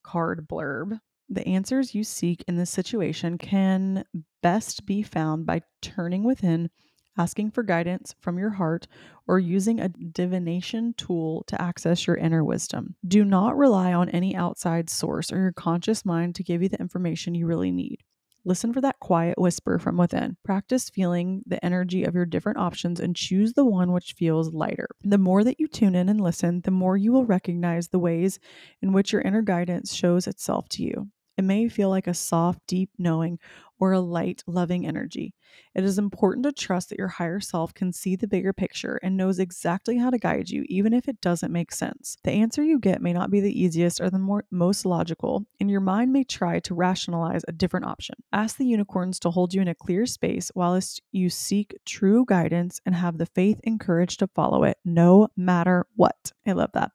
card 0.03 0.47
blurb. 0.47 0.99
The 1.29 1.47
answers 1.47 1.95
you 1.95 2.03
seek 2.03 2.43
in 2.47 2.57
this 2.57 2.69
situation 2.69 3.39
can 3.39 4.05
best 4.43 4.85
be 4.85 5.01
found 5.01 5.47
by 5.47 5.63
turning 5.81 6.23
within, 6.23 6.69
asking 7.17 7.49
for 7.49 7.63
guidance 7.63 8.13
from 8.19 8.37
your 8.37 8.51
heart, 8.51 8.85
or 9.27 9.39
using 9.39 9.79
a 9.79 9.89
divination 9.89 10.93
tool 10.95 11.43
to 11.47 11.59
access 11.59 12.05
your 12.05 12.17
inner 12.17 12.43
wisdom. 12.43 12.95
Do 13.07 13.25
not 13.25 13.57
rely 13.57 13.93
on 13.93 14.09
any 14.09 14.35
outside 14.35 14.91
source 14.91 15.31
or 15.31 15.39
your 15.39 15.53
conscious 15.53 16.05
mind 16.05 16.35
to 16.35 16.43
give 16.43 16.61
you 16.61 16.69
the 16.69 16.79
information 16.79 17.33
you 17.33 17.47
really 17.47 17.71
need. 17.71 18.03
Listen 18.43 18.73
for 18.73 18.81
that 18.81 18.99
quiet 18.99 19.37
whisper 19.37 19.77
from 19.77 19.97
within. 19.97 20.35
Practice 20.43 20.89
feeling 20.89 21.43
the 21.45 21.63
energy 21.63 22.03
of 22.03 22.15
your 22.15 22.25
different 22.25 22.57
options 22.57 22.99
and 22.99 23.15
choose 23.15 23.53
the 23.53 23.65
one 23.65 23.91
which 23.91 24.13
feels 24.13 24.53
lighter. 24.53 24.87
The 25.03 25.19
more 25.19 25.43
that 25.43 25.59
you 25.59 25.67
tune 25.67 25.93
in 25.93 26.09
and 26.09 26.19
listen, 26.19 26.61
the 26.61 26.71
more 26.71 26.97
you 26.97 27.11
will 27.11 27.25
recognize 27.25 27.89
the 27.89 27.99
ways 27.99 28.39
in 28.81 28.93
which 28.93 29.13
your 29.13 29.21
inner 29.21 29.43
guidance 29.43 29.93
shows 29.93 30.25
itself 30.25 30.67
to 30.69 30.83
you. 30.83 31.09
It 31.41 31.45
may 31.45 31.69
feel 31.69 31.89
like 31.89 32.05
a 32.05 32.13
soft, 32.13 32.59
deep 32.67 32.91
knowing 32.99 33.39
or 33.79 33.93
a 33.93 33.99
light, 33.99 34.43
loving 34.45 34.85
energy. 34.85 35.33
It 35.73 35.83
is 35.83 35.97
important 35.97 36.45
to 36.45 36.51
trust 36.51 36.89
that 36.89 36.99
your 36.99 37.07
higher 37.07 37.39
self 37.39 37.73
can 37.73 37.91
see 37.91 38.15
the 38.15 38.27
bigger 38.27 38.53
picture 38.53 38.99
and 39.01 39.17
knows 39.17 39.39
exactly 39.39 39.97
how 39.97 40.11
to 40.11 40.19
guide 40.19 40.51
you, 40.51 40.63
even 40.69 40.93
if 40.93 41.07
it 41.07 41.19
doesn't 41.19 41.51
make 41.51 41.71
sense. 41.71 42.15
The 42.23 42.31
answer 42.31 42.63
you 42.63 42.77
get 42.77 43.01
may 43.01 43.11
not 43.11 43.31
be 43.31 43.39
the 43.39 43.59
easiest 43.59 43.99
or 43.99 44.11
the 44.11 44.19
more, 44.19 44.45
most 44.51 44.85
logical, 44.85 45.47
and 45.59 45.71
your 45.71 45.81
mind 45.81 46.13
may 46.13 46.23
try 46.23 46.59
to 46.59 46.75
rationalize 46.75 47.41
a 47.47 47.53
different 47.53 47.87
option. 47.87 48.15
Ask 48.31 48.57
the 48.57 48.65
unicorns 48.67 49.19
to 49.21 49.31
hold 49.31 49.51
you 49.51 49.61
in 49.61 49.67
a 49.67 49.73
clear 49.73 50.05
space 50.05 50.51
whilst 50.53 51.01
you 51.11 51.31
seek 51.31 51.75
true 51.85 52.23
guidance 52.27 52.79
and 52.85 52.93
have 52.93 53.17
the 53.17 53.25
faith 53.25 53.59
and 53.63 53.79
courage 53.79 54.17
to 54.17 54.27
follow 54.27 54.63
it, 54.63 54.77
no 54.85 55.29
matter 55.35 55.87
what. 55.95 56.31
I 56.45 56.51
love 56.51 56.71
that. 56.73 56.91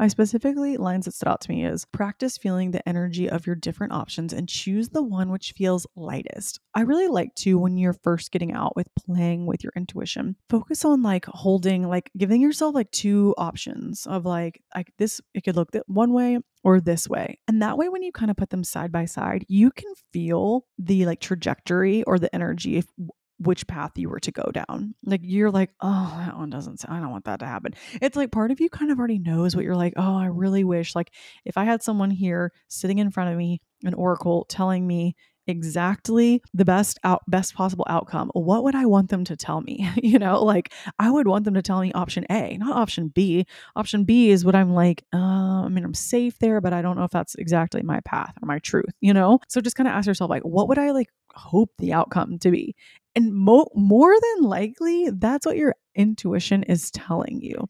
I 0.00 0.08
specifically, 0.08 0.78
lines 0.78 1.04
that 1.04 1.12
stood 1.12 1.28
out 1.28 1.42
to 1.42 1.50
me 1.50 1.66
is 1.66 1.84
practice 1.84 2.38
feeling 2.38 2.70
the 2.70 2.88
energy 2.88 3.28
of 3.28 3.46
your 3.46 3.54
different 3.54 3.92
options 3.92 4.32
and 4.32 4.48
choose 4.48 4.88
the 4.88 5.02
one 5.02 5.30
which 5.30 5.52
feels 5.54 5.86
lightest. 5.94 6.58
I 6.74 6.80
really 6.80 7.08
like 7.08 7.34
to, 7.40 7.58
when 7.58 7.76
you're 7.76 7.98
first 8.02 8.30
getting 8.30 8.54
out 8.54 8.74
with 8.74 8.88
playing 8.94 9.44
with 9.44 9.62
your 9.62 9.74
intuition, 9.76 10.36
focus 10.48 10.86
on 10.86 11.02
like 11.02 11.26
holding, 11.26 11.86
like 11.86 12.10
giving 12.16 12.40
yourself 12.40 12.74
like 12.74 12.90
two 12.92 13.34
options 13.36 14.06
of 14.06 14.24
like, 14.24 14.62
like 14.74 14.90
this, 14.96 15.20
it 15.34 15.44
could 15.44 15.56
look 15.56 15.72
that 15.72 15.86
one 15.86 16.14
way 16.14 16.38
or 16.64 16.80
this 16.80 17.06
way. 17.06 17.38
And 17.46 17.60
that 17.60 17.76
way, 17.76 17.90
when 17.90 18.02
you 18.02 18.10
kind 18.10 18.30
of 18.30 18.38
put 18.38 18.48
them 18.48 18.64
side 18.64 18.92
by 18.92 19.04
side, 19.04 19.44
you 19.48 19.70
can 19.70 19.92
feel 20.14 20.64
the 20.78 21.04
like 21.04 21.20
trajectory 21.20 22.04
or 22.04 22.18
the 22.18 22.34
energy 22.34 22.82
which 23.40 23.66
path 23.66 23.92
you 23.96 24.08
were 24.08 24.20
to 24.20 24.30
go 24.30 24.50
down. 24.52 24.94
Like 25.04 25.22
you're 25.24 25.50
like, 25.50 25.70
oh, 25.80 26.14
that 26.18 26.36
one 26.36 26.50
doesn't. 26.50 26.84
I 26.88 27.00
don't 27.00 27.10
want 27.10 27.24
that 27.24 27.40
to 27.40 27.46
happen. 27.46 27.74
It's 28.00 28.16
like 28.16 28.30
part 28.30 28.50
of 28.50 28.60
you 28.60 28.68
kind 28.68 28.90
of 28.90 28.98
already 28.98 29.18
knows 29.18 29.56
what 29.56 29.64
you're 29.64 29.76
like. 29.76 29.94
Oh, 29.96 30.16
I 30.16 30.26
really 30.26 30.64
wish 30.64 30.94
like 30.94 31.12
if 31.44 31.56
I 31.56 31.64
had 31.64 31.82
someone 31.82 32.10
here 32.10 32.52
sitting 32.68 32.98
in 32.98 33.10
front 33.10 33.30
of 33.30 33.38
me, 33.38 33.60
an 33.84 33.94
oracle 33.94 34.44
telling 34.48 34.86
me 34.86 35.16
exactly 35.46 36.42
the 36.54 36.64
best 36.64 36.98
out 37.02 37.22
best 37.26 37.54
possible 37.54 37.84
outcome 37.88 38.30
what 38.34 38.62
would 38.62 38.74
i 38.74 38.86
want 38.86 39.10
them 39.10 39.24
to 39.24 39.36
tell 39.36 39.60
me 39.62 39.88
you 39.96 40.18
know 40.18 40.42
like 40.44 40.72
i 40.98 41.10
would 41.10 41.26
want 41.26 41.44
them 41.44 41.54
to 41.54 41.62
tell 41.62 41.80
me 41.80 41.90
option 41.92 42.24
a 42.30 42.56
not 42.58 42.76
option 42.76 43.08
b 43.08 43.44
option 43.74 44.04
b 44.04 44.30
is 44.30 44.44
what 44.44 44.54
i'm 44.54 44.74
like 44.74 45.02
uh, 45.14 45.18
i 45.64 45.68
mean 45.68 45.82
i'm 45.82 45.94
safe 45.94 46.38
there 46.38 46.60
but 46.60 46.72
i 46.72 46.80
don't 46.82 46.96
know 46.96 47.04
if 47.04 47.10
that's 47.10 47.34
exactly 47.36 47.82
my 47.82 48.00
path 48.04 48.34
or 48.40 48.46
my 48.46 48.58
truth 48.60 48.94
you 49.00 49.12
know 49.12 49.40
so 49.48 49.60
just 49.60 49.76
kind 49.76 49.88
of 49.88 49.94
ask 49.94 50.06
yourself 50.06 50.30
like 50.30 50.42
what 50.42 50.68
would 50.68 50.78
i 50.78 50.90
like 50.92 51.08
hope 51.34 51.70
the 51.78 51.92
outcome 51.92 52.38
to 52.38 52.50
be 52.50 52.74
and 53.20 53.34
mo- 53.34 53.70
more 53.74 54.14
than 54.14 54.44
likely 54.44 55.10
that's 55.10 55.46
what 55.46 55.56
your 55.56 55.74
intuition 55.94 56.62
is 56.64 56.90
telling 56.90 57.40
you. 57.42 57.66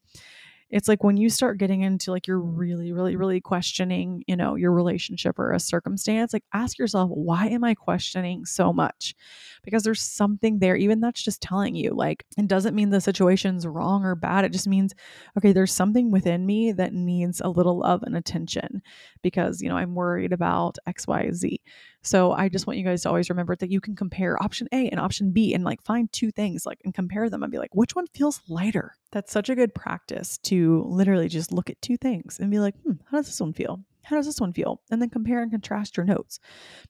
It's 0.71 0.87
like 0.87 1.03
when 1.03 1.17
you 1.17 1.31
start 1.31 1.59
getting 1.59 1.83
into 1.83 2.13
like 2.13 2.29
you're 2.29 2.39
really 2.39 2.93
really 2.93 3.17
really 3.17 3.41
questioning 3.41 4.23
you 4.29 4.37
know 4.37 4.55
your 4.55 4.71
relationship 4.73 5.37
or 5.37 5.51
a 5.51 5.59
circumstance 5.59 6.33
like 6.33 6.45
ask 6.55 6.79
yourself 6.79 7.11
why 7.13 7.49
am 7.49 7.65
i 7.65 7.75
questioning 7.75 8.45
so 8.45 8.73
much? 8.73 9.17
Because 9.65 9.83
there's 9.83 10.01
something 10.01 10.61
there 10.61 10.77
even 10.77 11.01
that's 11.01 11.25
just 11.25 11.43
telling 11.43 11.75
you 11.75 11.91
like 11.91 12.25
it 12.39 12.47
doesn't 12.47 12.77
mean 12.77 12.91
the 12.91 13.01
situation's 13.01 13.67
wrong 13.67 14.05
or 14.05 14.15
bad 14.15 14.45
it 14.45 14.53
just 14.53 14.69
means 14.69 14.95
okay 15.37 15.53
there's 15.53 15.73
something 15.73 16.13
within 16.13 16.47
me 16.47 16.71
that 16.71 16.93
needs 16.93 17.41
a 17.41 17.49
little 17.49 17.81
love 17.81 18.05
and 18.05 18.17
attention 18.17 18.81
because 19.23 19.61
you 19.61 19.69
know 19.69 19.77
i'm 19.77 19.97
worried 19.97 20.33
about 20.33 20.77
xyz 20.89 21.57
so 22.03 22.33
I 22.33 22.49
just 22.49 22.67
want 22.67 22.79
you 22.79 22.85
guys 22.85 23.03
to 23.03 23.09
always 23.09 23.29
remember 23.29 23.55
that 23.57 23.71
you 23.71 23.81
can 23.81 23.95
compare 23.95 24.43
option 24.43 24.69
A 24.73 24.89
and 24.89 24.99
option 24.99 25.33
B 25.33 25.55
and 25.55 25.65
like 25.65 25.83
find 25.83 26.11
two 26.13 26.31
things 26.31 26.65
like 26.65 26.81
and 26.85 26.95
compare 26.95 27.29
them 27.29 27.43
and 27.43 27.53
be 27.53 27.59
like, 27.59 27.75
which 27.75 27.95
one 27.95 28.07
feels 28.15 28.41
lighter? 28.49 28.95
That's 29.13 29.33
such 29.33 29.51
a 29.51 29.55
good 29.55 29.75
practice 29.75 30.39
to 30.45 30.85
literally 30.87 31.29
just 31.29 31.53
look 31.53 31.69
at 31.69 31.81
two 31.83 31.97
things 31.97 32.39
and 32.41 32.51
be 32.51 32.59
like, 32.59 32.75
hmm, 32.83 32.95
how 33.11 33.19
does 33.19 33.27
this 33.27 33.41
one 33.41 33.53
feel? 33.53 33.81
How 34.03 34.17
does 34.17 34.27
this 34.27 34.41
one 34.41 34.53
feel? 34.53 34.81
And 34.91 35.01
then 35.01 35.11
compare 35.11 35.43
and 35.43 35.51
contrast 35.51 35.97
your 35.97 36.07
notes. 36.07 36.41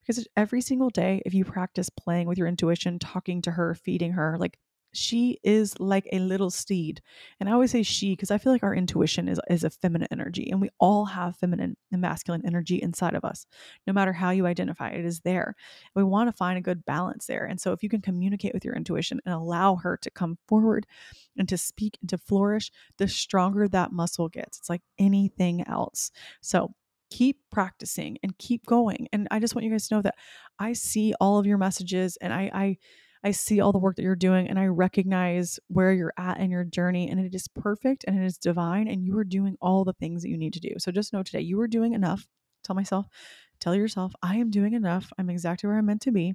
Because 0.01 0.27
every 0.37 0.61
single 0.61 0.91
day, 0.91 1.23
if 1.27 1.35
you 1.35 1.45
practice 1.45 1.91
playing 1.91 2.29
with 2.29 2.39
your 2.39 2.47
intuition, 2.47 2.99
talking 2.99 3.43
to 3.43 3.51
her, 3.51 3.75
feeding 3.75 4.13
her, 4.13 4.37
like 4.39 4.59
she 4.93 5.39
is 5.43 5.79
like 5.79 6.09
a 6.13 6.19
little 6.19 6.51
steed. 6.51 7.01
And 7.39 7.49
I 7.49 7.53
always 7.53 7.71
say 7.71 7.83
she 7.83 8.13
because 8.13 8.31
I 8.31 8.39
feel 8.39 8.53
like 8.53 8.63
our 8.63 8.75
intuition 8.75 9.29
is, 9.29 9.41
is 9.49 9.65
a 9.65 9.71
feminine 9.71 10.09
energy, 10.11 10.51
and 10.51 10.61
we 10.61 10.71
all 10.79 11.05
have 11.07 11.37
feminine 11.37 11.77
and 11.93 12.01
masculine 12.01 12.43
energy 12.45 12.77
inside 12.77 13.15
of 13.15 13.25
us. 13.25 13.47
No 13.87 13.93
matter 13.93 14.13
how 14.13 14.31
you 14.31 14.47
identify 14.47 14.91
it, 14.91 15.05
is 15.05 15.21
there. 15.21 15.55
We 15.95 16.03
want 16.03 16.29
to 16.29 16.37
find 16.37 16.59
a 16.59 16.63
good 16.63 16.85
balance 16.85 17.27
there. 17.27 17.45
And 17.45 17.61
so 17.61 17.73
if 17.73 17.83
you 17.83 17.89
can 17.89 18.01
communicate 18.01 18.55
with 18.55 18.65
your 18.65 18.75
intuition 18.75 19.21
and 19.25 19.35
allow 19.35 19.77
her 19.77 19.97
to 19.99 20.11
come 20.11 20.39
forward 20.49 20.87
and 21.37 21.49
to 21.49 21.59
speak 21.59 21.99
and 22.01 22.09
to 22.11 22.19
flourish, 22.19 22.71
the 22.99 23.09
stronger 23.09 23.69
that 23.69 23.93
muscle 23.93 24.29
gets. 24.29 24.59
It's 24.59 24.71
like 24.71 24.83
anything 24.99 25.67
else. 25.67 26.11
So 26.41 26.75
keep 27.11 27.39
practicing 27.51 28.19
and 28.23 28.37
keep 28.39 28.65
going. 28.67 29.09
And 29.13 29.27
I 29.31 29.41
just 29.41 29.55
want 29.55 29.65
you 29.65 29.71
guys 29.71 29.89
to 29.89 29.97
know 29.97 30.03
that 30.03 30.15
I 30.59 30.73
see 30.73 31.15
all 31.21 31.39
of 31.39 31.47
your 31.47 31.59
messages 31.59 32.17
and 32.21 32.33
I, 32.33 32.51
I 32.55 32.77
I 33.23 33.33
see 33.33 33.61
all 33.61 33.73
the 33.73 33.79
work 33.79 33.97
that 33.97 34.03
you're 34.03 34.17
doing 34.17 34.49
and 34.49 34.59
I 34.59 34.67
recognize 34.67 35.61
where 35.69 35.93
you're 35.93 36.15
at 36.17 36.41
in 36.41 36.51
your 36.51 36.65
journey 36.65 37.11
and 37.11 37.21
it 37.21 37.35
is 37.35 37.49
perfect 37.49 38.05
and 38.07 38.19
it 38.19 38.25
is 38.25 38.39
divine 38.39 38.89
and 38.89 39.05
you 39.05 39.17
are 39.19 39.25
doing 39.25 39.57
all 39.61 39.85
the 39.85 39.93
things 39.93 40.23
that 40.23 40.31
you 40.31 40.39
need 40.39 40.55
to 40.55 40.61
do. 40.61 40.71
So 40.79 40.91
just 40.91 41.13
know 41.13 41.23
today 41.23 41.41
you 41.41 41.61
are 41.61 41.69
doing 41.69 41.93
enough. 41.93 42.27
Tell 42.65 42.75
myself, 42.75 43.07
tell 43.61 43.75
yourself, 43.75 44.13
I 44.23 44.37
am 44.37 44.51
doing 44.51 44.73
enough. 44.73 45.13
I'm 45.19 45.31
exactly 45.31 45.69
where 45.69 45.79
I'm 45.79 45.87
meant 45.87 46.03
to 46.03 46.13
be. 46.13 46.35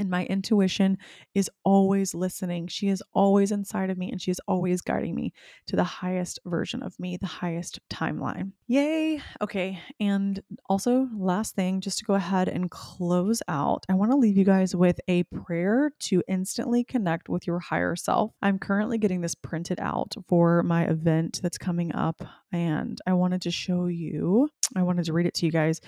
And 0.00 0.10
my 0.10 0.24
intuition 0.24 0.98
is 1.34 1.50
always 1.62 2.14
listening. 2.14 2.66
She 2.68 2.88
is 2.88 3.02
always 3.12 3.52
inside 3.52 3.90
of 3.90 3.98
me 3.98 4.10
and 4.10 4.20
she 4.20 4.30
is 4.30 4.40
always 4.48 4.80
guiding 4.80 5.14
me 5.14 5.32
to 5.66 5.76
the 5.76 5.84
highest 5.84 6.40
version 6.46 6.82
of 6.82 6.98
me, 6.98 7.18
the 7.18 7.26
highest 7.26 7.78
timeline. 7.90 8.52
Yay. 8.66 9.20
Okay. 9.42 9.78
And 10.00 10.42
also, 10.68 11.08
last 11.14 11.54
thing, 11.54 11.80
just 11.80 11.98
to 11.98 12.04
go 12.04 12.14
ahead 12.14 12.48
and 12.48 12.70
close 12.70 13.42
out, 13.46 13.84
I 13.88 13.94
want 13.94 14.10
to 14.10 14.16
leave 14.16 14.36
you 14.36 14.44
guys 14.44 14.74
with 14.74 15.00
a 15.06 15.24
prayer 15.24 15.92
to 16.00 16.22
instantly 16.28 16.82
connect 16.82 17.28
with 17.28 17.46
your 17.46 17.58
higher 17.58 17.94
self. 17.94 18.32
I'm 18.40 18.58
currently 18.58 18.96
getting 18.96 19.20
this 19.20 19.34
printed 19.34 19.80
out 19.80 20.14
for 20.28 20.62
my 20.62 20.84
event 20.84 21.40
that's 21.42 21.58
coming 21.58 21.94
up, 21.94 22.22
and 22.52 22.98
I 23.06 23.12
wanted 23.12 23.42
to 23.42 23.50
show 23.50 23.86
you, 23.86 24.48
I 24.76 24.82
wanted 24.82 25.04
to 25.06 25.12
read 25.12 25.26
it 25.26 25.34
to 25.34 25.46
you 25.46 25.52
guys. 25.52 25.80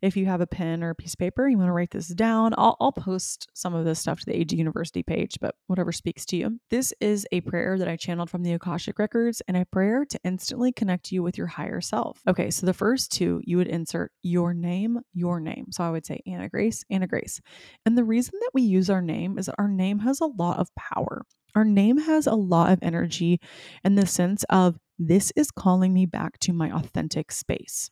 If 0.00 0.16
you 0.16 0.26
have 0.26 0.40
a 0.40 0.46
pen 0.46 0.82
or 0.82 0.90
a 0.90 0.94
piece 0.94 1.14
of 1.14 1.18
paper, 1.18 1.48
you 1.48 1.58
want 1.58 1.68
to 1.68 1.72
write 1.72 1.90
this 1.90 2.08
down, 2.08 2.54
I'll, 2.56 2.76
I'll 2.80 2.92
post 2.92 3.48
some 3.54 3.74
of 3.74 3.84
this 3.84 3.98
stuff 3.98 4.20
to 4.20 4.26
the 4.26 4.36
AG 4.36 4.54
University 4.54 5.02
page, 5.02 5.38
but 5.40 5.54
whatever 5.66 5.92
speaks 5.92 6.24
to 6.26 6.36
you. 6.36 6.58
This 6.70 6.94
is 7.00 7.26
a 7.32 7.40
prayer 7.42 7.78
that 7.78 7.88
I 7.88 7.96
channeled 7.96 8.30
from 8.30 8.42
the 8.42 8.52
Akashic 8.52 8.98
Records 8.98 9.42
and 9.46 9.56
a 9.56 9.66
prayer 9.66 10.04
to 10.06 10.18
instantly 10.24 10.72
connect 10.72 11.12
you 11.12 11.22
with 11.22 11.36
your 11.36 11.48
higher 11.48 11.80
self. 11.80 12.20
Okay, 12.26 12.50
so 12.50 12.66
the 12.66 12.72
first 12.72 13.12
two, 13.12 13.40
you 13.44 13.56
would 13.56 13.68
insert 13.68 14.12
your 14.22 14.54
name, 14.54 15.00
your 15.12 15.40
name. 15.40 15.66
So 15.70 15.84
I 15.84 15.90
would 15.90 16.06
say 16.06 16.20
Anna 16.26 16.48
Grace, 16.48 16.84
Anna 16.90 17.06
Grace. 17.06 17.40
And 17.84 17.96
the 17.96 18.04
reason 18.04 18.34
that 18.40 18.50
we 18.54 18.62
use 18.62 18.90
our 18.90 19.02
name 19.02 19.38
is 19.38 19.46
that 19.46 19.56
our 19.58 19.68
name 19.68 20.00
has 20.00 20.20
a 20.20 20.26
lot 20.26 20.58
of 20.58 20.74
power. 20.74 21.26
Our 21.54 21.64
name 21.64 21.98
has 21.98 22.26
a 22.26 22.34
lot 22.34 22.72
of 22.72 22.78
energy 22.82 23.40
in 23.84 23.96
the 23.96 24.06
sense 24.06 24.44
of 24.50 24.78
this 24.98 25.32
is 25.34 25.50
calling 25.50 25.92
me 25.92 26.06
back 26.06 26.38
to 26.40 26.52
my 26.52 26.70
authentic 26.70 27.32
space. 27.32 27.90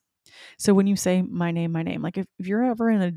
So 0.59 0.74
when 0.74 0.86
you 0.86 0.97
say 0.97 1.22
my 1.22 1.51
name, 1.51 1.72
my 1.72 1.82
name, 1.82 2.03
like 2.03 2.18
if, 2.18 2.26
if 2.39 2.47
you're 2.47 2.64
ever 2.64 2.91
in 2.91 3.03
a 3.03 3.12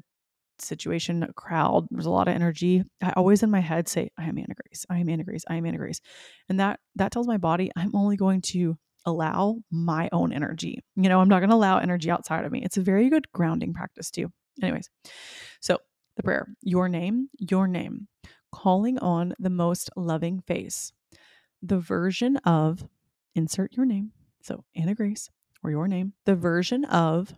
situation, 0.60 1.24
a 1.24 1.34
crowd, 1.34 1.88
there's 1.90 2.06
a 2.06 2.12
lot 2.12 2.28
of 2.28 2.36
energy. 2.36 2.84
I 3.02 3.12
always 3.12 3.44
in 3.44 3.50
my 3.50 3.60
head 3.60 3.88
say, 3.88 4.12
I 4.18 4.24
am 4.26 4.38
Anna 4.38 4.54
Grace, 4.54 4.86
I 4.90 5.00
am 5.00 5.10
Anna 5.10 5.24
Grace, 5.24 5.44
I 5.50 5.56
am 5.56 5.66
Anna 5.66 5.78
Grace. 5.78 6.02
And 6.50 6.60
that 6.60 6.80
that 6.96 7.12
tells 7.12 7.28
my 7.28 7.38
body 7.38 7.72
I'm 7.76 7.96
only 7.96 8.18
going 8.18 8.42
to 8.42 8.78
allow 9.06 9.58
my 9.72 10.10
own 10.12 10.32
energy. 10.32 10.80
You 10.96 11.10
know, 11.10 11.20
I'm 11.20 11.30
not 11.30 11.40
going 11.40 11.50
to 11.50 11.56
allow 11.56 11.80
energy 11.80 12.12
outside 12.12 12.46
of 12.46 12.52
me. 12.52 12.62
It's 12.64 12.78
a 12.78 12.82
very 12.82 13.10
good 13.10 13.32
grounding 13.32 13.74
practice 13.74 14.12
too. 14.12 14.32
Anyways, 14.62 14.90
so 15.60 15.80
the 16.18 16.24
prayer, 16.24 16.48
your 16.62 16.90
name, 16.90 17.30
your 17.40 17.68
name, 17.68 18.08
calling 18.52 19.00
on 19.00 19.34
the 19.40 19.50
most 19.50 19.90
loving 19.96 20.42
face, 20.42 20.92
the 21.62 21.80
version 21.80 22.38
of, 22.38 22.88
insert 23.34 23.74
your 23.74 23.86
name. 23.86 24.12
So 24.44 24.64
Anna 24.76 24.94
Grace 24.94 25.30
or 25.64 25.72
your 25.72 25.88
name, 25.88 26.14
the 26.26 26.36
version 26.36 26.86
of 26.86 27.34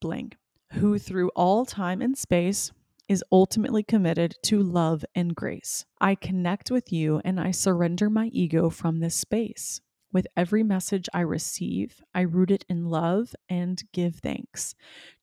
blank 0.00 0.36
who 0.72 0.98
through 0.98 1.30
all 1.30 1.64
time 1.64 2.00
and 2.00 2.16
space 2.16 2.72
is 3.08 3.24
ultimately 3.32 3.82
committed 3.82 4.36
to 4.44 4.62
love 4.62 5.04
and 5.14 5.34
grace. 5.34 5.84
I 6.00 6.14
connect 6.14 6.70
with 6.70 6.92
you 6.92 7.20
and 7.24 7.40
I 7.40 7.50
surrender 7.50 8.08
my 8.08 8.26
ego 8.32 8.70
from 8.70 9.00
this 9.00 9.16
space. 9.16 9.80
With 10.12 10.26
every 10.36 10.62
message 10.62 11.08
I 11.12 11.20
receive, 11.20 12.00
I 12.14 12.22
root 12.22 12.50
it 12.50 12.64
in 12.68 12.86
love 12.86 13.34
and 13.48 13.82
give 13.92 14.16
thanks 14.16 14.74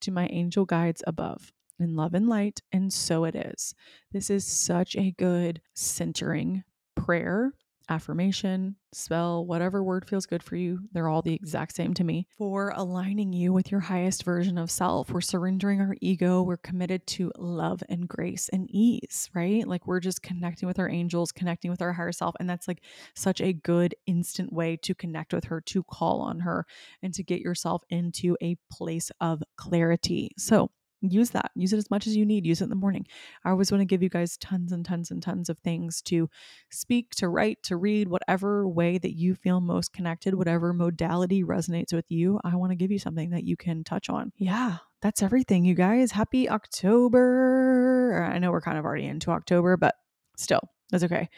to 0.02 0.12
my 0.12 0.28
angel 0.28 0.66
guides 0.66 1.04
above 1.08 1.52
in 1.80 1.96
love 1.96 2.14
and 2.14 2.28
light, 2.28 2.62
and 2.72 2.92
so 2.92 3.24
it 3.24 3.36
is. 3.36 3.74
This 4.12 4.30
is 4.30 4.46
such 4.46 4.96
a 4.96 5.12
good 5.12 5.62
centering 5.74 6.64
prayer 6.96 7.54
affirmation, 7.90 8.76
spell, 8.94 9.46
whatever 9.46 9.84
word 9.84 10.08
feels 10.08 10.26
good 10.26 10.44
for 10.44 10.56
you. 10.56 10.80
They're 10.92 11.08
all 11.08 11.22
the 11.22 11.34
exact 11.34 11.76
same 11.76 11.94
to 11.96 12.04
me. 12.04 12.28
For 12.38 12.72
aligning 12.76 13.34
you 13.34 13.54
with 13.54 13.72
your 13.72 13.82
highest 13.82 14.24
version 14.24 14.58
of 14.58 14.72
self. 14.72 15.10
We're 15.10 15.22
surrendering 15.22 15.82
our 15.82 15.96
ego. 16.02 16.42
We're 16.42 16.58
committed 16.58 17.06
to 17.08 17.32
love 17.38 17.84
and 17.90 18.08
grace 18.08 18.50
and 18.50 18.68
ease, 18.70 19.30
right? 19.34 19.68
Like 19.68 19.88
we're 19.88 20.00
just 20.00 20.22
connecting 20.22 20.68
with 20.68 20.80
our 20.80 20.90
angels, 20.90 21.32
connecting 21.32 21.72
with 21.72 21.82
our 21.82 21.94
higher 21.94 22.12
self. 22.12 22.36
And 22.40 22.50
that's 22.50 22.68
like 22.68 22.82
such 23.16 23.42
a 23.42 23.54
good 23.54 23.96
instant 24.06 24.52
way 24.52 24.78
to 24.78 24.96
connect 24.96 25.34
with 25.34 25.46
her, 25.46 25.62
to 25.62 25.84
call 25.84 26.22
on 26.22 26.40
her, 26.40 26.66
and 27.02 27.14
to 27.14 27.24
get 27.24 27.42
yourself 27.42 27.84
into 27.90 28.38
a 28.42 28.58
place 28.72 29.12
of 29.22 29.44
clarity. 29.58 30.32
So, 30.38 30.72
use 31.02 31.30
that 31.32 31.52
use 31.56 31.74
it 31.74 31.78
as 31.78 31.90
much 31.92 32.08
as 32.08 32.16
you 32.16 32.26
need 32.26 32.46
use 32.46 32.62
it 32.62 32.66
in 32.66 32.70
the 32.70 32.76
morning. 32.76 33.06
I 33.46 33.52
always 33.52 33.72
want 33.72 33.82
to 33.82 33.86
give 33.86 34.02
you 34.02 34.10
guys 34.10 34.38
tons 34.38 34.72
and 34.72 34.86
tons 34.86 35.12
and 35.12 35.22
tons 35.22 35.50
of 35.50 35.60
things 35.60 36.02
to 36.04 36.30
speak 36.72 37.12
to 37.16 37.30
write 37.30 37.62
to 37.64 37.78
read 37.78 38.08
whatever 38.08 38.68
way 38.68 38.98
that 38.98 39.16
you 39.16 39.36
feel 39.36 39.62
most 39.62 39.94
connected 39.94 40.34
whatever 40.34 40.74
modality 40.74 41.44
resonates 41.44 41.94
with 41.94 42.06
you 42.10 42.40
i 42.44 42.56
want 42.56 42.72
to 42.72 42.76
give 42.76 42.92
you 42.92 43.00
something 43.00 43.30
that 43.30 43.44
you 43.44 43.56
can 43.56 43.84
touch 43.84 44.10
on. 44.10 44.32
Yeah 44.38 44.78
that's 45.00 45.22
everything 45.22 45.64
you 45.64 45.76
guys. 45.76 46.12
Happy 46.12 46.50
october. 46.50 48.28
I 48.32 48.40
know 48.40 48.52
we're 48.52 48.62
kind 48.62 48.80
of 48.80 48.86
already 48.86 49.06
into 49.06 49.32
october 49.32 49.78
but 49.78 49.96
still 50.38 50.62
that's 50.90 51.04
okay. 51.04 51.30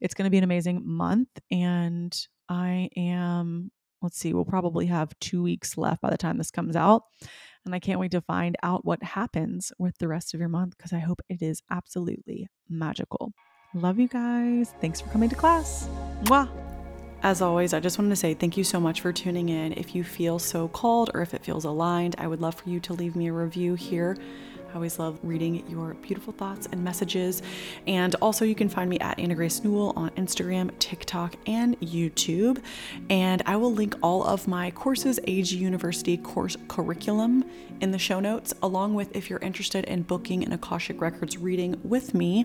It's 0.00 0.14
going 0.14 0.24
to 0.24 0.30
be 0.30 0.38
an 0.38 0.44
amazing 0.44 0.82
month 0.84 1.28
and 1.50 2.14
i 2.48 2.90
am 2.96 3.70
let's 4.02 4.18
see 4.18 4.34
we'll 4.34 4.44
probably 4.44 4.86
have 4.86 5.18
two 5.18 5.42
weeks 5.42 5.78
left 5.78 6.02
by 6.02 6.10
the 6.10 6.18
time 6.18 6.36
this 6.36 6.50
comes 6.50 6.76
out 6.76 7.04
and 7.64 7.74
I 7.74 7.78
can't 7.78 8.00
wait 8.00 8.10
to 8.12 8.20
find 8.20 8.56
out 8.62 8.84
what 8.84 9.02
happens 9.02 9.72
with 9.78 9.98
the 9.98 10.08
rest 10.08 10.34
of 10.34 10.40
your 10.40 10.48
month 10.48 10.76
because 10.76 10.92
I 10.92 10.98
hope 10.98 11.20
it 11.28 11.42
is 11.42 11.62
absolutely 11.70 12.48
magical. 12.68 13.32
Love 13.74 13.98
you 13.98 14.08
guys. 14.08 14.72
Thanks 14.80 15.00
for 15.00 15.08
coming 15.08 15.28
to 15.30 15.36
class. 15.36 15.88
Mwah. 16.24 16.48
As 17.22 17.40
always, 17.40 17.72
I 17.72 17.80
just 17.80 17.98
wanted 17.98 18.10
to 18.10 18.16
say 18.16 18.34
thank 18.34 18.58
you 18.58 18.64
so 18.64 18.78
much 18.78 19.00
for 19.00 19.10
tuning 19.10 19.48
in. 19.48 19.72
If 19.72 19.94
you 19.94 20.04
feel 20.04 20.38
so 20.38 20.68
called 20.68 21.10
or 21.14 21.22
if 21.22 21.32
it 21.32 21.42
feels 21.42 21.64
aligned, 21.64 22.14
I 22.18 22.26
would 22.26 22.42
love 22.42 22.54
for 22.54 22.68
you 22.68 22.80
to 22.80 22.92
leave 22.92 23.16
me 23.16 23.28
a 23.28 23.32
review 23.32 23.74
here 23.74 24.18
I 24.74 24.76
always 24.76 24.98
love 24.98 25.20
reading 25.22 25.62
your 25.68 25.94
beautiful 25.94 26.32
thoughts 26.32 26.66
and 26.72 26.82
messages. 26.82 27.42
And 27.86 28.16
also, 28.16 28.44
you 28.44 28.56
can 28.56 28.68
find 28.68 28.90
me 28.90 28.98
at 28.98 29.16
Anna 29.20 29.36
Grace 29.36 29.62
Newell 29.62 29.92
on 29.94 30.10
Instagram, 30.10 30.76
TikTok, 30.80 31.36
and 31.46 31.78
YouTube. 31.80 32.60
And 33.08 33.40
I 33.46 33.54
will 33.54 33.72
link 33.72 33.94
all 34.02 34.24
of 34.24 34.48
my 34.48 34.72
courses, 34.72 35.20
AG 35.28 35.54
University 35.54 36.16
course 36.16 36.56
curriculum, 36.66 37.44
in 37.80 37.92
the 37.92 38.00
show 38.00 38.18
notes, 38.18 38.52
along 38.64 38.94
with 38.94 39.14
if 39.14 39.30
you're 39.30 39.38
interested 39.38 39.84
in 39.84 40.02
booking 40.02 40.42
an 40.44 40.52
Akashic 40.52 41.00
Records 41.00 41.38
reading 41.38 41.80
with 41.84 42.12
me. 42.12 42.44